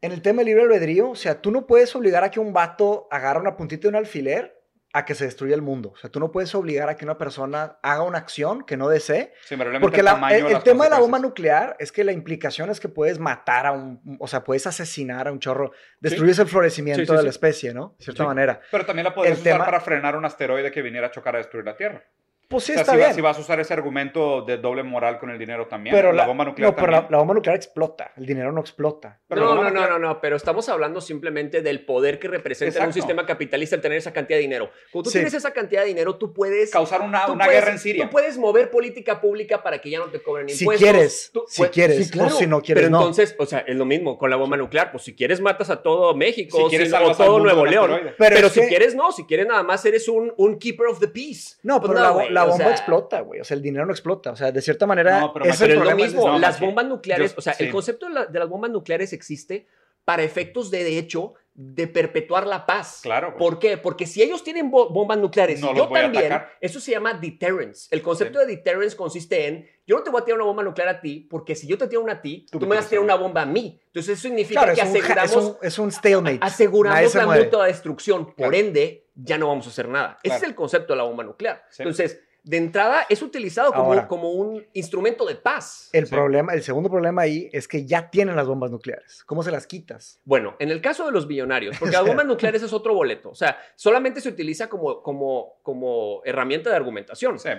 [0.00, 2.52] en el tema del libre albedrío, o sea, tú no puedes obligar a que un
[2.52, 4.54] vato agarre una puntita de un alfiler
[4.94, 5.90] a que se destruya el mundo.
[5.90, 8.88] O sea, tú no puedes obligar a que una persona haga una acción que no
[8.88, 9.34] desee.
[9.44, 12.80] Sí, Porque el la- el, tema de la bomba nuclear es que la implicación es
[12.80, 17.04] que puedes matar a un, o sea, puedes asesinar a un chorro, destruyes el florecimiento
[17.12, 17.96] Sí, de la especie, ¿no?
[17.98, 18.60] De cierta manera.
[18.70, 21.34] Pero también la podrías el usar tema- para frenar un asteroide que viniera a chocar
[21.34, 22.04] a destruir la Tierra.
[22.48, 23.14] Pues sí, o sea, está si, va- bien.
[23.14, 26.26] si vas a usar ese argumento de doble moral con el dinero también, pero la,
[26.26, 27.12] bomba nuclear no, pero la, también.
[27.12, 29.20] la bomba nuclear explota, el dinero no explota.
[29.28, 32.86] Pero no, no, no, no, no, pero estamos hablando simplemente del poder que representa en
[32.86, 34.70] un sistema capitalista el tener esa cantidad de dinero.
[34.90, 35.18] Cuando tú Sí.
[35.18, 36.70] tienes esa cantidad de dinero, tú puedes...
[36.70, 38.04] causar una, tú una puedes- guerra en Siria.
[38.06, 40.88] Tú puedes mover política pública para que ya no te cobren Si impuestos.
[40.90, 42.34] quieres, Tú- si pues, quieres, sí, claro.
[42.34, 42.98] o si no quieres, Pero no.
[43.00, 44.90] entonces, o sea, es lo mismo con la bomba nuclear.
[44.90, 48.00] Pues si quieres matas a todo México, Si quieres, o todo Nuevo León.
[48.16, 49.12] Pero, si que- quieres, no.
[49.12, 51.56] Si quieres, nada más eres un, un keeper of the peace.
[51.62, 53.40] No, Pues pero la, la o bomba sea, explota, güey.
[53.40, 54.30] O sea, el dinero no explota.
[54.32, 56.58] O sea, de cierta manera, No, pero es el Pero es lo mismo, no, las
[56.60, 57.64] bombas nucleares, yo- o sea, sí.
[57.64, 59.66] el concepto de, la- de las bombas nucleares existe
[60.04, 63.00] para efectos de, de hecho, de perpetuar la paz.
[63.02, 63.38] Claro, güey.
[63.38, 63.76] ¿Por qué?
[63.76, 67.88] Porque si ellos tienen bo- bombas nucleares No yo también, eso se llama deterrence.
[67.90, 70.88] El concepto de deterrence consiste en, yo no te voy a tirar una bomba nuclear
[70.88, 72.88] a ti, porque si yo te tiro una a ti, Tú tú, me vas a
[72.88, 73.78] tirar una bomba a mí.
[73.86, 76.38] Entonces eso significa Claro, que es un, ja- es, aseguramos, un, es un stalemate.
[76.42, 78.26] Aseguramos se la mutua destrucción.
[78.26, 78.54] Por Claro.
[78.56, 80.18] ende, ya no vamos a hacer nada.
[80.22, 81.64] Ese es el concepto de la bomba nuclear.
[81.70, 81.82] Sí.
[81.82, 84.08] Entonces, de entrada, es utilizado como, Ahora.
[84.08, 85.90] como un instrumento de paz.
[85.92, 86.14] El Sí.
[86.14, 89.22] problema, el segundo problema ahí es que ya tienen las bombas nucleares.
[89.24, 90.20] ¿Cómo se las quitas?
[90.24, 93.30] Bueno, en el caso de los billonarios, porque las bombas nucleares es otro boleto.
[93.30, 97.38] O sea, solamente se utiliza como, como, como herramienta de argumentación.
[97.38, 97.50] Sí.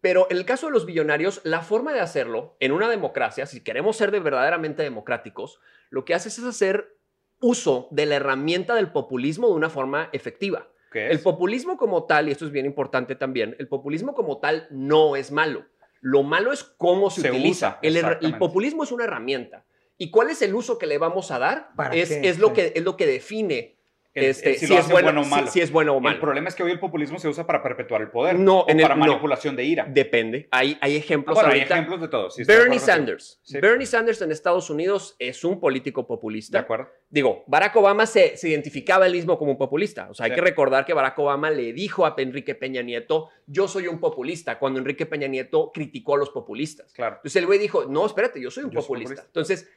[0.00, 3.62] Pero en el caso de los billonarios, la forma de hacerlo en una democracia, si
[3.62, 5.60] queremos ser de verdaderamente democráticos,
[5.90, 6.96] lo que haces es hacer
[7.40, 10.68] uso de la herramienta del populismo de una forma efectiva.
[10.90, 11.22] ¿Qué El es?
[11.22, 15.30] populismo como tal, y esto es bien importante también, el populismo como tal no es
[15.30, 15.64] malo.
[16.00, 17.78] Lo malo es cómo se, Se utiliza.
[17.82, 19.64] usa, el, populismo es una herramienta.
[19.98, 21.70] ¿Y cuál es el uso que le vamos a dar?
[21.76, 22.28] ¿Para Es, qué?
[22.28, 22.54] es, lo Sí.
[22.54, 23.76] que, es lo que define
[24.12, 25.46] El- este, si si, lo es bueno, bueno o malo.
[25.46, 28.02] si es bueno o El problema es que hoy el populismo se usa para perpetuar
[28.02, 28.38] el poder.
[28.38, 29.06] No, o en el- para no.
[29.06, 29.86] manipulación de ira.
[29.88, 30.48] Depende.
[30.50, 32.28] Hay, hay Ah, ejemplos bueno, hay ejemplos de todo.
[32.30, 32.78] sí, de Bernie.
[32.80, 33.40] Sanders.
[33.44, 33.58] Sí.
[33.60, 36.58] Bernie Sanders en Estados Unidos es un político De populista.
[36.58, 36.88] acuerdo.
[37.08, 40.08] Digo, Barack Obama se, se identificaba él mismo como un populista.
[40.10, 40.34] O sea, hay Sí.
[40.36, 44.58] que recordar que Barack Obama le dijo a Enrique Peña Nieto, yo soy un populista,
[44.58, 46.92] cuando Enrique Peña Nieto criticó a los populistas.
[46.92, 47.16] Claro.
[47.16, 49.22] Entonces el güey dijo, no, espérate, yo soy un Yo soy populista.
[49.22, 49.26] populista.
[49.26, 49.68] Entonces,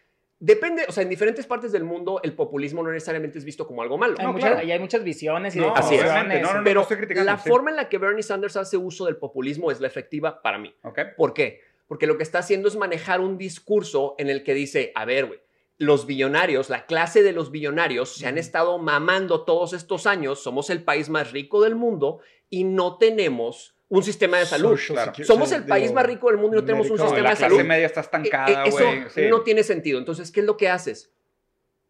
[0.45, 3.81] depende, o sea, en diferentes partes del mundo el populismo no necesariamente es visto como
[3.81, 4.15] algo malo.
[4.19, 4.67] Hay, No, muchas, claro.
[4.67, 6.01] y hay muchas visiones y No, Así es.
[6.03, 6.41] decisiones.
[6.41, 6.63] No, no, no.
[6.65, 7.47] Pero estoy criticando, la sí.
[7.49, 10.75] forma en la que Bernie Sanders hace uso del populismo es la efectiva para mí.
[10.83, 10.99] Ok.
[11.15, 11.61] ¿Por qué?
[11.87, 15.27] Porque lo que está haciendo es manejar un discurso en el que dice, a ver,
[15.27, 15.39] güey,
[15.77, 20.69] los billonarios, la clase de los billonarios se han estado mamando todos estos años, somos
[20.69, 22.19] el país más rico del mundo
[22.49, 24.71] y no tenemos un sistema de salud.
[24.77, 25.11] Social claro.
[25.13, 27.03] secu- Somos el país más rico del mundo y no tenemos un médico.
[27.03, 27.67] No, sistema la de clase salud.
[27.67, 28.79] media está Eh, estancada, eh, Eso.
[29.13, 29.21] Sí.
[29.29, 29.99] no tiene sentido.
[29.99, 31.11] Entonces, ¿qué es lo que haces?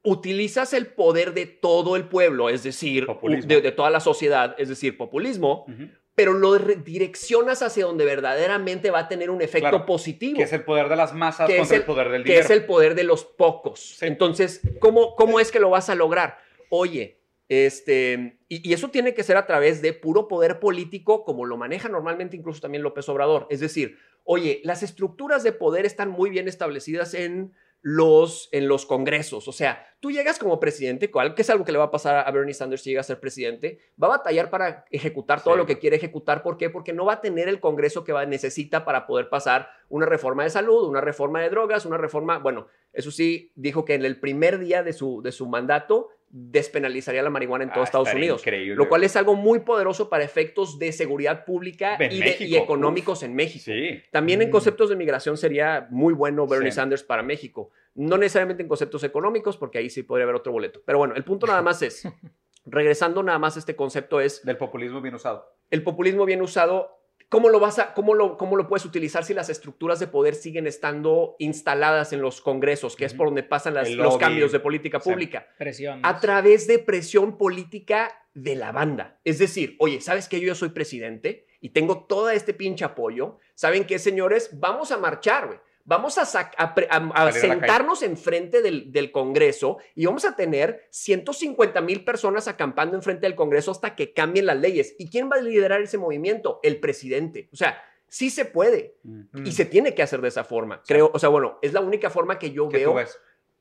[0.06, 3.08] Utilizas el poder de todo el pueblo, es decir,
[3.45, 5.66] de, de toda la sociedad, es decir, populismo,
[6.14, 10.43] pero lo re- direccionas hacia donde verdaderamente va a tener un efecto Claro, positivo Que
[10.43, 12.43] es el poder de las masas Que es contra el, el- poder del que dinero.
[12.45, 14.04] es el poder de los pocos.
[14.04, 16.38] Entonces, ¿cómo, ¿cómo es que lo vas a lograr?
[16.70, 17.18] Oye,
[17.54, 21.58] este, y, y eso tiene que ser a través de puro poder político, como lo
[21.58, 23.47] maneja normalmente incluso también López Obrador.
[23.49, 27.54] Es decir, oye, las estructuras de poder están muy bien establecidas en
[27.86, 29.49] los, en los congresos.
[29.49, 32.32] O sea, tú llegas como presidente, que es algo que le va a pasar a
[32.32, 35.58] Bernie Sanders si llega a ser presidente, va a batallar para ejecutar todo Sí.
[35.58, 36.43] lo que quiere ejecutar.
[36.43, 36.70] ¿Por qué?
[36.70, 40.43] Porque no va a tener el congreso que va, necesita para poder pasar una reforma
[40.43, 44.18] de salud, una reforma de drogas, una reforma, bueno, eso sí, dijo que en el
[44.18, 48.41] primer día de su, de su mandato despenalizaría la marihuana en Ah, Estados estaría Unidos.
[48.41, 52.43] increíble, Lo cual es algo muy poderoso para efectos de seguridad pública y, de- México,
[52.49, 53.65] y económicos en México.
[53.65, 54.01] Sí.
[54.11, 54.51] También en Mm.
[54.51, 56.75] conceptos de migración sería muy bueno Bernie Sí.
[56.75, 57.69] Sanders para México.
[57.93, 60.81] No necesariamente en conceptos económicos, porque ahí sí podría haber otro boleto.
[60.84, 62.03] Pero bueno, el punto nada más es,
[62.65, 65.53] regresando nada más a este concepto es, Del populismo bien usado.
[65.69, 66.97] el populismo bien usado,
[67.34, 70.36] ¿cómo lo, vas a, cómo lo, cómo lo puedes utilizar si las estructuras de poder
[70.36, 74.59] siguen estando instaladas en los congresos, que es por donde pasan las- los cambios de
[74.59, 75.47] política pública?
[75.57, 75.99] Presión.
[76.03, 79.19] a través de presión política de la banda.
[79.23, 83.38] Es decir, oye, ¿sabes que yo ya soy presidente y tengo todo este pinche apoyo?
[83.55, 84.49] ¿Saben qué, señores?
[84.53, 85.59] Vamos a marchar, güey.
[85.86, 86.73] Vamos a, a
[87.13, 93.25] a- sentarnos enfrente del, del Congreso y vamos a tener 150 mil personas acampando enfrente
[93.27, 94.95] del Congreso hasta que cambien las leyes.
[94.97, 96.59] ¿Y quién va a liderar ese movimiento?
[96.63, 97.49] El presidente.
[97.51, 99.45] O sea, sí se puede Mm.
[99.45, 100.81] y se tiene que hacer de esa forma.
[100.88, 103.05] Creo, o sea, bueno, es la única forma que yo ¿Qué tú veo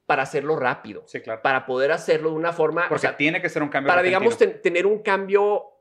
[0.06, 1.42] para hacerlo rápido, Sí, claro.
[1.42, 2.84] para poder hacerlo de una forma...
[2.86, 4.20] o Porque sea, tiene que ser un cambio para, repentino.
[4.20, 5.71] digamos, ten- tener un cambio,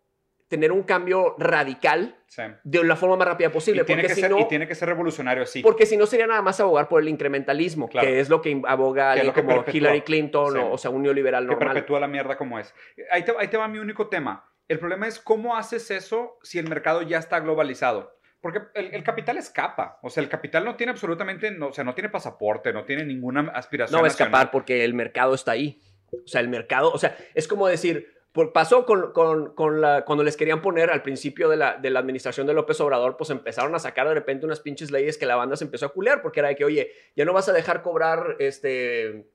[0.52, 2.44] tener un cambio radical Sí.
[2.64, 3.82] de la forma más rápida posible.
[3.82, 5.62] Y tiene, porque, que si ser, no, y tiene que ser revolucionario así.
[5.64, 8.08] porque si no sería nada más abogar por el incrementalismo, Claro.
[8.08, 9.78] que es lo que aboga Que lo que como perpetúa.
[9.78, 10.60] Hillary Clinton Sí.
[10.60, 11.74] o, o sea, un neoliberal que normal.
[11.74, 12.74] perpetúa la mierda como es.
[13.12, 14.46] Ahí te, ahí te va mi único tema.
[14.68, 18.16] El problema es cómo haces eso si el mercado ya está globalizado.
[18.42, 20.00] Porque el, el capital escapa.
[20.02, 23.06] O sea, el capital no tiene absolutamente, no, o sea, no tiene pasaporte, no tiene
[23.06, 23.98] ninguna aspiración.
[23.98, 25.80] No va a escapar porque el mercado está ahí.
[26.12, 30.06] O sea, el mercado, o sea, es como decir, por, pasó con, con- con la,
[30.06, 33.30] cuando les querían poner al principio de la, de la administración de López Obrador, pues
[33.30, 36.22] empezaron a sacar de repente unas pinches leyes que la banda se empezó a culear,
[36.22, 39.28] porque era de que, oye, ya no vas a dejar cobrar este,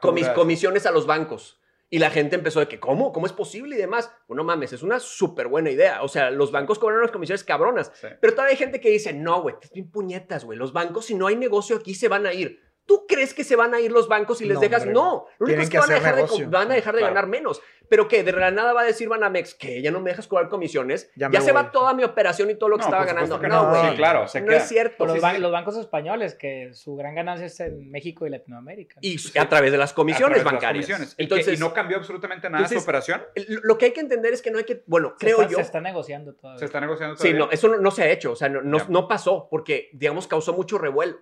[0.00, 1.60] comis- comisiones a los bancos.
[1.90, 3.12] Y la gente empezó de que, ¿cómo?
[3.12, 3.76] ¿Cómo es posible?
[3.76, 4.10] Y demás.
[4.26, 6.02] Bueno, mames, es una súper buena idea.
[6.02, 7.92] O sea, los bancos cobran unas comisiones cabronas.
[7.94, 8.08] Sí.
[8.20, 10.58] Pero todavía hay gente que dice, no, güey, te bien puñetas, güey.
[10.58, 12.60] Los bancos, si no hay negocio aquí, se van a ir.
[12.86, 14.80] ¿Tú crees que se van a ir los bancos si les No, dejas?
[14.82, 14.94] hombre.
[14.94, 16.44] No, lo único es que, van, a dejar de, negocio.
[16.44, 17.14] co- van a dejar de Claro.
[17.14, 17.62] ganar menos.
[17.86, 20.48] Pero que de la nada va a decir Banamex que ya no me dejas cobrar
[20.48, 21.10] comisiones.
[21.16, 23.38] Ya se va toda mi operación y todo lo que No, estaba ganando.
[23.38, 23.70] que No, no.
[23.78, 23.90] güey.
[23.90, 24.56] Sí, claro, se no queda.
[24.56, 25.04] es cierto.
[25.04, 25.40] Los, Sí, ban- sí.
[25.42, 28.96] los bancos españoles, que su gran ganancia es en México y Latinoamérica.
[29.02, 30.86] Y a través de las A comisiones de las bancarias.
[30.86, 31.12] comisiones.
[31.12, 33.22] Y que- Entonces, y no cambió absolutamente nada de entonces, su operación.
[33.34, 35.50] el- lo que hay que entender es que no hay que, bueno, se, creo está,
[35.52, 35.56] yo.
[35.58, 36.58] se está negociando todavía.
[36.58, 37.38] Se está negociando Sí, todavía.
[37.46, 40.26] no, eso no, no se ha hecho, o sea, no, no, no pasó porque, digamos,
[40.26, 41.18] causó mucho revuelo.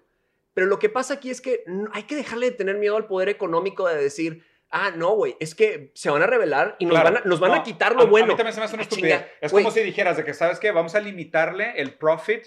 [0.55, 3.28] Pero lo que pasa aquí es que hay que dejarle de tener miedo al poder
[3.28, 7.14] económico de decir, ah, no, güey, es que se van a revelar y nos Claro.
[7.14, 8.26] van a, nos van No, a quitar a- lo A bueno.
[8.28, 9.26] mí también se me hace una Ah, estupidez.
[9.40, 10.70] Es como si dijeras de que, ¿sabes qué?
[10.70, 12.46] Vamos a limitarle el profit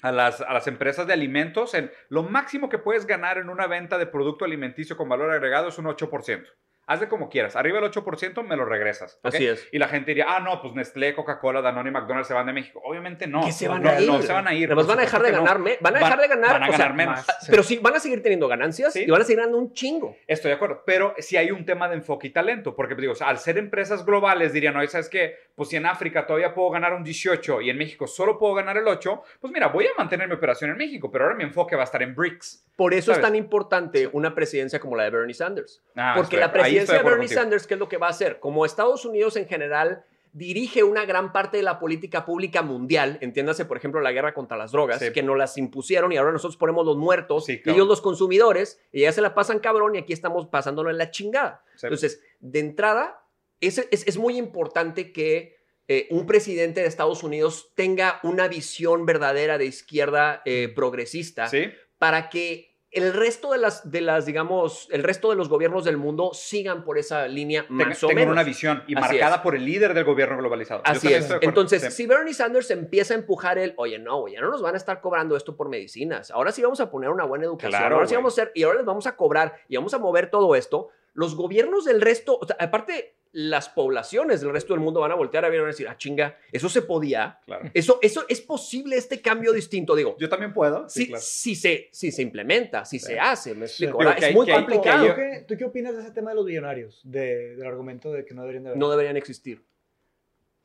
[0.00, 1.74] a las, a las empresas de alimentos.
[1.74, 5.68] En, lo máximo que puedes ganar en una venta de producto alimenticio con valor agregado
[5.68, 6.44] es un 8%.
[6.86, 7.54] Hazle como quieras.
[7.56, 9.18] Arriba del 8% me lo regresas.
[9.22, 9.34] ¿ok?
[9.34, 9.68] Así es.
[9.72, 12.52] Y la gente diría, ah, no, pues Nestlé, Coca-Cola, Danone y McDonald's se van de
[12.52, 12.80] México.
[12.84, 13.44] Obviamente no.
[13.44, 14.08] que se van no, a ir.
[14.08, 14.66] No, se van a ir.
[14.66, 15.64] Además van a dejar de ganar, no.
[15.64, 16.50] me- van a dejar de ganar.
[16.52, 17.14] Van a o sea, ganar menos.
[17.26, 17.46] más.
[17.48, 19.04] Pero sí, van a seguir teniendo ganancias Sí.
[19.06, 20.16] y van a seguir ganando un chingo.
[20.26, 23.16] Estoy de acuerdo, pero si hay un tema de enfoque y talento, porque digo, o
[23.16, 25.36] sea, al ser empresas globales dirían, no, ¿sabes qué?
[25.54, 28.76] Pues si en África todavía puedo ganar un 18 y en México solo puedo ganar
[28.76, 31.76] el 8, pues mira, voy a mantener mi operación en México, pero ahora mi enfoque
[31.76, 32.66] va a estar en BRICS.
[32.76, 33.18] Por eso ¿Sabes?
[33.18, 35.82] es tan importante una presidencia como la de Bernie Sanders.
[35.94, 37.40] Ah, Porque la ahí estoy de Bernie contigo.
[37.40, 38.40] Sanders, ¿qué es lo que va a hacer?
[38.40, 40.04] Como Estados Unidos en general
[40.34, 44.56] dirige una gran parte de la política pública mundial, entiéndase, por ejemplo, la guerra contra
[44.56, 45.12] las drogas, Sí.
[45.12, 48.80] que nos las impusieron y ahora nosotros ponemos los muertos Sí, y ellos los consumidores,
[48.92, 51.62] y ya se la pasan cabrón y aquí estamos pasándolo en la chingada.
[51.76, 51.86] Sí.
[51.86, 53.22] Entonces, de entrada,
[53.60, 55.56] es, es, es muy importante que
[55.88, 61.50] eh, un presidente de Estados Unidos tenga una visión verdadera de izquierda eh, progresista
[61.98, 65.96] para que el resto de las, de las, digamos, el resto de los gobiernos del
[65.96, 68.32] mundo sigan por esa línea Tenga- más o tengan menos.
[68.34, 69.40] una visión y Así marcada es.
[69.42, 70.82] por el líder del gobierno globalizado.
[70.84, 71.28] Así es.
[71.40, 71.90] Entonces, Sí.
[71.90, 75.00] si Bernie Sanders empieza a empujar el, oye, no, ya no nos van a estar
[75.00, 76.30] cobrando esto por medicinas.
[76.30, 77.70] Ahora sí vamos a poner una buena educación.
[77.80, 79.98] Claro, ahora sí vamos a hacer, y ahora les vamos a cobrar y vamos a
[79.98, 80.90] mover todo esto.
[81.14, 85.14] Los gobiernos del resto, o sea, aparte, las poblaciones del resto del mundo van a
[85.14, 87.40] voltear a ver y van a decir, ah, chinga, eso se podía.
[87.46, 87.70] Claro.
[87.72, 89.94] Eso, eso es posible este cambio distinto.
[89.96, 90.88] Digo, Yo también puedo.
[90.88, 91.22] si, Sí, claro.
[91.24, 93.92] si se, si se implementa, si se hace, me explico.
[93.98, 95.06] Digo Ahora, que es hay- muy hay- complicado.
[95.08, 97.00] ¿Tú qué, tú qué opinas de ese tema de los billonarios?
[97.04, 98.78] De- del argumento de que no deberían de haber.
[98.78, 99.62] No deberían existir.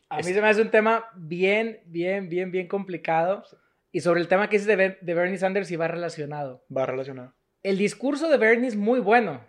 [0.09, 3.43] A mí Es- se me hace un tema bien, bien, bien, bien complicado.
[3.91, 6.63] Y sobre el tema que dices de, de Bernie Sanders y va relacionado.
[6.75, 7.33] Va relacionado.
[7.63, 9.41] El discurso de Bernie es muy bueno.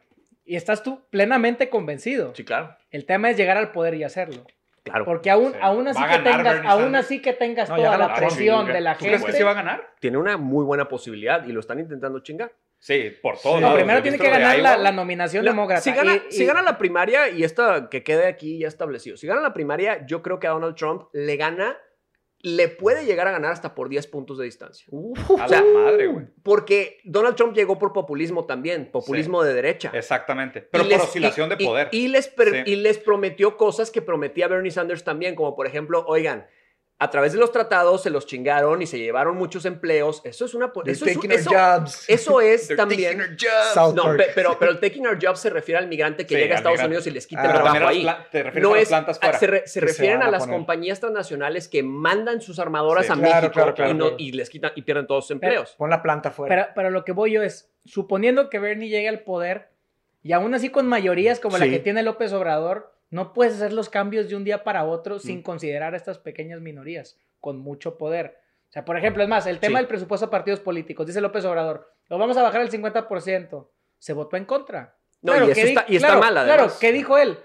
[0.48, 2.34] Y estás tú plenamente convencido.
[2.34, 2.74] Sí, claro.
[2.90, 4.44] El tema es llegar al poder y hacerlo.
[4.82, 5.04] Claro.
[5.04, 5.58] Porque aún, Sí.
[5.60, 8.94] aún así que tengas, aún así que tengas No, toda la presión sí, de la
[8.94, 9.32] ¿Tú crees gente.
[9.32, 9.86] que sí va a ganar?
[10.00, 12.50] Tiene una muy buena posibilidad y lo están intentando chingar.
[12.78, 13.56] Sí, por todo.
[13.56, 13.60] Sí.
[13.60, 15.82] No, primero tiene que ganar la, la nominación La- demócrata.
[15.82, 19.18] Si gana, Y- y- si gana la primaria, y esta que quede aquí ya establecido,
[19.18, 21.76] si gana la primaria, yo creo que a Donald Trump le gana,
[22.40, 24.86] le puede llegar a ganar hasta por 10 puntos de distancia.
[24.92, 24.94] A
[25.44, 26.26] o sea, la madre, güey.
[26.44, 29.90] Porque Donald Trump llegó por populismo también, populismo de derecha.
[29.92, 30.60] Exactamente.
[30.62, 31.88] Pero Y por les- oscilación y- de y- poder.
[31.90, 32.70] Y, les per- Sí.
[32.72, 36.46] y les prometió cosas que prometía Bernie Sanders también, como por ejemplo, oigan,
[37.00, 40.20] a través de los tratados se los chingaron y se llevaron muchos empleos.
[40.24, 40.72] Eso es una...
[40.84, 42.04] Eso es, taking our eso, jobs.
[42.08, 43.18] eso es They're también...
[43.18, 43.36] taking our
[43.74, 43.94] jobs.
[43.94, 46.58] No, pero, pero el taking our jobs se refiere al migrante que Sí, llega a
[46.58, 46.88] Estados migrante.
[46.96, 48.04] Unidos y les quita Ah, el trabajo ahí.
[48.32, 49.38] te refieres No a las es, plantas ah, fuera.
[49.38, 50.56] se, re- se refieren a a las poner.
[50.56, 53.12] compañías transnacionales que mandan sus armadoras Sí.
[53.12, 54.16] a Claro, México claro, claro, y, no- claro.
[54.18, 55.76] y les quitan y pierden todos sus empleos.
[55.78, 56.52] Pon la planta fuera.
[56.54, 59.68] Pero, pero lo que voy yo es, suponiendo que Bernie llegue al poder,
[60.24, 61.64] y aún así con mayorías como Sí.
[61.64, 65.16] la que tiene López Obrador, no puedes hacer los cambios de un día para otro
[65.16, 65.20] Mm.
[65.20, 68.38] sin considerar a estas pequeñas minorías con mucho poder.
[68.68, 69.82] O sea, por ejemplo, es más, el tema Sí.
[69.84, 73.70] del presupuesto a partidos políticos, dice López Obrador, lo vamos a bajar al 50%.
[73.98, 74.96] Se votó en contra.
[75.22, 76.72] No, Claro, y, eso ¿qué di- está, y está claro, mal, Claro.
[76.80, 77.38] ¿qué dijo él?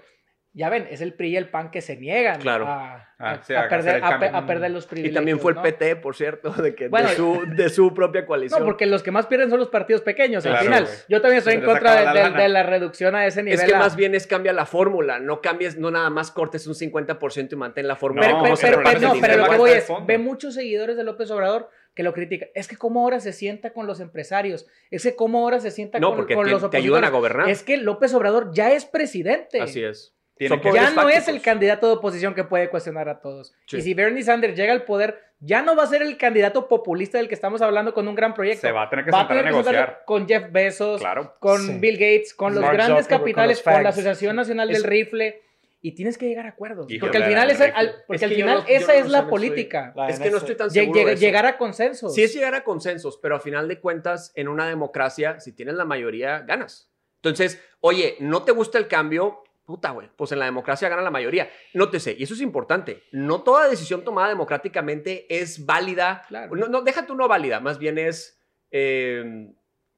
[0.56, 2.68] Ya ven, es el PRI y el PAN que se niegan Claro.
[2.68, 5.14] a, Ah, a- sí, a a hacer perder, a, los Y privilegios.
[5.16, 5.62] también fue el ¿no?
[5.62, 8.60] PT, por cierto, de, que, Bueno, de, su, de su propia coalición.
[8.60, 10.44] No, porque los que más pierden son los partidos pequeños.
[10.44, 12.42] Claro, al final, yo también estoy Se en contra de, la de- lana.
[12.42, 13.58] de la reducción a ese nivel.
[13.58, 16.66] es que a- más bien es cambia la fórmula, no cambies, no nada más cortes
[16.68, 18.26] un 50% y mantén la fórmula.
[18.26, 21.02] Pero, No, pero, pero- pero- no, pero lo que voy es, ve muchos seguidores de
[21.02, 22.48] López Obrador que lo critican.
[22.54, 24.66] Es que cómo ahora se sienta con los empresarios.
[24.90, 27.08] Es que cómo ahora se sienta No, con, porque con te, los te ayudan a
[27.08, 27.32] opositores.
[27.32, 27.48] gobernar.
[27.48, 29.60] Es que López Obrador ya es presidente.
[29.60, 30.12] Así es.
[30.36, 33.54] Tiene que- Ya no es el candidato de oposición que puede cuestionar a todos.
[33.66, 33.76] Sí.
[33.78, 37.18] Y si Bernie Sanders llega al poder, ya no va a ser el candidato populista
[37.18, 38.62] del que estamos hablando con un gran proyecto.
[38.62, 40.04] Se va a tener que Va a sentar a tener que sentarse negociar.
[40.06, 41.36] con Jeff Bezos, Claro.
[41.38, 41.78] con Sí.
[41.78, 43.88] Bill Gates, con los Mark grandes Zuckerberg, capitales, con la.
[43.90, 45.40] Asociación Nacional Es- del Rifle.
[45.86, 46.86] Y tienes que llegar a acuerdos.
[46.90, 48.86] Híjole, porque al final, esa, al- porque Es al que yo final no- yo esa
[48.86, 49.92] no es sé, la política.
[49.94, 51.20] La Es que no estoy tan seguro llega- de eso.
[51.20, 52.14] llegar a consensos.
[52.14, 55.74] Sí es llegar a consensos, pero a final de cuentas, en una democracia, si tienes
[55.74, 56.90] la mayoría, ganas.
[57.16, 59.43] Entonces, oye, ¿no te gusta el cambio?
[59.64, 61.50] Puta, güey, pues en la democracia gana la mayoría.
[61.72, 66.22] Nótese, y eso es importante, no toda decisión tomada democráticamente es válida.
[66.28, 66.54] Claro.
[66.54, 68.40] No, no, deja tú no válida, más bien es...
[68.70, 69.52] eh,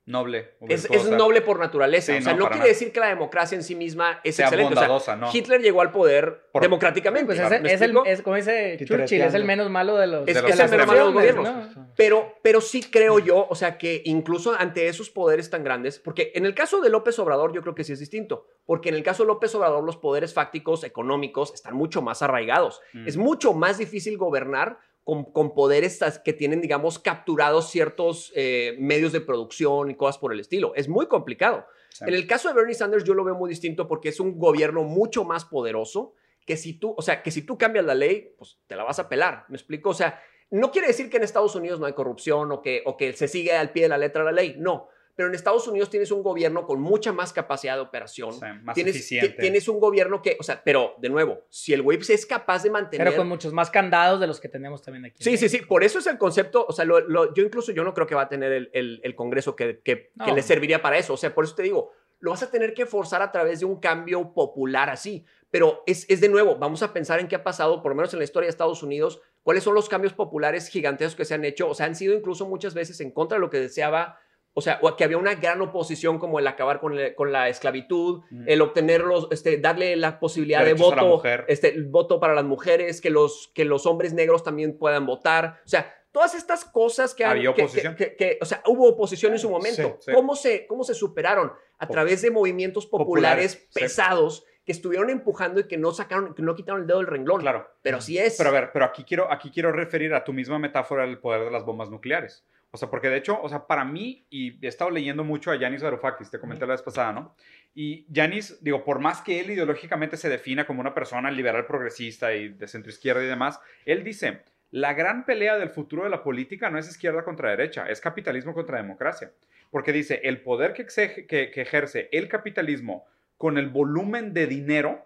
[0.06, 0.52] Noble.
[0.68, 2.12] es, noble por naturaleza.
[2.12, 2.68] Sí, o sea, no, quiere nada.
[2.68, 4.74] decir que la democracia en sí misma es Sea excelente.
[4.74, 5.28] O sea, bondadosa, no.
[5.32, 7.34] Hitler llegó al poder Por- democráticamente.
[7.34, 8.04] Pues ¿me es, es el, explico?
[8.06, 8.78] es como dice.
[8.84, 11.04] Churchill, es el menos malo de los Es- de es las el menos malo de
[11.06, 11.76] los naciones, gobiernos.
[11.76, 11.92] ¿no?
[11.96, 16.30] Pero, pero sí creo yo, o sea, que incluso ante esos poderes tan grandes, porque
[16.36, 19.02] en el caso de López Obrador yo creo que sí es distinto, porque en el
[19.02, 22.80] caso de López Obrador los poderes fácticos económicos están mucho más arraigados.
[22.92, 23.08] Mm.
[23.08, 29.12] Es mucho más difícil gobernar con, con poderes que tienen, digamos, capturados ciertos eh, medios
[29.12, 30.74] de producción y cosas por el estilo.
[30.74, 31.64] Es muy complicado.
[31.90, 32.04] Sí.
[32.08, 34.82] En el caso de Bernie Sanders yo lo veo muy distinto porque es un gobierno
[34.82, 36.14] mucho más poderoso
[36.44, 38.98] que si tú, o sea, que si tú cambias la ley, pues te la vas
[38.98, 39.44] a pelar.
[39.48, 39.90] ¿Me explico?
[39.90, 40.20] O sea,
[40.50, 43.28] no quiere decir que en Estados Unidos no hay corrupción o que, o que se
[43.28, 44.56] sigue al pie de la letra la ley.
[44.58, 44.88] No.
[45.16, 48.34] Pero en Estados Unidos tienes un gobierno con mucha más capacidad de operación.
[48.62, 49.30] Más tienes, eficiente.
[49.30, 52.62] ti- tienes un gobierno que, o sea, pero de nuevo, si el güey es capaz
[52.62, 53.06] de mantener.
[53.08, 55.24] Pero con muchos más candados de los que tenemos también aquí.
[55.24, 55.58] Sí, sí, sí.
[55.62, 56.66] Por eso es el concepto.
[56.68, 59.00] O sea, lo- lo- yo incluso yo no creo que va a tener el, el-
[59.02, 60.26] el Congreso que, que- No.
[60.26, 61.14] que le serviría para eso.
[61.14, 63.66] O sea, por eso te digo, lo vas a tener que forzar a través de
[63.66, 65.24] un cambio popular así.
[65.50, 68.12] Pero es, es de nuevo, vamos a pensar en qué ha pasado, por lo menos
[68.12, 71.44] en la historia de Estados Unidos, cuáles son los cambios populares gigantescos que se han
[71.46, 71.68] hecho.
[71.70, 74.18] O sea, han sido incluso muchas veces en contra de lo que deseaba
[74.58, 78.20] o sea, que había una gran oposición como el acabar con, el- con la esclavitud,
[78.30, 78.42] Ujú.
[78.46, 82.44] el obtener los, este, darle la posibilidad Derechos de voto, este, el voto para las
[82.44, 85.60] mujeres, que los, que los hombres negros también puedan votar.
[85.64, 87.94] O sea, todas estas cosas que Había que- oposición.
[87.96, 89.98] que- o sea, hubo oposición en su momento.
[90.00, 90.12] Sí, sí.
[90.14, 91.52] ¿Cómo, se, ¿Cómo se superaron?
[91.78, 93.80] A través de movimientos populares, Populares, sí.
[93.80, 97.40] pesados que estuvieron empujando y que no sacaron, que no quitaron el dedo del renglón.
[97.42, 97.68] Claro.
[97.82, 98.36] Pero así es.
[98.38, 101.44] Pero a ver, pero aquí quiero, aquí quiero referir a tu misma metáfora del poder
[101.44, 102.44] de las bombas nucleares.
[102.72, 105.56] O sea, porque de hecho, o sea, para mí, y he estado leyendo mucho a
[105.56, 107.34] Yanis Varoufakis, te comenté la vez pasada, ¿no?
[107.74, 112.34] Y Yanis, digo, por más que él ideológicamente se defina como una persona liberal progresista
[112.34, 116.22] y de centro izquierda y demás, él dice, la gran pelea del futuro de la
[116.22, 119.30] política no es izquierda contra derecha, es capitalismo contra democracia.
[119.70, 123.06] Porque dice, el poder que, exe- que- que ejerce el capitalismo
[123.38, 125.02] con el volumen de dinero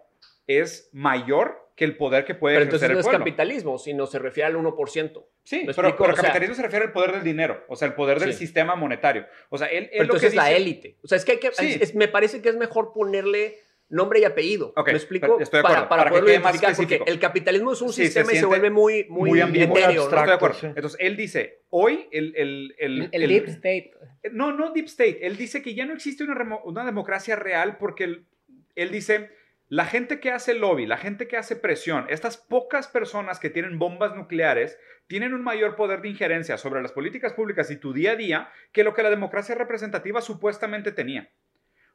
[0.47, 3.19] es mayor que el poder que puede Pero ejercer entonces no el es pueblo.
[3.19, 5.25] capitalismo, sino se refiere al 1%.
[5.41, 7.87] Sí, ¿Me pero, pero O sea- capitalismo se refiere al poder del dinero, o sea,
[7.87, 8.39] el poder del Sí.
[8.45, 9.25] sistema monetario.
[9.49, 10.99] O sea, él, él Pero lo que entonces la élite.
[11.03, 11.65] O sea, es que, hay que Sí.
[11.73, 13.57] es- es- me parece que es mejor ponerle
[13.89, 14.73] nombre y apellido.
[14.85, 15.39] ¿Me explico?
[15.39, 17.89] estoy de acuerdo, Para, para, para que poderlo más identificar, porque el capitalismo es un
[17.91, 19.87] Sí, se sistema y se vuelve muy, muy, muy etéreo, muy ¿no?
[19.87, 20.33] Estoy de acuerdo.
[20.33, 20.67] abstracto, sí.
[20.67, 22.33] Entonces, él dice, hoy el...
[22.37, 23.91] el, el, El, el el- Deep State.
[24.31, 25.25] No, no Deep State.
[25.25, 28.25] Él dice que ya no existe una, remo- una democracia real porque él,
[28.75, 29.29] él dice,
[29.71, 33.79] la gente que hace lobby, la gente que hace presión, estas pocas personas que tienen
[33.79, 34.77] bombas nucleares,
[35.07, 38.49] tienen un mayor poder de injerencia sobre las políticas públicas y tu día a día
[38.73, 41.31] que lo que la democracia representativa supuestamente tenía.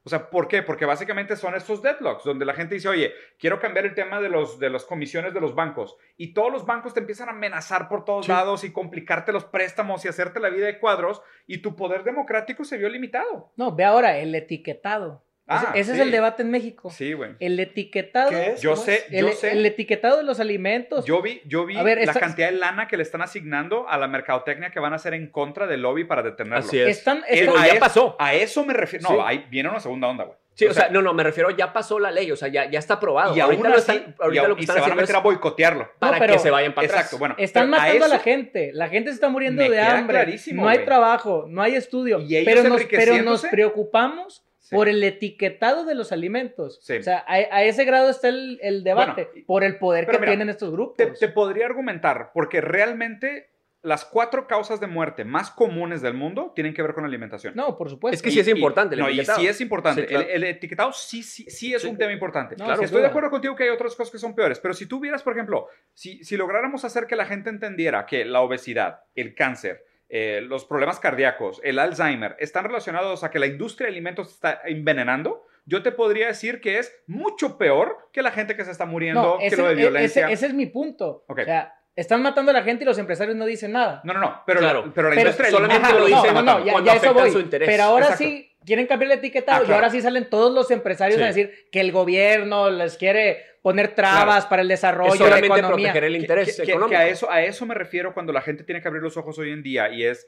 [0.05, 0.63] O sea, ¿por qué?
[0.63, 4.31] Porque básicamente son estos deadlocks, donde la gente dice, oye, quiero cambiar el tema de,
[4.31, 5.97] los, de las comisiones de los bancos.
[6.17, 8.33] Y todos los bancos te empiezan a amenazar por todos Sí.
[8.33, 11.21] lados y complicarte los préstamos y hacerte la vida de cuadros.
[11.47, 13.53] Y tu poder democrático se vio limitado.
[13.57, 15.26] No, ve ahora, el etiquetado.
[15.49, 15.97] Ah, ese ese sí.
[16.01, 16.91] es el debate en México.
[16.91, 17.33] Sí, güey.
[17.39, 18.31] El etiquetado.
[18.31, 18.61] ¿Qué es?
[18.63, 19.11] Yo ¿Cómo sé, es?
[19.11, 19.53] yo el, sé.
[19.53, 21.05] el etiquetado de los alimentos.
[21.05, 23.89] Yo vi, yo vi A ver, la esta- cantidad de lana que le están asignando
[23.89, 26.59] a la mercadotecnia que van a hacer en contra del lobby para detenerlo.
[26.59, 26.89] Así es.
[26.99, 28.17] Están, están- a ya eso- pasó.
[28.19, 29.09] A eso me refiero.
[29.09, 29.23] No, Sí.
[29.25, 30.37] ahí viene una segunda onda, güey.
[30.55, 32.79] Sí, o, sea, no, no, me refiero, ya pasó la ley, o sea, ya, ya
[32.79, 33.37] está aprobado.
[33.37, 35.17] y aún ahorita lo así, están, ahorita lo que y están se van a meter
[35.17, 35.91] a boicotearlo.
[35.99, 37.01] para No, pero- que se vayan para atrás.
[37.03, 37.35] Exacto, bueno.
[37.37, 38.71] están a matando a, la gente.
[38.73, 40.15] La gente se está muriendo de hambre.
[40.17, 42.21] clarísimo, no hay trabajo, no hay estudio.
[42.21, 44.75] Y ellos pero, nos, pero nos preocupamos Sí.
[44.75, 46.81] por el etiquetado de los alimentos.
[46.83, 46.97] Sí.
[46.97, 50.19] O sea, a, a ese grado está el, el debate, Bueno, por el poder que
[50.19, 50.97] mira, tienen estos grupos.
[50.97, 53.51] Te, te podría argumentar, porque realmente
[53.83, 57.55] las cuatro causas de muerte más comunes del mundo tienen que ver con la alimentación.
[57.55, 58.17] No, por supuesto.
[58.17, 60.01] Es que sí es importante el no, y sí es importante.
[60.01, 60.25] Sí, claro.
[60.27, 61.89] el, el etiquetado sí, sí, sí es Sí.
[61.89, 62.57] un tema importante.
[62.57, 64.87] No, claro, estoy de acuerdo contigo que hay otras cosas que son peores, pero si
[64.87, 69.05] tú vieras, por ejemplo, si, si lográramos hacer que la gente entendiera que la obesidad,
[69.15, 73.93] el cáncer, eh, los problemas cardíacos, el Alzheimer, están relacionados a que la industria de
[73.93, 78.65] alimentos está envenenando, yo te podría decir que es mucho peor que la gente que
[78.65, 80.25] se está muriendo, No, que ese, lo de e- violencia.
[80.27, 81.25] ese- ese es mi punto.
[81.27, 81.41] Ok.
[81.41, 84.01] O sea, están matando a la gente y los empresarios no dicen nada.
[84.05, 84.87] No, no, no, pero, Claro.
[84.87, 86.67] la, pero la Pero industria solamente alimento lo dicen no, no, matando.
[86.67, 87.31] ya, cuando ya eso voy.
[87.33, 87.69] su interés.
[87.69, 88.25] Pero ahora Exacto.
[88.25, 89.75] sí quieren cambiar el etiquetado Ah, y claro.
[89.77, 91.23] ahora sí salen todos los empresarios Sí.
[91.25, 95.31] a decir que el gobierno les quiere poner trabas para el desarrollo Es de la
[95.37, 95.87] solamente economía.
[95.93, 96.91] proteger el interés que, que- económico.
[96.99, 99.39] que a, eso, a eso me refiero cuando la gente tiene que abrir los ojos
[99.39, 100.27] hoy en día y es...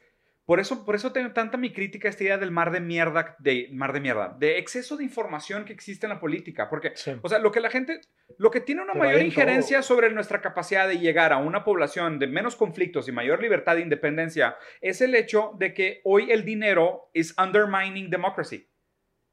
[0.49, 3.37] Por eso, por eso tengo tanta mi crítica a esta idea del mar de mierda,
[3.39, 6.71] de mar de mierda, de exceso de información que existe en la política.
[6.71, 7.13] Porque, Sí.
[7.21, 8.01] o sea, lo que la gente,
[8.39, 11.65] lo que tiene una Pero mayor en injerencia sobre nuestra capacidad de llegar a una
[11.65, 16.31] población de menos conflictos y mayor libertad e independencia es el hecho de que hoy
[16.31, 18.67] el dinero es undermining democracy.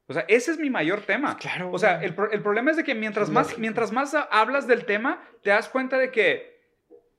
[0.08, 1.38] O sea, ese es mi mayor tema.
[1.38, 1.70] Claro.
[1.72, 4.84] O sea, el, el problema es de que mientras más, mientras más ha- hablas del
[4.84, 6.55] tema, te das cuenta de que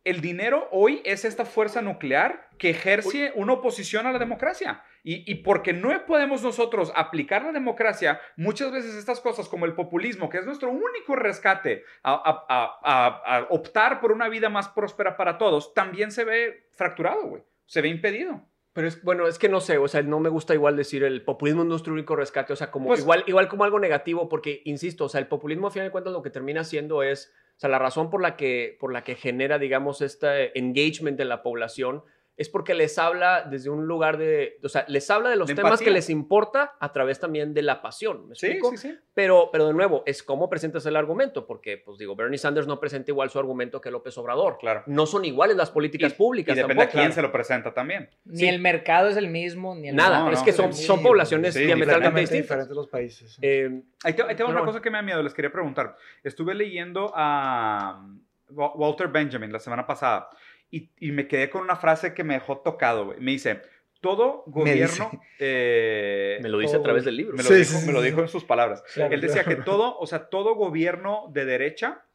[0.10, 4.82] el dinero hoy es esta fuerza nuclear que ejerce una oposición a la democracia.
[5.04, 9.74] Y, y porque no podemos nosotros aplicar la democracia, muchas veces estas cosas como el
[9.74, 12.46] populismo, que es nuestro único rescate a, a-
[12.84, 17.44] a- a- optar por una vida más próspera para todos, también se ve fracturado, güey.
[17.66, 18.42] Se ve impedido.
[18.74, 21.24] Pero es, bueno, es que no sé, o sea, no me gusta igual decir el
[21.24, 24.62] populismo es nuestro único rescate, o sea, como Pues- igual, igual como algo negativo, porque,
[24.66, 27.60] insisto, o sea, el populismo a final de cuentas lo que termina siendo es, o
[27.60, 31.42] sea, la razón por la que, por la que genera, digamos, este engagement en la
[31.42, 32.04] población
[32.38, 35.56] es porque les habla desde un lugar de, o sea, les habla de los De
[35.56, 35.86] temas empatía.
[35.86, 38.70] que les importa a través también de la pasión, ¿me Sí, explico?
[38.72, 38.96] sí, sí.
[39.16, 42.80] Pero, pero de nuevo, es cómo presentas el argumento, porque, pues digo, Bernie Sanders no
[42.80, 44.60] presenta igual su argumento que López Obrador.
[44.60, 44.84] Claro.
[44.86, 46.98] No son iguales las políticas Y- públicas Y depende tampoco.
[47.00, 48.10] a quién se lo presenta también.
[48.26, 48.48] Ni Sí.
[48.48, 51.66] el mercado es el mismo, ni el Nada, No, es no, que son, poblaciones sí,
[51.66, 52.44] diametralmente distintas.
[52.50, 53.40] diferentes los países.
[53.42, 55.52] Eh, Ahí te, ahí te va Pero una cosa que me da miedo, les quería
[55.52, 55.96] preguntar.
[56.24, 60.30] Estuve leyendo a um, Wa- Walter Benjamin la semana pasada
[60.72, 63.06] y, y me quedé con una frase que me dejó tocado.
[63.06, 63.20] güey.
[63.20, 63.62] Me dice,
[64.02, 65.00] todo Me dice.
[65.04, 65.22] gobierno...
[65.40, 67.36] eh, me lo dice todo, a través del libro.
[67.36, 68.84] me lo, Sí, dijo, sí, sí, me lo dijo en sus palabras.
[68.94, 72.06] Claro, Él decía que todo, o sea, todo gobierno de derecha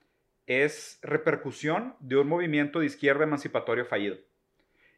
[0.46, 4.16] es repercusión de un movimiento de izquierda emancipatorio fallido.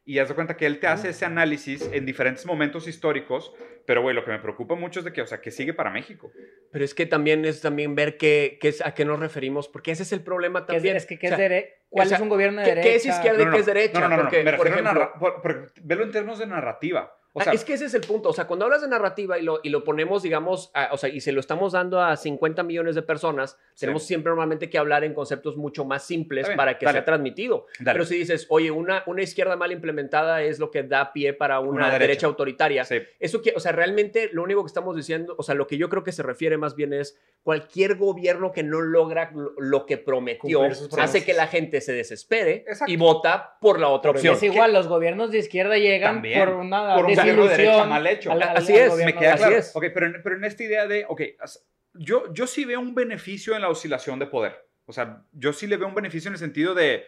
[0.06, 3.54] Y haz de cuenta que él te hace ese análisis en diferentes momentos históricos,
[3.86, 5.90] pero güey, lo que me preocupa mucho es de que, o sea, que sigue para
[5.90, 6.30] México.
[6.70, 9.92] Pero es que también es también ver qué, qué es, a qué nos referimos, porque
[9.92, 10.96] ese es el problema ¿Qué también.
[10.96, 12.74] es que, ¿qué O sea, es dere- ¿Cuál o sea, es un gobierno de ¿qué-
[12.74, 12.88] derecha?
[12.90, 13.44] qué es izquierda?
[13.44, 14.00] ¿De qué es derecha?
[14.00, 16.38] No, no, no, Porque, me por refiero a ejemplo- narra- por- por- velo en términos
[16.38, 17.16] de narrativa.
[17.36, 18.28] O Ah, sea, es que ese es el punto.
[18.28, 21.08] O sea, cuando hablas de narrativa y lo, y lo ponemos, digamos, a- o sea,
[21.10, 23.80] y se lo estamos dando a 50 millones de personas, Sí.
[23.80, 26.98] tenemos siempre normalmente que hablar en conceptos mucho más simples bien, para que dale.
[26.98, 27.66] sea transmitido.
[27.80, 27.94] Dale.
[27.98, 31.58] Pero si dices, oye, una, una izquierda mal implementada es lo que da pie para
[31.58, 31.98] una, Una derecha.
[32.06, 32.26] derecha.
[32.28, 32.84] autoritaria.
[32.84, 32.98] sí.
[33.18, 35.88] Eso que, o sea, realmente lo único que estamos diciendo, o sea, lo que yo
[35.88, 40.62] creo que se refiere más bien es cualquier gobierno que no logra lo, que prometió
[40.98, 42.90] hace que la gente se desespere Exacto.
[42.90, 44.34] y vota por la otra Por opción.
[44.34, 46.38] Es igual, los gobiernos de izquierda llegan También.
[46.38, 48.32] por una Por un gobierno de derecha mal hecho.
[48.32, 49.56] al- Así es, Me queda claro.
[49.56, 49.74] es.
[49.74, 51.20] Ok, pero, en- pero en esta idea de, ok,
[51.94, 54.66] yo, yo sí veo un beneficio en la oscilación de poder.
[54.86, 57.04] O sea, yo sí le veo un beneficio en el sentido de,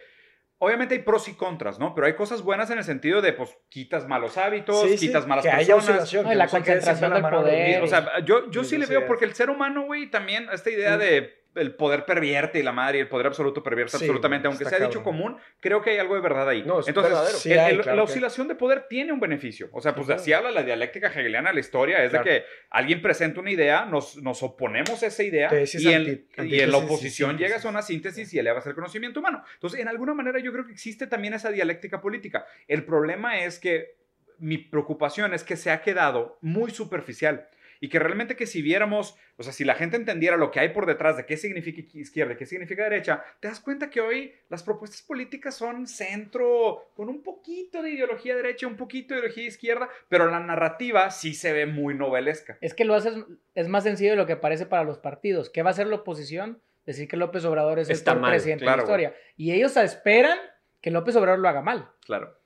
[0.59, 1.93] obviamente hay pros y contras, ¿no?
[1.93, 5.27] Pero hay cosas buenas en el sentido de, pues, quitas malos hábitos, Sí, sí, quitas
[5.27, 6.03] malas que haya personas.
[6.03, 6.25] oscilación.
[6.25, 7.79] No, y la no concentración la del poder.
[7.81, 10.69] Y, o sea, yo, yo sí le veo, porque el ser humano, güey, también, esta
[10.71, 10.99] idea Mm.
[10.99, 14.65] de el poder pervierte y la madre y el poder absoluto pervierte Sí, absolutamente, aunque
[14.65, 16.63] sea dicho común, creo que hay algo de verdad ahí.
[16.63, 17.37] No, es Entonces, verdadero.
[17.37, 19.69] Sí el- hay, el- claro la que- oscilación de poder tiene un beneficio.
[19.71, 22.25] O sea, pues así habla la dialéctica hegeliana la historia, es Claro.
[22.25, 26.27] de que alguien presenta una idea, nos, nos oponemos a esa idea Tesis, y en,
[26.43, 29.43] y la oposición llegas a una síntesis y elevas el conocimiento humano.
[29.53, 32.45] Entonces, en alguna manera yo creo que existe también esa dialéctica política.
[32.67, 33.95] El problema es que
[34.39, 37.47] mi preocupación es que se ha quedado muy superficial
[37.79, 40.69] y que realmente que si viéramos, o sea, si la gente entendiera lo que hay
[40.69, 44.33] por detrás de qué significa izquierda, y qué significa derecha, te das cuenta que hoy
[44.49, 49.47] las propuestas políticas son centro con un poquito de ideología derecha, un poquito de ideología
[49.47, 52.57] izquierda, pero la narrativa sí se ve muy novelesca.
[52.61, 53.15] Es que lo haces,
[53.55, 55.49] es más sencillo de lo que parece para los partidos.
[55.49, 56.61] ¿Qué va a hacer la oposición?
[56.85, 59.15] Decir que López Obrador es Está el peor mal, presidente claro, de la historia.
[59.35, 60.37] Y ellos esperan
[60.81, 61.89] que López Obrador lo haga mal.
[62.05, 62.36] Claro.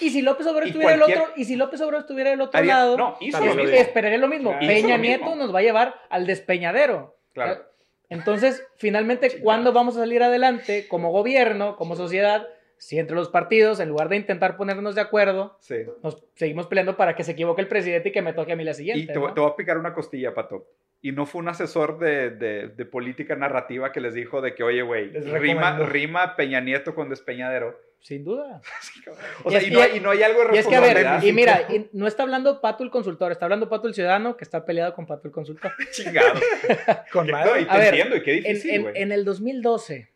[0.00, 2.58] Y si López Obrador Y estuviera cualquier- otro, y si López Obrador estuviera del otro
[2.58, 4.50] Haría- lado, no, hizo también lo esperaría lo mismo.
[4.52, 4.66] Claro.
[4.66, 5.36] Peña lo Nieto mismo.
[5.36, 7.16] nos va a llevar al despeñadero.
[7.34, 7.62] Claro.
[8.08, 9.40] Entonces, finalmente.
[9.40, 12.46] ¿cuándo vamos a salir adelante como gobierno, como sociedad?
[12.76, 15.76] Si entre los partidos, en lugar de intentar ponernos de acuerdo, Sí.
[16.02, 18.64] nos seguimos peleando para que se equivoque el presidente y que me toque a mí
[18.64, 19.12] la Y siguiente.
[19.12, 19.34] te, voy- ¿no?
[19.34, 20.66] te voy a picar una costilla, Pato.
[21.00, 24.62] Y no fue un asesor de, de- de política narrativa que les dijo de que,
[24.64, 27.78] oye, güey, rima, rima Peña Nieto con despeñadero.
[28.02, 28.60] Sin duda.
[29.44, 31.24] O sea, y, no hay, y no hay algo de Y es que, a ver,
[31.24, 34.44] y mira, y no está hablando Pato el consultor, está hablando Pato el ciudadano que
[34.44, 35.72] está peleado con Pato el consultor.
[35.92, 36.38] Chingado.
[37.12, 38.94] Con no, y A te ver, entiendo, y qué difícil, en- güey.
[39.02, 40.08] en el 2012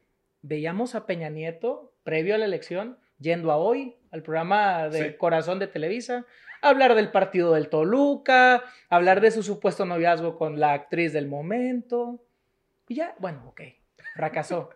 [0.43, 5.17] veíamos a Peña Nieto, previo a la elección, yendo a hoy, al programa de Sí.
[5.17, 6.25] Corazón de Televisa,
[6.63, 11.27] a hablar del partido del Toluca, hablar de su supuesto noviazgo con la actriz del
[11.27, 12.21] momento.
[12.89, 13.61] Y ya, bueno, ok,
[14.15, 14.71] fracasó.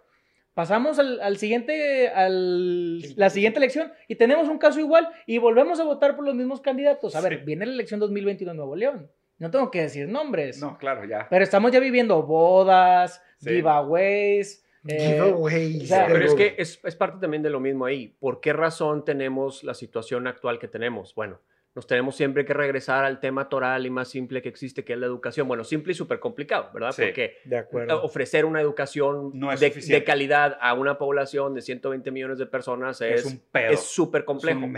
[0.61, 5.81] Pasamos al, al siguiente, al, la siguiente elección y tenemos un caso igual y volvemos
[5.81, 7.17] a votar por los mismos candidatos.
[7.17, 9.11] A ver, viene la elección 2021 en Nuevo León.
[9.39, 10.61] No tengo que decir nombres.
[10.61, 11.27] No, claro, ya.
[11.31, 13.49] Pero estamos ya viviendo bodas, Sí.
[13.55, 14.63] giveaways.
[14.87, 15.83] eh, Giveaways.
[15.85, 18.15] o sea, Pero es que es, es parte también de lo mismo ahí.
[18.21, 21.15] ¿Por qué razón tenemos la situación actual que tenemos?
[21.15, 21.41] Bueno,
[21.75, 24.99] nos tenemos siempre que regresar al tema toral y más simple que existe, que es
[24.99, 25.47] la educación.
[25.47, 26.91] Bueno, simple y súper complicado, ¿verdad?
[26.91, 27.03] Sí.
[27.05, 27.65] Porque De
[28.03, 33.81] ofrecer una educación No de, calidad a una población de 120 millones de personas Es
[33.81, 34.69] súper complejo.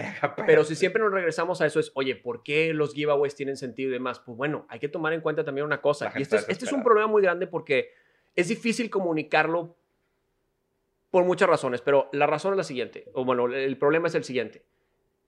[0.47, 3.89] Pero si siempre nos regresamos a eso es, oye, ¿por qué los giveaways tienen sentido
[3.89, 4.21] y demás?
[4.21, 6.13] Pues bueno, hay que tomar en cuenta también una cosa.
[6.17, 7.91] Y este es, este es un problema muy grande porque
[8.35, 9.77] es difícil comunicarlo
[11.11, 14.25] por muchas razones, pero la razón es la siguiente, o bueno, el problema es el
[14.25, 14.65] siguiente.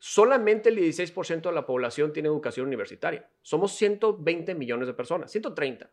[0.06, 3.26] Solamente el 16% de la población tiene educación universitaria.
[3.40, 5.90] Somos 120 millones de personas, 130.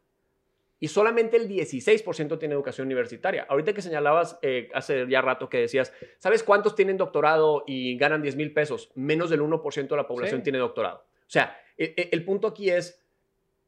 [0.82, 3.46] Y solamente el 16% tiene educación universitaria.
[3.48, 8.22] Ahorita que señalabas eh, hace ya rato que decías, ¿sabes cuántos tienen doctorado y ganan
[8.22, 8.92] 10 mil pesos?
[8.96, 10.44] Menos del 1% de la población Sí.
[10.44, 10.98] tiene doctorado.
[10.98, 13.01] O sea, e- e- el punto aquí es,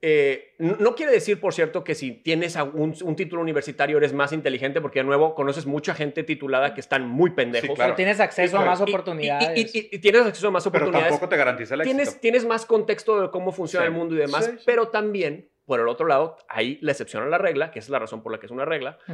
[0.05, 4.33] eh, no quiere decir, por cierto, que si tienes un, un título universitario eres más
[4.33, 7.69] inteligente, porque de nuevo conoces mucha gente titulada que están muy pendejos.
[7.69, 7.87] Sí, claro.
[7.91, 8.89] Pero tienes acceso Sí, a más claro.
[8.89, 9.75] Y- y- oportunidades.
[9.75, 11.07] Y, y- y tienes acceso a más Pero oportunidades.
[11.07, 12.21] tampoco te garantiza el Tienes, éxito.
[12.21, 13.91] tienes más contexto de cómo funciona Sí.
[13.93, 14.63] el mundo y demás, Sí, sí.
[14.65, 17.97] pero también, por el otro lado, hay la excepción a la regla, que es la
[17.99, 19.13] razón por la que es una regla, Hmm.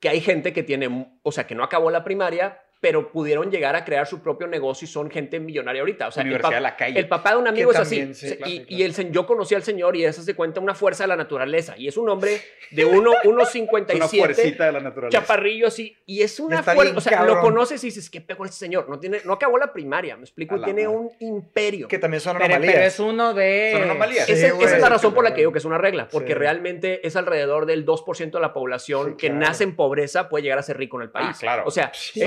[0.00, 3.74] que hay gente que tiene, o sea, que no acabó la primaria, pero pudieron llegar
[3.74, 6.08] a crear su propio negocio y son gente millonaria ahorita.
[6.08, 6.98] O sea, el, Universidad pa- de la calle.
[7.00, 8.28] el papá de un amigo es también, así.
[8.28, 8.84] sí, y, claro, y claro.
[8.84, 11.74] el, se- yo conocí al señor y eso se cuenta una fuerza de la naturaleza.
[11.78, 12.40] Y es un hombre
[12.70, 14.18] de uno- es una 1,57.
[14.18, 15.20] fuercita de la naturaleza.
[15.20, 18.56] Chaparrillo así, y es una fuerza, o sea, lo conoces y dices, ¿qué pegó este
[18.58, 18.88] señor?
[18.88, 20.96] No, tiene, no acabó la primaria, me explico, y tiene madre.
[20.98, 21.88] un imperio.
[21.88, 22.72] Que también son anomalías.
[22.74, 23.70] pero es uno de.
[23.72, 24.26] Son anomalías.
[24.26, 24.66] Sí, Esa, güey.
[24.66, 26.34] esa es la razón por la que digo que es una regla, porque Sí.
[26.34, 29.40] realmente es alrededor del 2% de la población Sí, que claro.
[29.46, 31.28] nace en pobreza puede llegar a ser rico en el país.
[31.30, 31.62] Ah, claro.
[31.66, 32.20] O sea, Sí.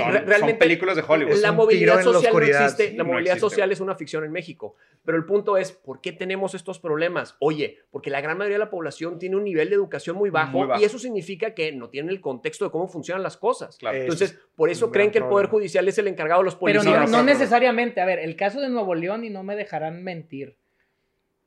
[0.50, 1.34] Son- películas de Hollywood.
[1.36, 2.92] La movilidad la social no existe.
[2.92, 4.74] la no movilidad existe, social es una ficción en México.
[5.04, 7.36] Pero el punto es, ¿por qué tenemos estos problemas?
[7.40, 10.58] Oye, porque la gran mayoría de la población tiene un nivel de educación muy bajo,
[10.58, 10.80] Muy bajo.
[10.80, 13.76] y eso significa que no tienen el contexto de cómo funcionan las cosas.
[13.78, 13.96] Claro.
[13.98, 15.46] Entonces, por eso creen que el Poder.
[15.48, 17.10] Judicial es el encargado de los Pero policías.
[17.10, 17.24] no no, no.
[17.24, 18.00] necesariamente.
[18.00, 20.56] A ver, el caso de Nuevo León, y no me dejarán mentir,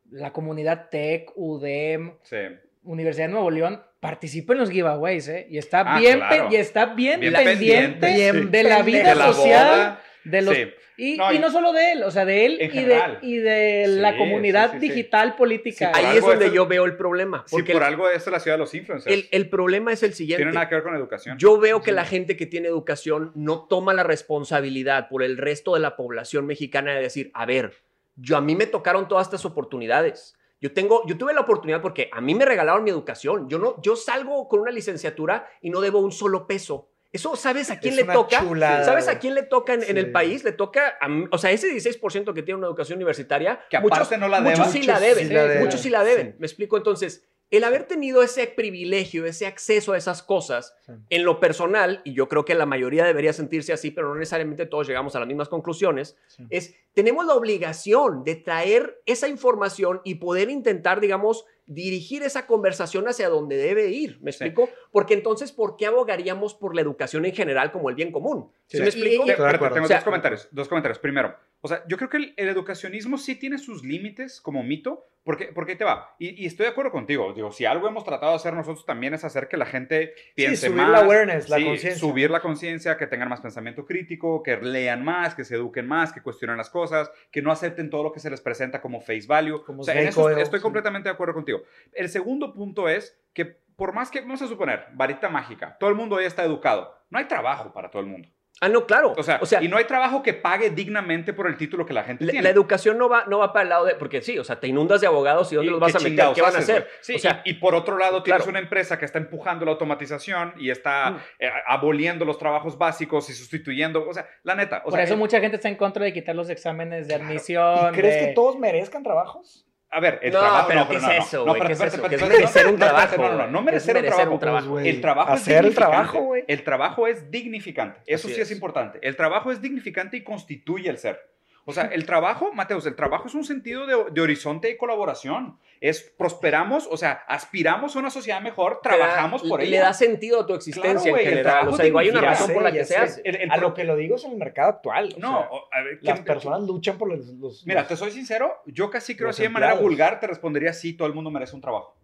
[0.10, 2.38] la comunidad TEC, UDEM, Sí.
[2.84, 5.48] Universidad de Nuevo León, participa en los giveaways, ¿eh?
[5.50, 6.50] Y está, Ah, bien, claro.
[6.50, 10.02] pe- y está bien, Bien pendiente, pendiente, de la vida De la social boda.
[10.26, 10.56] de los...
[10.56, 10.68] Sí.
[10.96, 13.38] Y, No, y y- no solo de él, o sea, de él y de, y
[13.38, 14.90] de Sí, la comunidad sí, sí, sí.
[14.94, 15.92] digital política.
[15.92, 17.44] Sí, Ahí es donde yo veo el problema.
[17.48, 19.12] Sí, Porque por el- algo esto es la ciudad de los influencers.
[19.12, 20.44] el, el problema es el siguiente.
[20.44, 21.40] Tiene nada que ver con educación.
[21.40, 25.74] Yo veo que la gente que tiene educación no toma la responsabilidad por el resto
[25.74, 27.74] de la población mexicana de decir, a ver,
[28.16, 30.36] yo a mí me tocaron todas estas oportunidades.
[30.64, 33.50] Yo tengo, yo tuve la oportunidad porque a mí me regalaron mi educación.
[33.50, 36.88] Yo no, yo salgo con una licenciatura y no debo un solo peso.
[37.12, 38.40] Eso, ¿sabes a quién Es le una toca?
[38.40, 40.46] chulada, ¿Sabes a quién le toca en, en el país?
[40.46, 44.18] Le toca, a mí- o sea, ese 16% que tiene una educación universitaria, Que aparte
[44.18, 45.64] no la muchos sí la Muchos deben, sí la deben.
[45.66, 46.36] muchos sí la deben.
[46.40, 50.94] Me explico entonces, el haber tenido ese privilegio, ese acceso a esas cosas, Sí.
[51.10, 54.66] en lo personal, y yo creo que la mayoría debería sentirse así, pero no necesariamente
[54.66, 56.46] todos llegamos a las mismas conclusiones, Sí.
[56.50, 63.08] es tenemos la obligación de traer esa información y poder intentar, digamos, dirigir esa conversación
[63.08, 64.20] hacia donde debe ir.
[64.22, 64.44] ¿Me Sí.
[64.44, 64.70] explico?
[64.92, 68.50] Porque entonces, ¿por qué abogaríamos por la educación en general como el bien común?
[68.68, 68.84] ¿Sí, Sí.
[68.84, 69.26] me explico?
[69.26, 69.74] Y- espérate, acuerdo.
[69.76, 70.48] tengo O sea- dos comentarios.
[70.52, 71.00] Dos comentarios.
[71.00, 75.06] Primero, o sea, yo creo que el, el educacionismo sí tiene sus límites como mito,
[75.24, 76.14] porque, porque ahí te va.
[76.20, 77.32] Y, y estoy de acuerdo contigo.
[77.34, 80.68] Digo, si algo hemos tratado de hacer nosotros también es hacer que la gente piense
[80.68, 80.90] subir más.
[80.92, 81.96] la awareness, la sí, conciencia.
[81.98, 86.12] Subir la conciencia, que tengan más pensamiento crítico, que lean más, que se eduquen más,
[86.12, 89.26] que cuestionen las cosas, que no acepten todo lo que se les presenta como face
[89.26, 89.64] value.
[89.64, 90.64] Como o sea, en eso estoy sí.
[90.64, 91.53] completamente de acuerdo contigo.
[91.94, 95.96] El segundo punto es que por más que, vamos a suponer, varita mágica, todo el
[95.96, 96.96] mundo ya está educado.
[97.10, 98.30] No hay trabajo para todo el mundo.
[98.62, 99.14] Ah, no, claro.
[99.18, 102.24] O sea, y no hay trabajo que pague dignamente por el título que la gente
[102.24, 102.44] La, tiene.
[102.44, 103.96] la educación no va, no va para el lado de.
[103.96, 106.28] Porque sí, o sea, te inundas de abogados y ¿dónde Y los vas a meter?
[106.36, 106.88] ¿Qué van a hacer?
[107.02, 108.52] Sí, o sea, y, y por otro lado tienes claro.
[108.52, 111.18] una empresa que está empujando la automatización y está Mm.
[111.40, 114.08] eh, aboliendo los trabajos básicos y sustituyendo.
[114.08, 114.78] O sea, la neta.
[114.82, 117.16] O Por sea, eso eh, mucha gente está en contra de quitar los exámenes de
[117.16, 117.30] Claro.
[117.30, 117.94] admisión.
[117.94, 119.66] ¿Y crees de- que todos merezcan trabajos?
[119.94, 121.62] A ver, el No, trabajo pero no, ¿qué es no, eso, no, güey?
[121.68, 121.86] ¿Qué es eso?
[121.86, 124.80] espérate, ¿Qué es merecer un trabajo, No, no, no, no ¿Qué merecer, un trabajo.
[124.80, 126.44] El trabajo es Hacer el trabajo, güey.
[126.48, 128.02] El trabajo es dignificante.
[128.08, 128.52] Eso sí es.
[128.52, 129.00] importante.
[129.02, 131.20] El trabajo es dignificante y constituye el ser.
[131.66, 135.58] O sea, el trabajo, Mateus, el trabajo es un sentido de, de horizonte y colaboración.
[135.80, 139.72] Es prosperamos, o sea, aspiramos a una sociedad mejor, trabajamos le por da- ella.
[139.72, 141.52] Le da sentido a tu existencia Claro, güey, en general.
[141.54, 143.00] trabajo O sea, digo, hay una razón Ya por la sé, que se sé.
[143.00, 143.22] hace.
[143.26, 145.14] El- el a lo que lo digo es en el mercado actual.
[145.16, 147.26] o No, sea, o- a ver, las ¿quién- personas luchan por los...
[147.28, 150.74] los- Mira, los- te soy sincero, yo casi creo así de manera vulgar te respondería
[150.74, 151.96] sí, todo el mundo merece un trabajo.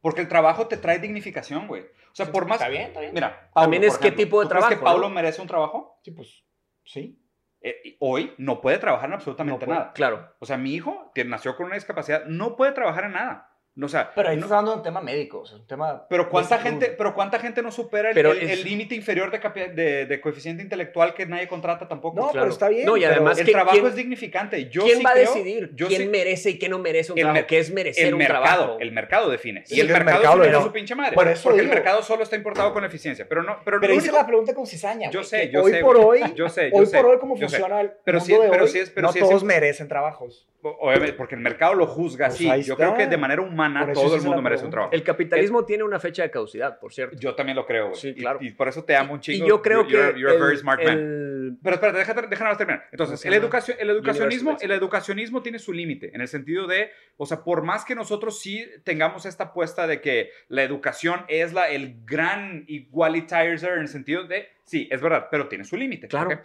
[0.00, 1.82] Porque el trabajo te trae dignificación, güey.
[1.82, 2.58] O sea, por más...
[2.60, 3.14] Está bien, está bien.
[3.14, 5.14] Mira, También por es qué tipo de ¿tú crees que trabajo, Pablo ¿no?
[5.14, 5.98] merece un trabajo?
[6.04, 6.44] Sí, pues,
[6.84, 7.18] sí.
[7.66, 9.78] Eh, hoy no puede trabajar en absolutamente No puede.
[9.80, 9.92] nada.
[9.94, 10.34] Claro.
[10.38, 13.53] O sea, mi hijo, que nació con una discapacidad, no puede trabajar en nada.
[13.82, 16.06] O sea, Pero ahí no- estás hablando de un tema médico, o sea, un tema...
[16.08, 20.06] pero cuánta gente, pero cuánta gente no supera el Pero el- límite inferior de, de,
[20.06, 22.14] de coeficiente intelectual que nadie contrata tampoco.
[22.16, 22.44] No, Claro.
[22.44, 22.86] pero está bien.
[22.86, 24.68] No, y además el que- trabajo ¿quién- es dignificante.
[24.70, 27.10] Yo ¿Quién sí va a creo- decidir yo quién sí- merece y quién no merece
[27.10, 27.46] un El trabajo?
[27.48, 28.76] ¿Qué es merecer el un mercado, trabajo?
[28.78, 29.66] el mercado define.
[29.66, 31.14] Sí, y el, el mercado, mercado define su pinche madre.
[31.16, 31.72] por eso porque digo.
[31.72, 33.26] el mercado solo está importado con eficiencia.
[33.28, 35.10] Pero no, pero, Pero hice único- la pregunta con cizaña.
[35.10, 36.22] Yo sé, yo hoy sé, por güey.
[36.22, 37.18] hoy, Yo sé, yo hoy por hoy, sé.
[37.26, 40.46] funciona el mundo de hoy, no todos merecen trabajos.
[40.62, 42.62] Obviamente, porque el mercado lo juzga Pues así.
[42.62, 42.98] Yo creo está.
[43.00, 44.92] que de manera humana Por eso todo el mundo merece un trabajo.
[44.92, 47.16] El capitalismo tiene una fecha de caducidad, por cierto.
[47.18, 47.96] Yo también lo creo, güey.
[48.00, 48.38] Sí, Y- claro.
[48.42, 49.46] Y, por eso te amo un y chingo.
[49.46, 50.98] yo creo You're- que You're, you're a el- very smart man.
[50.98, 52.84] el- Pero espérate, déjate, déjame terminar.
[52.90, 57.26] Entonces, el, educación, el educacionismo, el educacionismo tiene su límite, en el sentido de, o
[57.26, 61.68] sea, por más que nosotros sí tengamos esta apuesta de que la educación es la,
[61.70, 66.08] el gran igualizer en el sentido de, sí, es verdad, pero tiene su límite.
[66.08, 66.30] Claro.
[66.30, 66.40] ¿ok?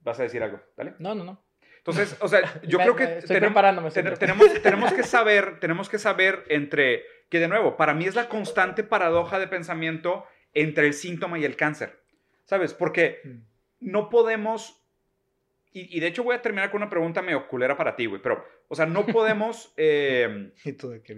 [0.00, 0.94] Vas a decir algo, ¿vale?
[0.98, 1.42] No, no, no.
[1.86, 5.98] Entonces, o sea, yo Me- creo que tenemos, ten- tenemos, tenemos que saber, tenemos que
[5.98, 10.94] saber entre, que de nuevo, para mí es la constante paradoja de pensamiento entre el
[10.94, 12.00] síntoma y el cáncer,
[12.44, 12.74] ¿sabes?
[12.74, 13.38] Porque Mm.
[13.92, 14.82] no podemos,
[15.72, 18.20] y, y de hecho voy a terminar con una pregunta medio culera para ti, güey,
[18.22, 20.50] pero, o sea, no podemos eh,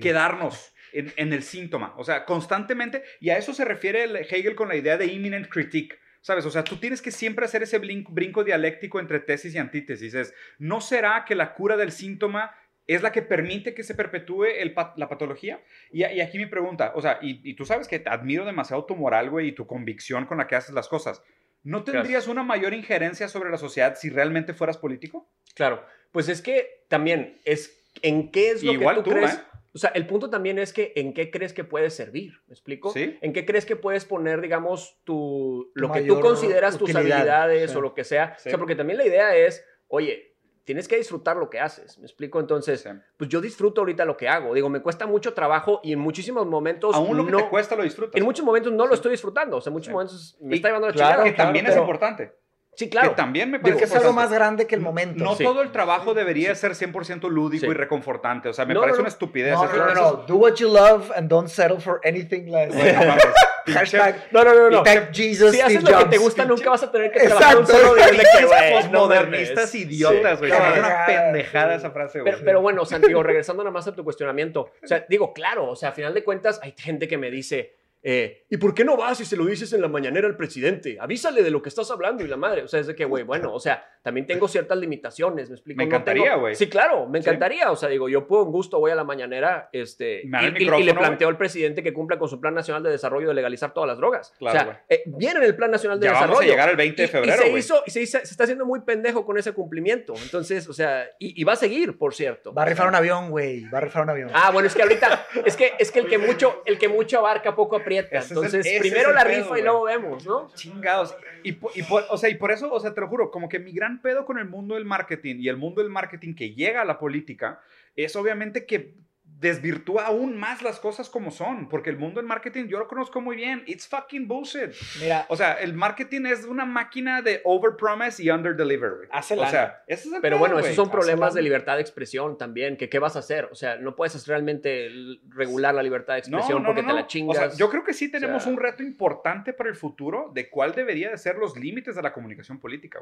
[0.00, 4.54] quedarnos en, en el síntoma, o sea, constantemente, y a eso se refiere el Hegel
[4.54, 5.96] con la idea de imminent critique.
[6.20, 6.44] ¿Sabes?
[6.46, 10.14] O sea, tú tienes que siempre hacer ese brinco dialéctico entre tesis y antítesis.
[10.14, 12.54] Es, ¿no será que la cura del síntoma
[12.86, 15.62] es la que permite que se perpetúe el la patología?
[15.90, 18.84] Y, y aquí mi pregunta, o sea, y, y tú sabes que te admiro demasiado
[18.84, 21.22] tu moral, güey, y tu convicción con la que haces las cosas.
[21.62, 25.30] ¿No tendrías una mayor injerencia sobre la sociedad si realmente fueras político?
[25.54, 29.34] Claro, pues es que también es en qué es lo Igual que tú, tú, crees.
[29.34, 29.42] ¿eh?
[29.74, 32.92] O sea, el punto también es que en qué crees que puedes servir, ¿me explico?
[32.92, 33.18] Sí.
[33.20, 37.70] ¿En qué crees que puedes poner, digamos, tu, lo que tú consideras tus utilidad, habilidades
[37.70, 37.76] sí.
[37.76, 38.34] o lo que sea?
[38.38, 38.48] Sí.
[38.48, 40.34] O sea, porque también la idea es, oye,
[40.64, 42.40] tienes que disfrutar lo que haces, ¿me explico?
[42.40, 42.86] Entonces,
[43.16, 44.52] pues yo disfruto ahorita lo que hago.
[44.54, 47.74] Digo, me cuesta mucho trabajo y en muchísimos momentos Aún lo que no, te cuesta
[47.76, 48.18] lo disfrutas.
[48.18, 49.58] en muchos momentos no lo estoy disfrutando.
[49.58, 51.30] O sea, en muchos momentos me Y está llevando la claro, chingada.
[51.30, 52.32] que también es pero- importante.
[52.78, 53.10] Sí, claro.
[53.10, 55.24] Que también me Porque es algo más grande que el momento.
[55.24, 55.42] No Sí.
[55.42, 57.70] todo el trabajo debería ser 100% lúdico Sí.
[57.72, 58.48] y reconfortante.
[58.48, 59.54] O sea, me No, parece no, una estupidez.
[59.54, 60.12] No, no, no.
[60.28, 62.72] Do what you love and don't settle for anything less.
[62.74, 62.94] es-.
[63.74, 64.82] Hashtag No, no, no, no.
[64.82, 67.56] thank Jesus Si haces Steve lo que te gusta, nunca vas a tener que trabajar
[67.56, 67.82] un Exacto.
[67.88, 68.06] solo día.
[68.68, 69.74] Es Postmodernistas mames.
[69.74, 70.50] idiotas, güey.
[70.50, 70.56] Sí.
[70.56, 70.80] Claro.
[70.86, 72.32] una pendejada esa frase, güey.
[72.32, 74.70] Pero, pero bueno, Santiago, regresando nada más a tu cuestionamiento.
[74.82, 77.77] O sea, digo, claro, o sea, a final de cuentas hay gente que me dice,
[78.02, 80.96] eh, ¿y por qué no vas y se lo dices en la mañanera al presidente?
[81.00, 82.62] Avísale de lo que estás hablando y la madre.
[82.62, 85.78] O sea, es de que, güey, bueno, o sea, también tengo ciertas limitaciones, ¿me explico?
[85.78, 86.54] Me No encantaría, güey.
[86.54, 87.28] Sí, claro, me Sí.
[87.28, 87.70] encantaría.
[87.70, 90.28] O sea, digo, yo puedo un gusto, voy a la mañanera este, y,
[90.64, 93.34] y- y le planteo al presidente que cumpla con su Plan Nacional de Desarrollo de
[93.34, 94.32] legalizar todas las drogas.
[94.38, 96.34] Claro, o sea, eh, viene en el Plan Nacional de Ya Desarrollo.
[96.34, 97.60] vamos a llegar el 20 de Y- febrero, y, se güey.
[97.60, 100.14] hizo, y se, hizo- se está haciendo muy pendejo con ese cumplimiento.
[100.22, 102.54] Entonces, o sea, y, y va a seguir, por cierto.
[102.54, 103.64] Va a rifar un avión, güey.
[103.68, 104.30] Va a rifar un avión.
[104.32, 107.18] Ah, bueno, es que ahorita, es que, es que el que mucho, el que mucho
[107.18, 108.18] abarca, poco aprieta.
[108.18, 110.50] Ese es el- Entonces, primero la rifa y luego vemos, ¿no?
[110.54, 111.16] Chingados.
[111.42, 111.72] Y por,
[112.10, 114.24] o sea, y por eso, o sea, te lo juro, como que mi gran pedo
[114.24, 117.60] con el mundo del marketing y el mundo del marketing que llega a la política
[117.96, 118.94] es obviamente que
[119.40, 123.20] desvirtúa aún más las cosas como son, porque el mundo del marketing yo lo conozco
[123.20, 124.72] muy bien, it's fucking bullshit.
[125.00, 129.08] Mira, O sea, el marketing es una máquina de overpromise y underdeliver.
[129.12, 131.82] Hace O sea, ese es el Pero pedo, bueno, esos son problemas de libertad de
[131.82, 133.48] expresión también, que qué vas a hacer.
[133.52, 134.90] O sea, no puedes realmente
[135.28, 137.36] regular la libertad de expresión porque te la chingas.
[137.36, 140.50] O sea, yo creo que sí tenemos sea- un reto importante para el futuro de
[140.50, 143.00] cuál debería de ser los límites de la comunicación política.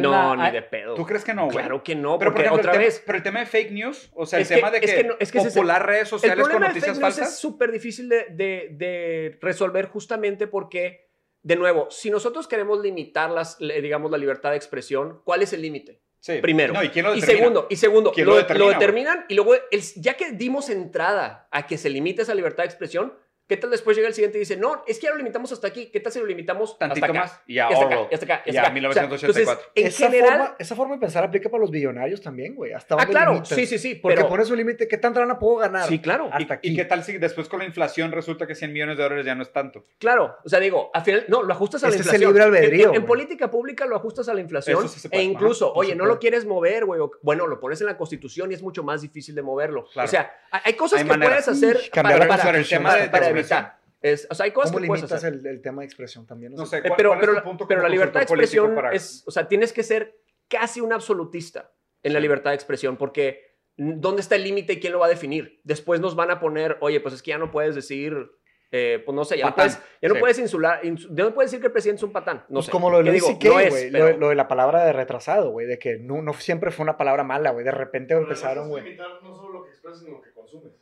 [0.00, 0.94] no, ni hay- de pedo.
[0.94, 1.56] ¿Tú crees que no, güey?
[1.58, 3.02] Claro que no, Pero, por porque ejemplo, otra tema, vez...
[3.06, 5.04] pero el tema de fake news, o sea, el que- tema de es que, que
[5.04, 7.28] no- es que es el- popular redes sociales con de noticias falsas.
[7.28, 11.08] es súper difícil de, de- de resolver justamente porque,
[11.42, 15.62] de nuevo, si nosotros queremos limitar las, digamos, la libertad de expresión, ¿cuál es el
[15.62, 16.00] límite?
[16.20, 16.38] Sí.
[16.42, 16.74] Primero.
[16.74, 19.82] No, ¿y quién lo Y segundo, y segundo ¿Quién lo, determina, determinan y luego, el-
[19.96, 23.14] ya que dimos entrada a que se limite esa libertad de expresión,
[23.48, 25.66] ¿qué tal después llega el siguiente y dice, no, es que ya lo limitamos hasta
[25.68, 27.20] aquí, ¿qué tal si lo limitamos Tantito hasta acá?
[27.22, 27.40] más.
[27.46, 28.88] Y ya, Y hasta acá, y hasta acá, y Ya, hasta acá.
[28.88, 29.52] O sea, 1984.
[29.52, 30.38] entonces, en esa, general...
[30.38, 32.72] forma, esa forma de pensar aplica para los billonarios también, güey.
[32.72, 33.56] ¿Hasta Ah, claro, limitas?
[33.56, 34.86] sí, sí, sí, Porque pero- pones un límite.
[34.86, 35.88] ¿Qué tanta lana puedo ganar?
[35.88, 36.28] Sí, claro.
[36.32, 36.68] Hasta ¿Y, aquí.
[36.68, 39.34] ¿Y qué tal si después con la inflación resulta que 100 millones de dólares ya
[39.34, 39.84] no es tanto?
[39.98, 42.50] Claro, o sea, digo, al final, no, lo ajustas a la Este es el inflación.
[42.50, 44.78] libre albedrío, En, política pública lo ajustas a la inflación.
[44.78, 47.00] Eso sí se puede, e incluso, oye, no lo quieres mover, güey.
[47.22, 49.86] Bueno, lo pones en la constitución y es mucho más difícil de moverlo.
[49.92, 50.06] Claro.
[50.06, 52.90] O sea, hay, cosas Hay que puedes hacer cambiar para, el tema
[53.40, 53.78] evitar.
[54.00, 55.34] Es- o sea, hay cosas ¿Cómo que puedes limitas hacer.
[55.34, 56.52] el, el tema de expresión también?
[56.54, 56.70] No sé.
[56.70, 59.30] sé, Eh, ¿cuál- pero cuál pero, punto pero la libertad de expresión para- es, o
[59.30, 60.16] sea, tienes que ser
[60.48, 62.22] casi un absolutista en la Sí.
[62.22, 63.46] libertad de expresión porque
[63.76, 65.60] ¿dónde está el límite y quién lo va a definir?
[65.64, 68.14] Después nos van a poner, oye, pues es que ya no puedes decir,
[68.70, 70.20] eh, pues no sé, ya no puedes, ya no Sí.
[70.20, 72.38] puedes insular, ins- ya no puedes decir que el presidente es un patán.
[72.48, 72.72] No Pues sé.
[72.72, 73.54] como lo de ¿Qué Luis digo?
[73.54, 76.32] No es, pero- lo, lo de la palabra de retrasado, güey, de que no, no
[76.34, 78.84] siempre fue una palabra mala, güey, de repente Pero empezaron, güey.
[78.84, 80.72] limitar no solo lo que expresas, sino lo que consumes.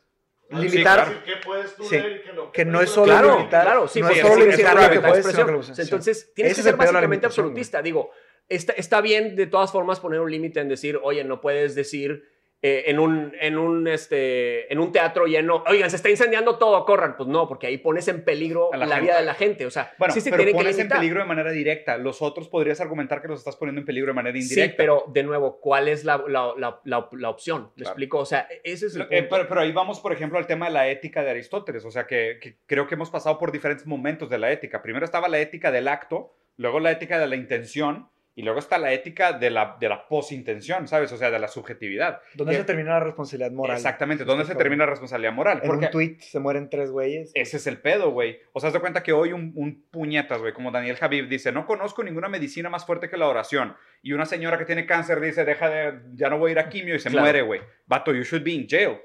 [0.49, 1.95] Limitar- ¿Qué puedes tú Sí.
[1.95, 2.21] leer?
[2.23, 4.99] Que ¿Qué no es solo Claro, limitar- claro, sí, no es solo limitar lo que
[5.01, 5.51] puedes, sino que expresión.
[5.51, 5.75] lo usas.
[5.75, 5.81] Sí.
[5.81, 7.81] Entonces, tienes Ese que ser básicamente absolutista.
[7.81, 8.11] Digo,
[8.47, 12.23] está, está bien de todas formas poner un límite en decir, oye, no puedes decir
[12.63, 16.83] eh, en, un, en, un, este, en un teatro lleno, oigan, se está incendiando todo,
[16.85, 17.15] corran.
[17.15, 19.01] Pues no, porque ahí pones en peligro la, gente.
[19.01, 19.65] vida de la gente.
[19.67, 21.97] O sea, Bueno, sí se pero tiene que pones en peligro de manera directa.
[21.97, 24.75] Los otros podrías argumentar que los estás poniendo en peligro de manera Sí, indirecta.
[24.75, 27.69] pero de nuevo, ¿cuál es la, la, la, la, opción?
[27.75, 27.89] ¿Me Claro.
[27.91, 28.17] explico?
[28.19, 29.27] O sea, ese es el eh, punto.
[29.35, 31.85] pero, pero ahí vamos, por ejemplo, al tema de la ética de Aristóteles.
[31.85, 34.81] O sea, que, que creo que hemos pasado por diferentes momentos de la ética.
[34.81, 38.77] Primero estaba la ética del acto, luego la ética de la intención, y luego está
[38.77, 41.11] la ética de la, de la posintención, ¿sabes?
[41.11, 42.21] O sea, de la subjetividad.
[42.35, 43.75] ¿Dónde Que- se termina la responsabilidad moral?
[43.77, 44.25] Exactamente.
[44.25, 45.59] ¿Dónde se termina la responsabilidad moral?
[45.63, 47.31] En un tweet se mueren tres güeyes.
[47.33, 48.39] Ese es el pedo, güey.
[48.53, 51.51] O sea, haz de cuenta que hoy un, un puñetas, güey, como Daniel Javib dice,
[51.51, 53.75] no conozco ninguna medicina más fuerte que la oración.
[54.03, 56.69] Y una señora que tiene cáncer dice, deja de, ya no voy a ir a
[56.69, 57.23] quimio y se Claro.
[57.23, 57.61] muere, güey.
[57.87, 58.97] Vato, you should be in jail.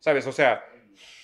[0.00, 0.26] ¿Sabes?
[0.26, 0.64] O sea,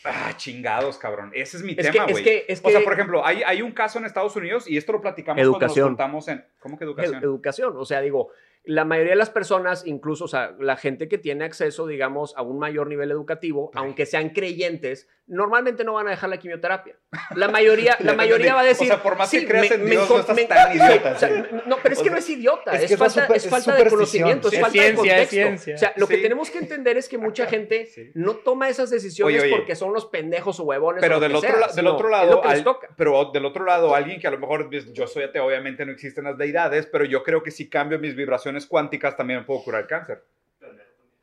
[0.06, 1.30] ah, chingados, cabrón.
[1.34, 2.24] Ese es mi Es tema, que- es güey.
[2.24, 4.76] que- es O sea, que- por ejemplo, hay, hay un caso en Estados Unidos y
[4.76, 5.84] esto lo platicamos cuando Educación.
[5.84, 6.44] nos juntamos en...
[6.58, 7.14] ¿Cómo que educación?
[7.20, 7.74] Edu- educación.
[7.76, 8.30] O sea, digo,
[8.66, 12.42] la mayoría de las personas, incluso, o sea, la gente que tiene acceso, digamos, a
[12.42, 16.96] un mayor nivel educativo, aunque sean creyentes, normalmente no van a dejar la quimioterapia.
[17.36, 18.86] La mayoría, la mayoría va a decir.
[18.90, 21.18] O sea, por más que "Sí, creas en Dios, no estás me tan idiota, o
[21.18, 21.56] sea, sí.
[21.66, 23.50] no, pero es O que sea, no es idiota, es que falta, super- es es
[23.50, 24.56] falta de conocimiento, sí.
[24.56, 25.30] es Es falta de ciencia, contexto.
[25.36, 25.74] ciencia.
[25.74, 28.10] O sea, lo que tenemos que entender es que mucha gente Sí.
[28.14, 29.56] no toma esas decisiones Oye, oye.
[29.56, 31.00] porque son los pendejos o huevones.
[31.02, 32.88] Pero o del otro, la- del otro lado, al- toca.
[32.96, 35.92] pero del otro lado, alguien que a lo mejor pues, yo soy ateo, obviamente no
[35.92, 39.82] existen las deidades, pero yo creo que si cambio mis vibraciones cuánticas también puedo curar
[39.82, 40.22] el cáncer.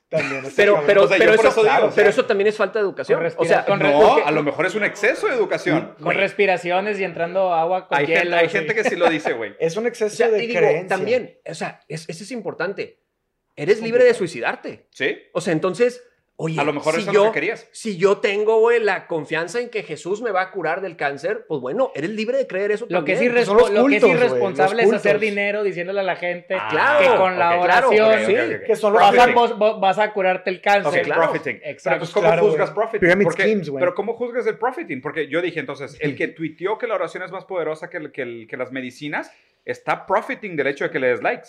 [0.09, 2.55] También, Pero, pero, O sea, pero, eso, eso digo, o pero sea, eso también es
[2.55, 3.19] falta de educación.
[3.37, 5.95] O sea, con no, porque- a lo mejor es un exceso de educación.
[5.99, 8.19] Con respiraciones y entrando agua con Hay, hielo.
[8.21, 8.57] gente, hay así.
[8.59, 9.55] gente que sí lo dice, güey.
[9.59, 10.87] Es un o exceso sea, de digo, creencia.
[10.95, 12.99] también, o sea, es- eso es importante.
[13.55, 14.87] Eres libre de suicidarte.
[14.91, 15.17] ¿Sí?
[15.33, 16.03] O sea, entonces,
[16.35, 17.69] oye, A lo mejor si eso es yo, lo que querías.
[17.71, 21.45] si yo tengo, güey, la confianza en que Jesús me va a curar del cáncer,
[21.47, 23.37] pues bueno, eres libre de creer eso Lo que, también.
[23.37, 25.29] es Son los irrespo- lo que es cultos, irresponsable los es hacer cultos.
[25.29, 28.25] dinero diciéndole a la gente Ah, claro, que con la ok, claro, oración ok, ok,
[28.25, 28.35] sí.
[28.55, 28.63] ok.
[28.65, 29.35] Que son los vas, a, Profiting.
[29.35, 31.01] vos- vos- vas a curarte el cáncer.
[31.03, 31.21] Claro.
[31.21, 31.59] profiting.
[31.59, 31.93] Pero Exacto.
[31.95, 32.75] entonces, ¿cómo Claro, juzgas güey.
[32.75, 32.99] profiting?
[32.99, 35.01] Pyramid Porque- schemes, pero ¿cómo juzgas el profiting?
[35.01, 38.11] Porque yo dije, entonces, el que tuiteó que la oración es más poderosa que, el-
[38.11, 39.31] que, el- que las medicinas,
[39.65, 41.47] está profiting del hecho de que le des likes.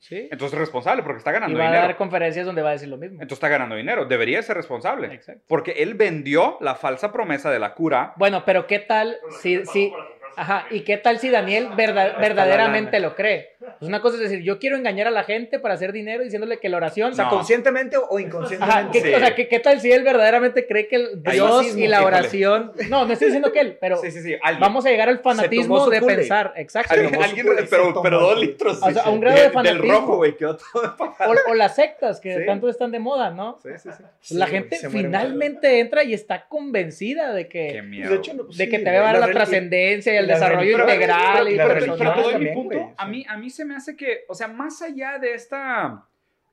[0.00, 0.28] Sí.
[0.32, 1.86] Entonces es responsable porque está Y ganando va a dinero.
[1.86, 3.16] dar conferencias donde va a decir lo mismo.
[3.22, 4.06] Entonces está ganando dinero.
[4.06, 5.12] Debería ser responsable.
[5.14, 5.42] Exacto.
[5.46, 8.14] Porque él vendió la falsa promesa de la cura.
[8.16, 9.92] Bueno, pero ¿qué tal si, si,
[10.36, 13.56] ajá, y qué tal si Daniel verda- verdaderamente lo cree?
[13.60, 16.58] Pues una cosa es decir, yo quiero engañar a la gente para hacer dinero diciéndole
[16.58, 17.30] que la oración, O sea, No.
[17.30, 18.90] conscientemente o Ajá, inconscientemente.
[18.92, 19.14] ¿qué- Sí.
[19.14, 22.00] o sea, ¿qué, qué tal si él verdaderamente cree que el Dios fascismo, y la
[22.00, 22.16] híjole.
[22.16, 24.36] oración, no, no estoy diciendo que él, pero Sí, sí, sí.
[24.58, 26.94] Vamos a llegar al fanatismo de pensar, exacto.
[26.94, 28.78] Alguien, pero, pero dos litros.
[28.82, 29.20] O sea, sí, a un sí.
[29.20, 29.92] grado de Del fanatismo.
[29.92, 30.96] rojo, güey, quedó todo.
[30.98, 32.46] O, o las sectas que Sí.
[32.46, 33.58] tanto están de moda, ¿no?
[33.62, 34.04] Sí, sí, sí.
[34.20, 38.10] Sí, la gente finalmente entra y está convencida de Qué que, miedo.
[38.10, 40.78] De hecho, no, de sí, que te va a dar la trascendencia y el desarrollo
[40.80, 41.98] integral y y pero, personal.
[42.14, 42.78] pero mi también, punto.
[42.78, 46.06] güey, a, mí, a mí se me hace que, o sea, más allá de esta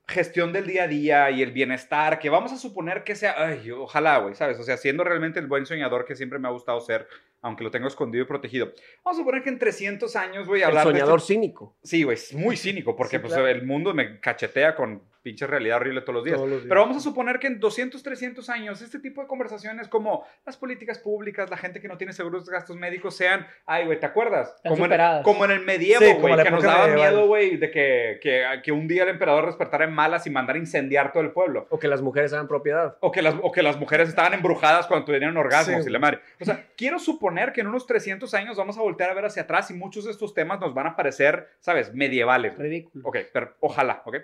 [0.10, 3.70] gestión del día a día y el bienestar, que vamos a suponer que sea, ay,
[3.72, 4.58] ojalá, güey, ¿sabes?
[4.58, 7.08] O sea, siendo realmente el buen soñador que siempre me ha gustado ser,
[7.42, 8.72] aunque lo tengo escondido y protegido.
[9.04, 11.76] Vamos a suponer que en 300 años, güey, El hablar de este- soñador cínico.
[11.84, 13.50] Sí, güey, es muy cínico porque Sí, pues, claro.
[13.50, 16.38] el mundo me cachetea con pinche realidad horrible todos los días.
[16.38, 16.70] Todos los días.
[16.70, 20.56] Pero vamos a suponer que en 200, 300 años este tipo de conversaciones como las
[20.56, 24.06] políticas públicas, la gente que no tiene seguros de gastos médicos sean, ay, güey, ¿te
[24.06, 24.54] acuerdas?
[24.56, 27.12] Están Como en, como en el medievo, Sí, güey, que nos daba medieval.
[27.12, 30.58] miedo, güey, de que, que, que un día el emperador despertara en malas y mandara
[30.58, 31.68] incendiar todo el pueblo.
[31.70, 32.98] O que las mujeres hagan propiedad.
[33.02, 36.00] O que, las, o que las mujeres estaban embrujadas cuando tenían orgasmos Sí, y la
[36.00, 36.20] madre.
[36.40, 39.44] O sea, quiero suponer que en unos 300 años vamos a voltear a ver hacia
[39.44, 41.94] atrás y muchos de estos temas nos van a parecer, ¿sabes?
[41.94, 42.58] Medievales.
[42.58, 43.08] Ridículo.
[43.08, 44.16] Ok, pero ojalá, ¿ok?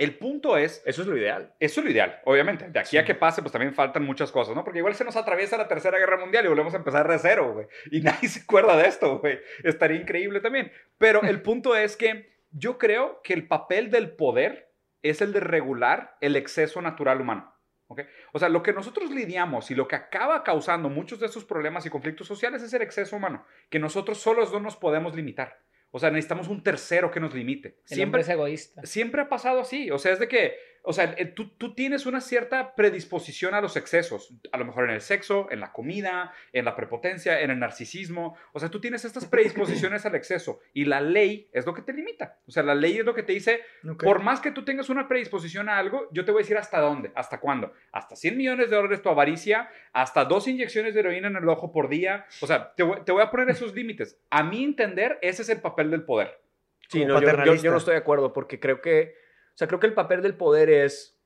[0.00, 1.52] El punto es, Eso es lo ideal.
[1.60, 2.70] eso es lo ideal, obviamente.
[2.70, 4.64] De aquí a que pase, pues también faltan muchas cosas, ¿no?
[4.64, 7.52] Porque igual se nos atraviesa la Tercera Guerra Mundial y volvemos a empezar de cero,
[7.52, 7.66] güey.
[7.90, 9.38] Y nadie se acuerda de esto, güey.
[9.62, 10.72] Estaría increíble también.
[10.96, 14.72] Pero el punto es que yo creo que el papel del poder
[15.02, 17.54] es el de regular el exceso natural humano.
[17.88, 18.00] ¿ok?
[18.32, 21.84] O sea, lo que nosotros lidiamos y lo que acaba causando muchos de esos problemas
[21.84, 25.58] y conflictos sociales es el exceso humano, que nosotros solos no nos podemos limitar.
[25.92, 27.68] O sea, necesitamos un tercero que nos limite.
[27.68, 28.82] El Siempre, hombre es egoísta.
[28.86, 29.90] siempre ha pasado así.
[29.90, 33.60] O sea, es de que, o sea, eh, tú, tú tienes una cierta predisposición a
[33.60, 34.34] los excesos.
[34.52, 38.36] A lo mejor en el sexo, en la comida, en la prepotencia, en el narcisismo.
[38.52, 40.60] O sea, tú tienes estas predisposiciones al exceso.
[40.72, 42.38] Y la ley es lo que te limita.
[42.46, 43.60] O sea, la ley es lo que te dice,
[44.02, 46.80] por más que tú tengas una predisposición a algo, yo te voy a decir hasta
[46.80, 47.72] dónde, hasta cuándo.
[47.92, 51.72] Hasta 100 millones de dólares tu avaricia, hasta dos inyecciones de heroína en el ojo
[51.72, 52.26] por día.
[52.40, 54.18] O sea, te voy, te voy a poner esos límites.
[54.30, 56.40] A mi entender, ese es el papel del poder.
[56.88, 57.64] Sí, no, yo, yo- paternalista.
[57.64, 59.14] yo no estoy de acuerdo porque creo que,
[59.54, 61.16] o sea, creo que el papel del poder es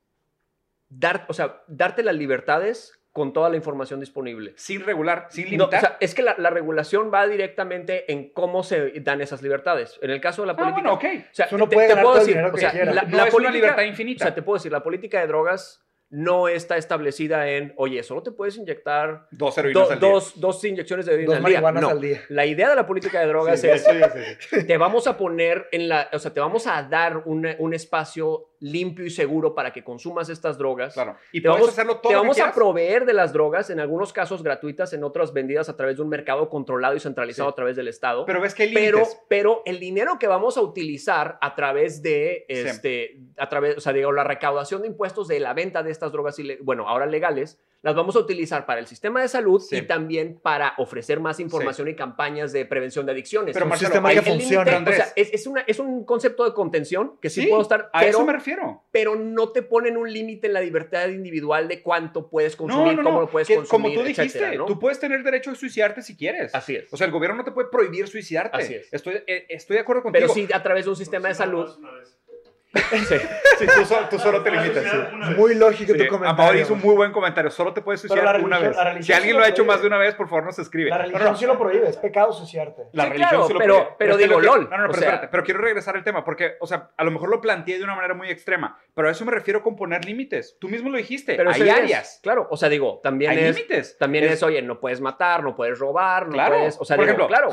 [0.89, 4.53] dar, o sea, darte las libertades con toda la información disponible.
[4.57, 5.77] Sin regular, sin No, limitar.
[5.77, 9.97] o sea, es que la, la regulación va directamente en cómo se dan esas libertades.
[10.01, 11.05] En el caso de la ah, política, bueno, ok.
[11.31, 13.01] o sea, Eso no te- puede te ganar puedo decir, o sea, la, No la
[13.03, 14.25] es una política, libertad o infinita.
[14.25, 18.31] sea, te puedo decir, la política de drogas no está establecida en, oye, solo te
[18.31, 20.09] puedes inyectar Dos heroínas do- al día.
[20.09, 21.61] dos, dos inyecciones de heroína Dos al día.
[21.81, 21.89] No.
[21.89, 22.21] al día.
[22.29, 24.67] La idea de la política de drogas Sí, es, sí, sí, sí.
[24.67, 28.51] te vamos a poner en la, o sea, te vamos a dar un, un espacio
[28.59, 30.93] limpio y seguro para que consumas estas drogas.
[30.93, 31.15] Claro.
[31.31, 34.43] Y Te vamos, hacerlo todo te vamos a proveer de las drogas, en algunos casos
[34.43, 37.53] gratuitas, en otras vendidas a través de un mercado controlado y centralizado Sí.
[37.53, 38.25] a través del Estado.
[38.25, 42.45] Pero ves que hay pero, pero el dinero que vamos a utilizar a través de,
[42.49, 42.55] Sí.
[42.55, 46.11] este, a través, o sea, digo, la recaudación de impuestos de la venta de estas
[46.11, 49.77] drogas, bueno, ahora legales, las vamos a utilizar para el sistema de salud Sí.
[49.77, 53.53] y también para ofrecer más información y campañas de prevención de adicciones.
[53.53, 54.71] Pero un Marcelo, sistema hay- que funciona.
[54.71, 54.97] o Andrés.
[54.97, 57.99] sea, es, es una, es un concepto de contención que sí, Sí, puedo estar, a
[57.99, 58.83] pero, eso me refiero.
[58.91, 62.95] pero no te ponen un límite en la libertad individual de cuánto puedes No, consumir,
[62.97, 63.21] no, cómo no.
[63.21, 64.65] lo puedes que consumir, como tú dijiste, etcétera, ¿no?
[64.65, 66.55] tú puedes tener derecho a suicidarte si quieres.
[66.55, 66.91] Así es.
[66.91, 68.57] O sea, el gobierno no te puede prohibir suicidarte.
[68.57, 68.91] Así es.
[68.91, 70.21] Estoy, eh, estoy de acuerdo contigo.
[70.27, 71.69] pero sí a través de un sistema de salud.
[73.57, 74.83] Sí, tú, solo, tú solo te limitas.
[74.83, 74.97] sí.
[75.37, 76.61] Muy lógico Sí, tu comentario.
[76.61, 77.49] Hizo un muy buen comentario.
[77.49, 78.75] Solo te puedes suicidar una vez.
[79.05, 79.73] Si alguien sí lo ha hecho prohíbe.
[79.73, 80.89] más de una vez, por favor, nos escribe.
[80.89, 82.83] La religión no, sí lo prohíbe, es pecado suciarte.
[82.91, 83.95] La Sí, religión claro, sí lo pero- prohíbe.
[83.97, 85.27] pero digo, que- LOL, No, no, o pero sea- espérate.
[85.29, 87.95] Pero quiero regresar al tema porque, o sea, a lo mejor lo planteé de una
[87.95, 88.77] manera muy extrema.
[88.93, 90.57] Pero a eso me refiero con poner límites.
[90.59, 91.35] Tú mismo lo dijiste.
[91.35, 92.19] Pero Hay es- áreas.
[92.23, 93.55] Claro, o sea, digo, también Hay es.
[93.55, 93.97] límites.
[93.97, 96.55] También Es- es, oye, no puedes matar, no puedes robar, no Claro.
[96.57, 96.77] puedes.
[96.79, 97.49] O sea, Por digo, ejemplo, claro,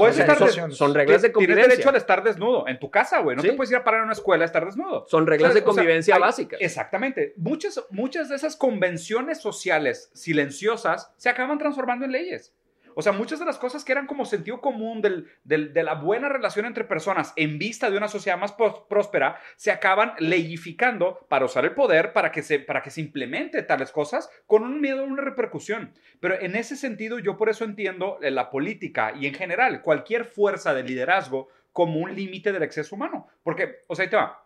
[0.73, 1.69] son, reglas de Tienes convivencia.
[1.69, 3.37] derecho al estar desnudo en tu casa, güey.
[3.37, 3.49] No Sí.
[3.51, 5.07] te puedes ir a parar en una escuela a estar desnudo.
[5.13, 6.59] Son reglas de O sea, convivencia hay- básicas.
[6.63, 7.35] Exactamente.
[7.37, 12.55] Muchas, muchas de esas convenciones sociales silenciosas se acaban transformando en leyes.
[12.95, 15.95] O sea, muchas de las cosas que eran como sentido común del- del- de la
[15.95, 21.45] buena relación entre personas en vista de una sociedad más próspera, se acaban leyificando para
[21.45, 25.01] usar el poder para que, se, para que se implemente tales cosas con un miedo
[25.01, 25.93] a una repercusión.
[26.21, 30.25] Pero en ese sentido, yo por eso entiendo eh, la política y en general cualquier
[30.25, 33.29] fuerza de liderazgo como un límite del exceso humano.
[33.43, 34.39] Porque, o sea, ahí te va.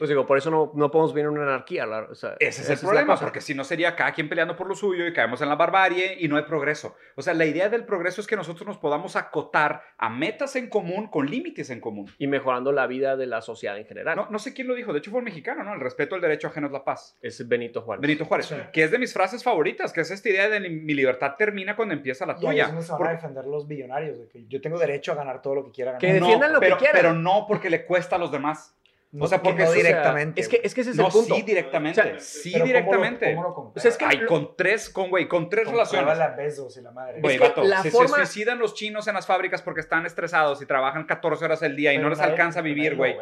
[0.00, 1.84] Pues digo, por eso no, no podemos vivir en una anarquía.
[1.84, 3.26] la- o sea, Ese es el problema, cosa.
[3.26, 6.16] porque si no sería cada quien peleando por lo suyo y caemos en la barbarie
[6.18, 6.96] y no hay progreso.
[7.16, 10.70] O sea, la idea del progreso es que nosotros nos podamos acotar a metas en
[10.70, 12.10] común con límites en común.
[12.16, 14.16] Y mejorando la vida de la sociedad en general.
[14.16, 15.74] No, no sé quién lo dijo, de hecho fue un mexicano, ¿no?
[15.74, 17.18] El respeto al derecho ajeno es la paz.
[17.20, 18.00] Es Benito Juárez.
[18.00, 18.56] Benito Juárez, Sí.
[18.72, 21.92] que es de mis frases favoritas, que es esta idea de mi libertad termina cuando
[21.92, 22.66] empieza la Y es tuya.
[22.68, 25.56] donde se van a defender los billonarios, de que yo tengo derecho a ganar todo
[25.56, 26.00] lo que quiera ganar.
[26.00, 26.96] Que defiendan lo que pero, quieran.
[26.96, 28.74] Pero no porque le cuesta a los demás.
[29.12, 30.40] No, o sea, porque no o sea, directamente.
[30.40, 31.34] Es que, es que ese es No, el punto.
[31.34, 32.00] sí directamente.
[32.00, 33.34] O sea, sí Pero ¿cómo lo- directamente.
[33.34, 33.50] ¿cómo lo?
[33.54, 36.20] O sea, es que- Ay, con tres, con güey, con tres relaciones.
[36.20, 37.20] a Bezos y la madre.
[37.20, 39.80] Güey, Es que vato, la se, forma- se suicidan los chinos en las fábricas porque
[39.80, 42.62] están estresados y trabajan 14 horas al día y Pero no les nadie- alcanza a
[42.62, 43.16] vivir, güey.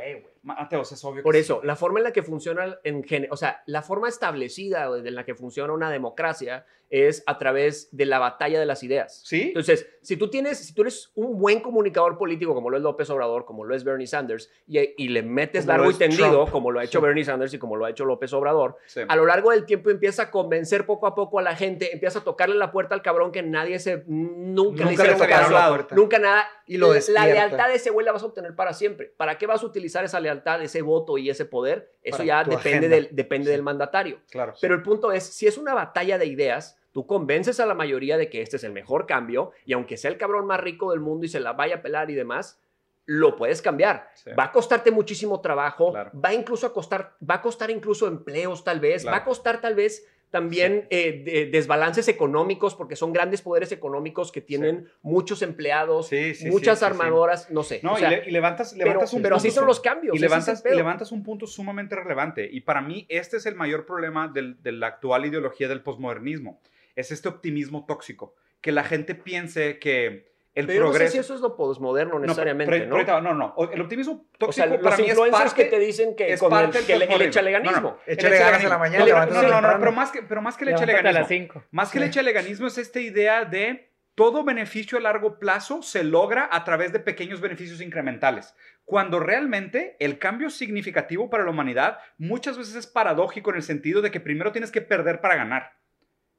[0.48, 1.66] Mateos, es obvio Por que eso, sí.
[1.66, 5.34] la forma en la que funciona, en o sea, la forma establecida en la que
[5.34, 9.20] funciona una democracia es a través de la batalla de las ideas.
[9.22, 9.48] ¿Sí?
[9.48, 13.10] Entonces, si tú tienes, si tú eres un buen comunicador político, como lo es López
[13.10, 16.50] Obrador, como lo es Bernie Sanders, y, y le metes Como largo y tendido, Trump.
[16.50, 17.04] como lo ha hecho Sí.
[17.04, 19.02] Bernie Sanders y como lo ha hecho López Obrador, Sí.
[19.06, 22.20] a lo largo del tiempo empieza a convencer poco a poco a la gente, empieza
[22.20, 25.52] a tocarle la puerta al cabrón que nadie se, nunca, Nunca hicieron le tocaron caso,
[25.52, 25.94] la puerta.
[25.94, 26.46] nunca nada.
[26.66, 29.12] Y lo la lealtad de ese güey la vas a obtener para siempre.
[29.16, 31.92] ¿Para qué vas a utilizar esa lealtad, ese voto y ese poder?
[32.02, 32.88] Eso Para ya depende, agenda.
[32.96, 33.52] del, depende Sí.
[33.52, 34.20] del mandatario.
[34.30, 34.54] Claro.
[34.60, 38.16] Pero el punto es, si es una batalla de ideas, tú convences a la mayoría
[38.16, 41.00] de que este es el mejor cambio y aunque sea el cabrón más rico del
[41.00, 42.60] mundo y se la vaya a pelar y demás,
[43.06, 44.10] lo puedes cambiar.
[44.14, 44.30] Sí.
[44.38, 46.10] Va a costarte muchísimo trabajo, Claro.
[46.14, 49.16] va incluso a costar, va a costar incluso empleos tal vez, Claro.
[49.16, 54.30] va a costar tal vez también eh, de- desbalances económicos porque son grandes poderes económicos
[54.30, 57.80] que tienen muchos empleados, Sí, muchas armadoras, no sé.
[57.82, 59.80] No, o sea, y, le- y levantas, pero, levantas un pero punto así son los
[59.80, 60.14] cambios.
[60.14, 62.48] Y levantas, y levantas un punto sumamente relevante.
[62.50, 66.60] Y para mí, este es el mayor problema del- de la actual ideología del posmodernismo.
[66.94, 68.34] Es este optimismo tóxico.
[68.60, 70.27] Que la gente piense que
[70.58, 71.12] el Pero yo no sé progreso.
[71.12, 72.96] si eso es lo posmoderno No, necesariamente, pero- ¿no?
[72.96, 73.54] pero ahorita- no, no.
[73.56, 76.16] O- El optimismo O tóxico sea, para los mí es influencers parte, que te dicen
[76.16, 77.76] que, es el, parte del que el, el echaleganismo.
[77.76, 77.98] No, no.
[78.06, 78.78] Échale El ganas en la echaleganismo.
[78.78, 81.02] mañana, El- No, no, no, no, pero más que, pero más que el Levántate a
[81.02, 81.54] las echaleganismo.
[81.60, 81.64] 5.
[81.70, 86.48] Más que el echaleganismo es esta idea de todo beneficio a largo plazo se logra
[86.50, 88.52] a través de pequeños beneficios incrementales.
[88.84, 94.02] Cuando realmente el cambio significativo para la humanidad muchas veces es paradójico en el sentido
[94.02, 95.72] de que primero tienes que perder para ganar.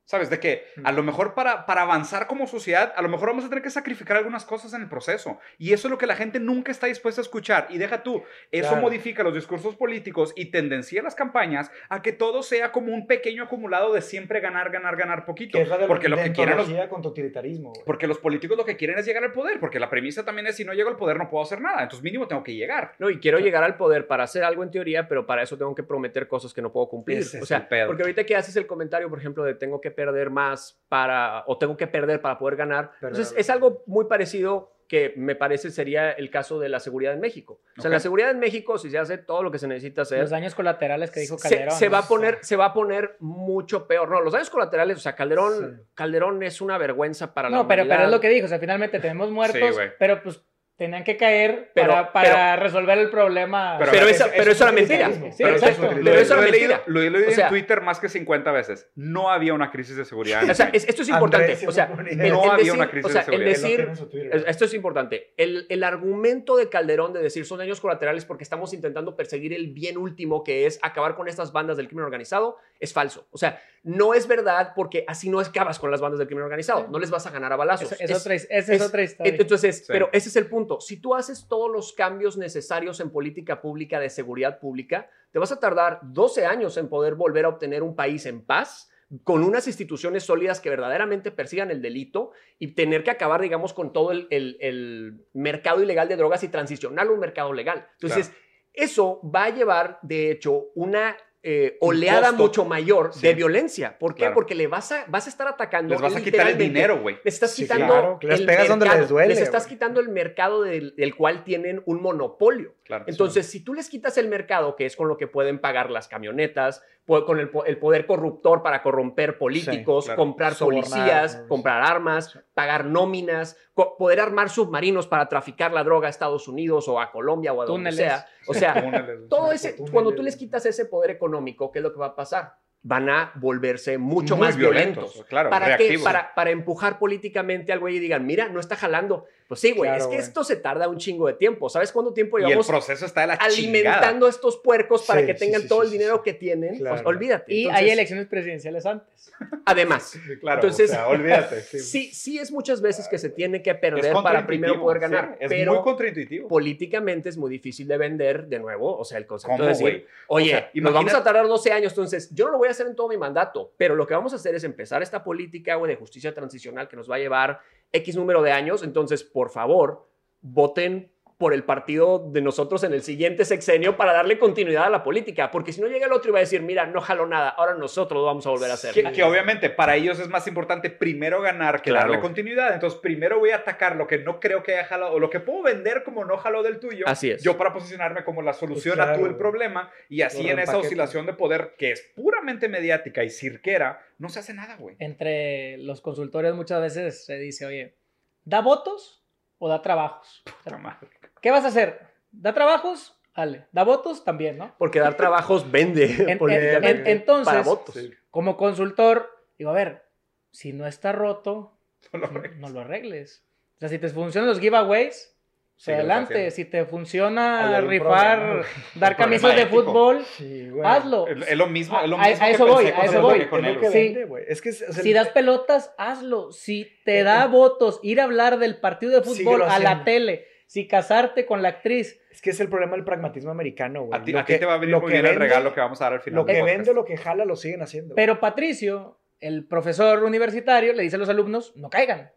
[0.09, 0.31] ¿Sabes?
[0.31, 3.49] De que a lo mejor para, para avanzar como sociedad, a lo mejor vamos a
[3.49, 5.37] tener que sacrificar algunas cosas en el proceso.
[5.59, 7.67] Y eso es lo que la gente nunca está dispuesta a escuchar.
[7.69, 8.81] Y deja tú, eso Claro.
[8.81, 13.43] modifica los discursos políticos y tendencia las campañas a que todo sea como un pequeño
[13.43, 15.59] acumulado de siempre ganar, ganar, ganar poquito.
[15.59, 18.97] Es la porque lo que quieren los, con totalitarismo, porque los políticos lo que quieren
[18.97, 21.29] es llegar al poder, porque la premisa también es si no llego al poder no
[21.29, 22.93] puedo hacer nada, entonces mínimo tengo que llegar.
[22.97, 25.75] No, y quiero llegar al poder para hacer algo en teoría, pero para eso tengo
[25.75, 27.19] que prometer cosas que no puedo cumplir.
[27.19, 27.85] Ese es o sea, el pedo.
[27.85, 31.57] porque ahorita que haces el comentario, por ejemplo, de tengo que perder más para, o
[31.57, 32.91] tengo que perder para poder ganar.
[33.01, 33.17] Perder.
[33.17, 37.19] Entonces, es algo muy parecido que me parece sería el caso de la seguridad en
[37.19, 37.59] México.
[37.77, 40.21] O sea, la seguridad en México, si se hace todo lo que se necesita hacer,
[40.21, 41.71] Los daños colaterales que dijo Calderón.
[41.75, 41.91] se ¿no?
[41.91, 44.09] va a poner, se va a poner mucho peor.
[44.09, 45.83] No, los daños colaterales, o sea, Calderón, Sí.
[45.95, 48.45] Calderón es una vergüenza para la No, pero, pero es lo que dijo.
[48.45, 49.89] O sea, finalmente tenemos muertos, güey.
[49.99, 50.41] pero pues
[50.79, 53.75] tenían que caer Pero- para, para resolver el problema.
[53.77, 55.11] Pero- Pero, esa, es mentira.
[55.11, 56.09] Sí, Pero eso es exacto.
[56.09, 56.81] eso mentira.
[56.87, 58.89] lo he leído O sea- en Twitter más que 50 veces.
[58.95, 60.41] No había una crisis de seguridad.
[60.41, 61.51] en O sea, esto es importante.
[61.51, 63.49] Andrés o sea, el, el No había decir, una crisis o sea, de seguridad.
[63.49, 65.33] Decir, Twitter, esto es importante.
[65.35, 69.67] El, el argumento de Calderón de decir son daños colaterales porque estamos intentando perseguir el
[69.73, 73.27] bien último que es acabar con estas bandas del crimen organizado es falso.
[73.31, 76.87] O sea, no es verdad porque así no acabas con las bandas del crimen organizado.
[76.89, 77.91] No les vas a ganar a balazos.
[77.91, 79.35] Esa es, Es- otra, esa es, otra historia.
[79.37, 79.83] entonces, Sí.
[79.87, 80.79] pero ese es el punto.
[80.81, 85.51] Si tú haces todos los cambios necesarios en política pública de seguridad pública, te vas
[85.51, 88.89] a tardar 12 años en poder volver a obtener un país en paz
[89.23, 93.91] con unas instituciones sólidas que verdaderamente persigan el delito y tener que acabar, digamos, con
[93.91, 97.87] todo el, el- el mercado ilegal de drogas y transicionarlo a un mercado legal.
[97.99, 98.31] Entonces,
[98.71, 102.43] eso va a llevar, de hecho, una eh, oleada costo.
[102.43, 103.21] mucho mayor Sí.
[103.25, 103.97] de violencia.
[103.97, 104.19] ¿Por qué?
[104.23, 104.33] Claro.
[104.35, 105.93] Porque le vas a, vas a estar atacando.
[105.93, 107.17] Les vas a quitar el dinero, güey.
[107.23, 110.09] les estás Sí, quitando claro, les el pegas donde les duele, les estás quitando el
[110.09, 112.75] mercado del, del cual tienen un monopolio.
[112.83, 113.05] Claro.
[113.07, 116.07] Entonces, si tú les quitas el mercado, que es con lo que pueden pagar las
[116.07, 116.83] camionetas,
[117.25, 120.17] con el, po- el poder corruptor para corromper políticos, claro.
[120.21, 121.47] comprar Sobornar, policías, ¿no?
[121.47, 123.57] comprar armas, pagar nóminas,
[123.97, 127.65] poder armar submarinos para traficar la droga a Estados Unidos o a Colombia o a
[127.65, 127.97] donde Túneles.
[128.13, 128.25] sea.
[128.47, 129.27] O sea, Túneles.
[129.29, 129.91] todo ese, Túneles.
[129.91, 132.53] cuando tú les quitas ese poder económico, ¿qué es lo que va a pasar?
[132.81, 135.25] Van a volverse mucho Muy más violentos.
[135.27, 135.99] Claro, ¿Para qué?
[136.01, 139.25] Para, para empujar políticamente al güey y digan, mira, no está jalando.
[139.49, 141.69] Pues sí, güey, Claro, es que esto se tarda un chingo de tiempo.
[141.69, 143.55] ¿Sabes cuánto tiempo Y el llevamos proceso está de la chingada.
[143.55, 146.21] alimentando a estos puercos para Sí, que tengan sí, todo sí, el dinero sí.
[146.23, 146.77] que tienen?
[146.77, 146.97] Claro.
[146.97, 147.51] Pues olvídate.
[147.51, 149.31] Y Entonces, hay elecciones presidenciales antes.
[149.65, 151.61] Además, claro, Entonces- o sea, olvídate.
[151.63, 155.01] Sí, sí, sí es muchas veces que se tiene que perder para primero poder sí,
[155.01, 155.37] ganar.
[155.39, 156.47] es pero muy contraintuitivo.
[156.47, 158.97] políticamente es muy difícil de vender de nuevo.
[158.99, 161.47] O sea, el concepto ¿Cómo, de decir, oye, O sea, nos imagina- vamos a tardar
[161.47, 164.05] 12 años, entonces yo no lo voy a hacer en todo mi mandato, pero lo
[164.05, 167.15] que vamos a hacer es empezar esta política, güey, de justicia transicional que nos va
[167.15, 168.83] a llevar X número de años.
[168.83, 170.09] Entonces, por favor,
[170.41, 175.03] voten por el partido de nosotros en el siguiente sexenio para darle continuidad a la
[175.03, 177.47] política, porque si no llega el otro y va a decir, mira, no jaló nada,
[177.47, 178.93] ahora nosotros lo vamos a volver a hacer.
[178.93, 182.09] Que, que obviamente para ellos es más importante primero ganar que Claro.
[182.09, 182.73] darle continuidad.
[182.73, 185.39] Entonces, primero voy a atacar lo que no creo que haya jalado o lo que
[185.39, 187.05] puedo vender como no jaló del tuyo.
[187.07, 187.41] Así es.
[187.41, 189.39] Yo para posicionarme como la solución Pues a claro, todo el güey.
[189.39, 194.27] problema y así en esa oscilación de poder que es puramente mediática y cirquera, no
[194.27, 194.97] se hace nada, güey.
[194.99, 197.95] Entre los consultores muchas veces se dice, oye,
[198.43, 199.25] ¿da votos
[199.57, 200.43] o da trabajos?
[200.63, 201.07] Puta madre.
[201.41, 201.99] ¿Qué vas a hacer?
[202.31, 203.15] ¿Da trabajos?
[203.35, 203.65] Dale.
[203.71, 204.23] ¿Da votos?
[204.25, 204.75] También, ¿no?
[204.77, 207.95] Porque dar trabajos vende En- en- en- entonces, para votos.
[207.95, 208.11] Sí.
[208.31, 210.03] Como consultor, digo, a ver,
[210.51, 211.73] si no está roto,
[212.11, 212.59] No lo arregles.
[212.59, 213.43] no lo arregles.
[213.77, 215.35] O sea, si te funcionan los giveaways,
[215.77, 216.51] Síguelo adelante.
[216.51, 219.83] Si te funciona rifar, problema, dar camisas de ético.
[219.85, 220.85] fútbol, Sí, güey.
[220.85, 221.25] hazlo.
[221.27, 223.21] Es, lo mismo, es lo A- a- mismo a que eso voy, pensé a eso
[223.21, 223.47] voy.
[223.89, 225.01] Sí.
[225.01, 226.51] Si das pelotas, hazlo.
[226.51, 227.47] Si te Eh, da eh.
[227.47, 231.69] votos ir a hablar del partido de fútbol a la tele, si casarte con la
[231.69, 234.19] actriz, Es que es el problema del pragmatismo americano, güey.
[234.19, 235.31] A ti, Lo a ti que- te va a venir lo muy que bien el
[235.31, 236.35] vende- regalo que vamos a dar al final.
[236.35, 236.77] Lo que podcast.
[236.77, 238.13] vende, lo que jala, lo siguen haciendo.
[238.13, 242.31] pero Patricio, el profesor universitario, le dice a los alumnos, no caigan.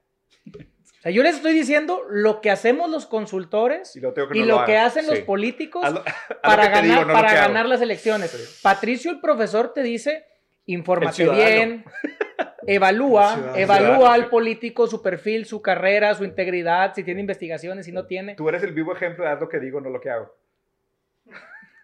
[0.51, 4.41] O sea, yo les estoy diciendo lo que hacemos los consultores Y lo, que y
[4.41, 4.67] no lo hagas.
[4.67, 6.03] que hacen los políticos lo-
[6.43, 8.31] para ganar, digo, no lo para ganar las elecciones.
[8.31, 8.61] Sí.
[8.63, 10.25] Patricio, el profesor, te dice,
[10.67, 11.85] infórmate bien,
[12.67, 18.07] evalúa, evalúa al político, su perfil, su carrera, su integridad, si tiene investigaciones, si no
[18.07, 18.35] tiene.
[18.35, 20.35] Tú eres el vivo ejemplo de haz lo que digo, no lo que hago.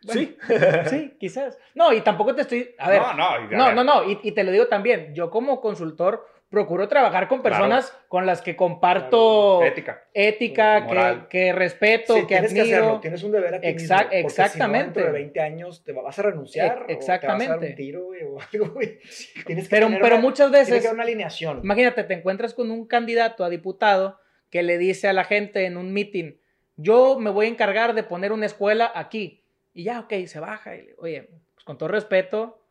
[0.02, 0.36] Sí.
[0.88, 1.58] Sí, quizás.
[1.74, 2.74] No, y tampoco te estoy...
[2.78, 5.60] A ver, no, no, no, no, no, y, y te lo digo también, yo como
[5.60, 7.56] consultor procuro trabajar con Claro.
[7.56, 10.04] personas con las que comparto Ética.
[10.14, 11.28] ética, que, Moral.
[11.28, 12.76] que respeto, Sí, que tienes que admiro.
[12.78, 14.84] hacerlo, tienes un deber a ti Exact- mismo, porque si no, exactamente.
[14.86, 17.66] dentro de 20 años te vas a renunciar E- o te vas a dar exactamente.
[17.68, 18.98] un tiro, güey, o algo, güey.
[19.46, 21.60] Tienes que Pero, pero una- muchas Tiene que veces, haber una alineación.
[21.62, 24.18] imagínate, te encuentras con un candidato a diputado
[24.50, 26.38] que le dice a la gente en un meeting,
[26.76, 29.44] yo me voy a encargar de poner una escuela aquí.
[29.74, 30.74] Y ya, ok, se baja.
[30.76, 32.62] Y Oye, pues con todo respeto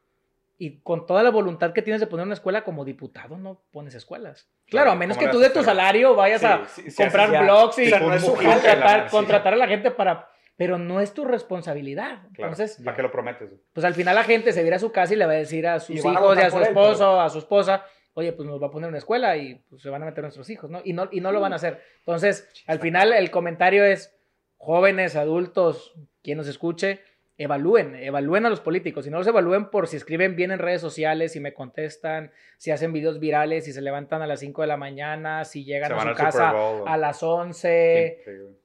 [0.58, 3.94] y con toda la voluntad que tienes de poner una escuela como diputado, no pones
[3.94, 4.50] escuelas.
[4.66, 7.04] Claro, Claro, a menos ¿cómo que tú de tu salario vayas Sí, a sí, sí,
[7.04, 10.30] comprar blogs y contratar, contratar a la gente para...
[10.56, 12.24] Pero no es tu responsabilidad.
[12.34, 12.52] Claro.
[12.52, 13.52] Entonces, ¿Para qué lo prometes?
[13.74, 15.68] pues al final la gente se va a su casa y le va a decir
[15.68, 17.86] a sus Y hijos y a su por él, esposo, a su esposa,
[18.16, 20.50] oye, pues nos va a poner una escuela y pues, se van a meter nuestros
[20.50, 20.82] hijos, ¿no?
[20.84, 21.84] Y no, y no lo van a hacer.
[22.00, 24.18] Entonces, al final el comentario es,
[24.58, 25.94] jóvenes, adultos,
[26.24, 27.02] quien nos escuche,
[27.38, 29.06] evalúen, evalúen a los políticos.
[29.06, 32.72] Si no los evalúen por si escriben bien en redes sociales, si me contestan, si
[32.72, 36.02] hacen videos virales, si se levantan a las 5 de la mañana, si llegan a
[36.02, 38.16] su casa Bowl, a las 11.
[38.18, 38.56] Sí, sí, güey.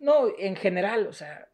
[0.00, 1.48] No, en general, o sea,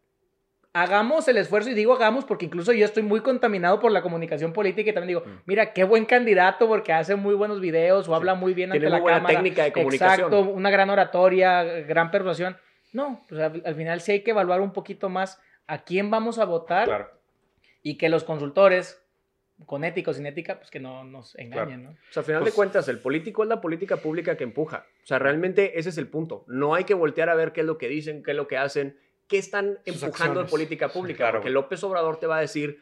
[0.72, 4.52] hagamos el esfuerzo y digo hagamos porque incluso yo estoy muy contaminado por la comunicación
[4.52, 5.42] política y también digo, Mm.
[5.46, 8.96] mira, qué buen candidato porque hace muy buenos videos o habla muy bien Tiene ante
[8.96, 9.34] la buena cámara.
[9.36, 10.26] técnica de comunicación.
[10.32, 12.56] Exacto, una gran oratoria, gran persuasión.
[12.92, 16.38] No, pues al, al final sí hay que evaluar un poquito más a quién vamos
[16.38, 17.10] a votar Claro.
[17.82, 19.00] y que los consultores,
[19.66, 21.90] con ética o sin ética, pues que no nos engañen, ¿no?
[21.90, 24.86] O sea, al final Pues- de cuentas, el político es la política pública que empuja.
[25.02, 26.44] O sea, realmente ese es el punto.
[26.48, 28.56] No hay que voltear a ver qué es lo que dicen, qué es lo que
[28.58, 31.18] hacen, qué están empujando en política pública.
[31.18, 31.50] claro, porque.
[31.50, 32.80] López Obrador te va a decir,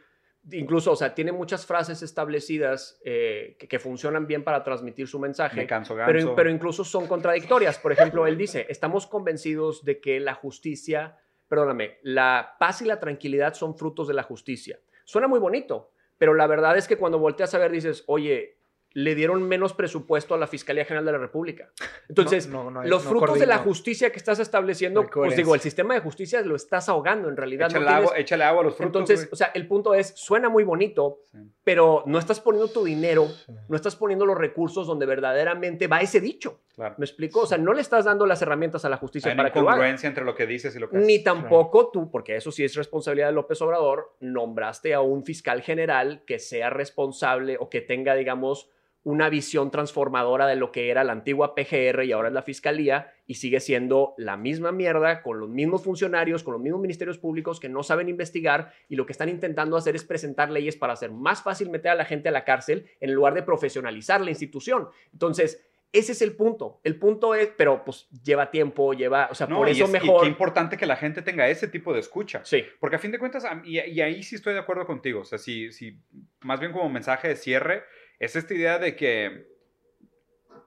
[0.50, 5.20] incluso, o sea, tiene muchas frases establecidas eh, que, que funcionan bien para transmitir su
[5.20, 5.56] mensaje.
[5.56, 6.12] Me canso ganso.
[6.12, 7.78] Pero, pero incluso son contradictorias.
[7.78, 11.18] Por ejemplo, él dice, estamos convencidos de que la justicia,
[11.56, 14.80] perdóname, la paz y la tranquilidad son frutos de la justicia.
[15.04, 18.56] Suena muy bonito, pero la verdad es que cuando volteas a ver dices, oye,
[18.94, 21.70] le dieron menos presupuesto a la Fiscalía General de la República.
[22.10, 25.54] Entonces, No, no, no hay- los frutos de la justicia que estás estableciendo, pues digo,
[25.54, 27.68] el sistema de justicia lo estás ahogando en realidad.
[27.68, 29.00] échale, tienes- agua, échale agua a los frutos.
[29.10, 31.38] entonces, o sea, el punto es, suena muy bonito, Sí.
[31.64, 33.28] pero no estás poniendo tu dinero,
[33.68, 36.60] no estás poniendo los recursos donde verdaderamente va ese dicho.
[36.74, 36.94] Claro.
[36.98, 37.40] ¿Me explico?
[37.40, 39.68] O sea, no le estás dando las herramientas a la justicia Hay una para lo
[39.68, 39.76] haga.
[39.76, 41.06] incongruencia entre lo que dices y lo que haces.
[41.06, 45.62] Ni tampoco tú, porque eso sí es responsabilidad de López Obrador, nombraste a un fiscal
[45.62, 48.70] general que sea responsable o que tenga, digamos,
[49.04, 53.12] una visión transformadora de lo que era la antigua PGR y ahora es la Fiscalía
[53.26, 57.58] y sigue siendo la misma mierda con los mismos funcionarios, con los mismos ministerios públicos
[57.58, 61.10] que no saben investigar y lo que están intentando hacer es presentar leyes para hacer
[61.10, 64.88] más fácil meter a la gente a la cárcel en lugar de profesionalizar la institución.
[65.12, 66.80] Entonces, ese es el punto.
[66.84, 69.90] El punto es, pero pues lleva tiempo, lleva, o sea, No, por y eso es-
[69.90, 70.22] y mejor.
[70.22, 72.40] qué importante que la gente tenga ese tipo de escucha.
[72.44, 72.64] Sí.
[72.80, 75.20] Porque a fin de cuentas, y, y ahí sí estoy de acuerdo contigo.
[75.20, 76.00] O sea, si, si
[76.40, 77.84] más bien como mensaje de cierre,
[78.18, 79.46] es esta idea de que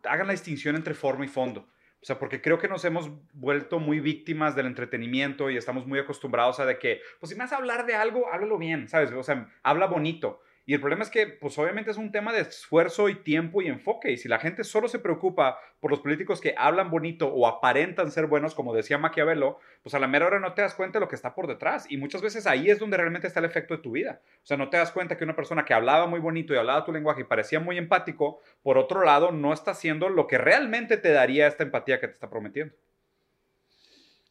[0.04, 1.68] hagan la distinción entre forma y fondo.
[2.02, 5.98] O sea, porque creo que nos hemos vuelto muy víctimas del entretenimiento y estamos muy
[5.98, 9.12] acostumbrados a de que, pues si me vas a hablar de algo, háblalo bien, ¿sabes?
[9.12, 10.40] O sea, habla bonito.
[10.68, 13.68] Y el problema es que, pues obviamente es un tema de esfuerzo y tiempo y
[13.68, 14.12] enfoque.
[14.12, 18.10] Y si la gente solo se preocupa por los políticos que hablan bonito o aparentan
[18.10, 21.06] ser buenos, como decía Maquiavelo, pues a la mera hora no te das cuenta de
[21.06, 21.86] lo que está por detrás.
[21.92, 24.22] Y muchas veces ahí es donde realmente está el efecto de tu vida.
[24.42, 26.84] O sea, no te das cuenta que una persona que hablaba muy bonito y hablaba
[26.84, 30.98] tu lenguaje y parecía muy empático, por otro lado, no está haciendo lo que realmente
[30.98, 32.74] te daría esta empatía que te está prometiendo.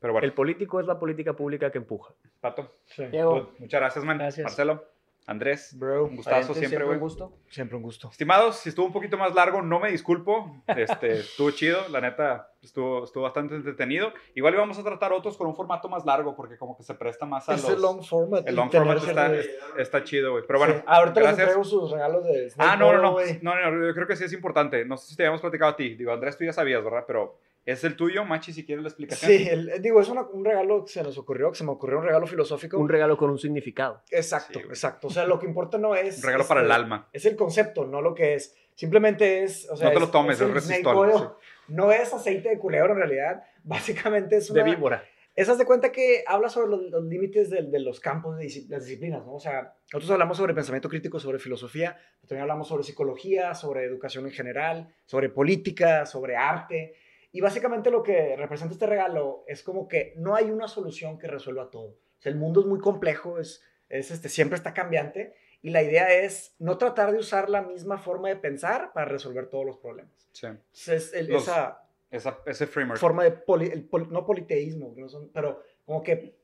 [0.01, 2.13] Pero bueno, El político es la política pública que empuja.
[2.41, 3.07] Pato, Sí.
[3.07, 4.19] Diego, muchas gracias, man.
[4.19, 4.45] Gracias.
[4.45, 4.85] Marcelo,
[5.27, 6.99] Andrés, Bro, un gustazo Adelante, siempre, un güey.
[7.01, 7.33] gusto.
[7.49, 8.11] siempre un gusto.
[8.11, 10.63] Estimados, si estuvo un poquito más largo, no me disculpo.
[10.67, 14.13] Este, estuvo chido, la neta, estuvo, estuvo bastante entretenido.
[14.35, 17.25] Igual íbamos a tratar otros con un formato más largo, porque como que se presta
[17.25, 17.73] más a Es los...
[17.73, 18.47] el long format.
[18.47, 20.45] el long format está, cierto- está chido, güey.
[20.47, 20.81] Pero bueno, Sí.
[20.87, 21.39] Ahorita les gracias.
[21.49, 23.39] entrego sus regalos de Snake Ah, no, no, no, güey.
[23.41, 24.85] no, no, yo creo que sí es importante.
[24.85, 25.95] No sé si te habíamos platicado a ti.
[25.95, 27.05] Digo, Andrés, tú ya sabías, ¿verdad?
[27.07, 29.31] Pero es el tuyo, Machi, si quieres la explicación.
[29.31, 31.99] Sí, el- digo, es una- un regalo que se nos ocurrió, que se me ocurrió
[31.99, 32.79] un regalo filosófico.
[32.79, 34.03] Un regalo con un significado.
[34.11, 35.07] exacto, Sí, exacto.
[35.09, 36.19] O sea, lo que importa no es...
[36.19, 37.09] Un regalo para el este, alma.
[37.13, 38.55] Es el concepto, no lo que es.
[38.75, 39.69] Simplemente es...
[39.71, 41.25] O sea, No te lo es- tomes, es el resistol, sí.
[41.69, 43.43] No es aceite de culebro en realidad.
[43.65, 44.71] Básicamente es De una...
[44.75, 45.05] víbora.
[45.37, 48.85] Esas de cuenta que habla sobre los, los límites del- de, los campos de las
[48.85, 49.35] disciplinas, ¿no?
[49.35, 54.27] O sea, nosotros hablamos sobre pensamiento crítico, sobre filosofía, también hablamos sobre psicología, sobre educación
[54.27, 56.95] en general, sobre política, sobre arte.
[57.35, 61.27] Y básicamente lo que representa este regalo es como que no hay una solución que
[61.27, 61.89] resuelva todo.
[61.89, 65.35] O sea, el mundo es muy complejo, es, es este, siempre está cambiante.
[65.61, 69.49] Y la idea es no tratar de usar la misma forma de pensar para resolver
[69.49, 70.29] todos los problemas.
[70.31, 70.47] Sí.
[70.47, 73.01] Entonces, el- Los- esa, Esa, ese framework.
[73.01, 76.37] forma de poli- el no politeísmo, no son- pero como que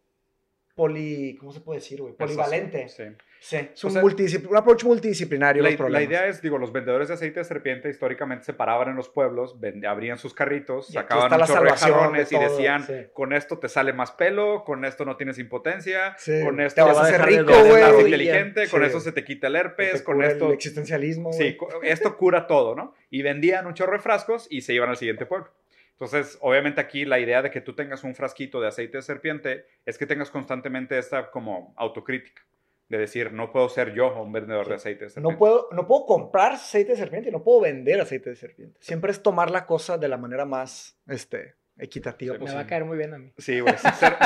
[0.75, 2.15] poli, ¿cómo se puede decir, güey?
[2.15, 2.89] Polivalente.
[2.89, 3.05] Sí.
[3.43, 5.63] Sí, es un, sea, multidiscipl- un approach multidisciplinario.
[5.63, 8.91] La, los la idea es, digo, los vendedores de aceite de serpiente históricamente se paraban
[8.91, 9.57] en los pueblos,
[9.89, 11.47] abrían sus carritos, sacaban un chorro de
[11.77, 12.95] salvación jarrones de y decían, sí.
[13.15, 16.85] con esto te sale más pelo, con esto no tienes impotencia, Sí, con te esto
[16.85, 18.05] vas a hacer rico, güey.
[18.05, 20.49] inteligente, con eso se te quita el Te herpes, con esto...
[20.49, 21.33] El existencialismo.
[21.33, 22.95] Sí, cu- esto cura todo, ¿no?
[23.09, 25.49] Y vendían un chorro de frascos y se iban al siguiente pueblo.
[25.93, 29.67] Entonces, obviamente aquí la idea de que tú tengas un frasquito de aceite de serpiente
[29.87, 32.43] es que tengas constantemente esta como autocrítica.
[32.91, 35.33] De decir, no puedo ser yo un vendedor de aceite de serpiente.
[35.33, 38.79] No puedo, no puedo comprar aceite de serpiente y no puedo vender aceite de serpiente.
[38.83, 42.67] Siempre es tomar la cosa de la manera más este, equitativa Sí, me va a
[42.67, 43.33] caer muy bien a mí.
[43.39, 43.75] Sí, güey.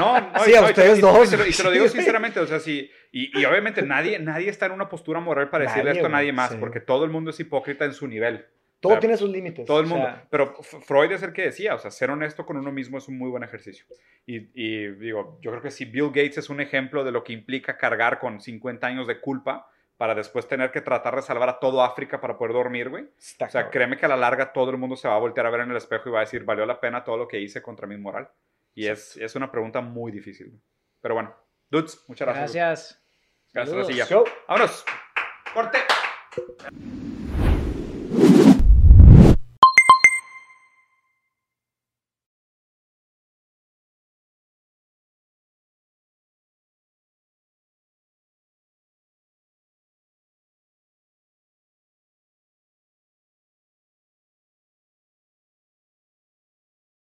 [0.00, 1.28] No, no, Sí, a no, y te- ustedes y dos.
[1.28, 2.90] Y te, lo, y te lo digo sinceramente, o sea, sí.
[3.12, 6.10] Y, y obviamente nadie, nadie está en una postura moral para decirle Nadie, esto a
[6.10, 6.56] nadie más, sí.
[6.58, 8.46] porque todo el mundo es hipócrita en su nivel.
[8.84, 9.66] Todo O sea, tiene sus límites.
[9.66, 10.04] Todo el o mundo.
[10.06, 13.08] sea, Pero Freud es el que decía, o sea, ser honesto con uno mismo es
[13.08, 13.86] un muy buen ejercicio.
[14.26, 17.32] Y, y digo, yo creo que si Bill Gates es un ejemplo de lo que
[17.32, 21.58] implica cargar con 50 años de culpa para después tener que tratar de salvar a
[21.60, 23.08] todo África para poder dormir, güey.
[23.18, 23.72] está O sea, cabrón.
[23.72, 25.70] créeme que a la larga todo el mundo se va a voltear a ver en
[25.70, 27.96] el espejo y va a decir, valió la pena todo lo que hice contra mi
[27.96, 28.28] moral.
[28.74, 30.48] Y es, es una pregunta muy difícil.
[30.50, 30.60] güey.
[31.00, 31.34] Pero bueno,
[31.70, 32.52] dudes, muchas gracias.
[32.54, 33.00] Gracias.
[33.52, 34.04] Gracias a la silla.
[34.06, 34.24] Show.
[34.48, 34.84] Vámonos.
[35.54, 35.78] Corte.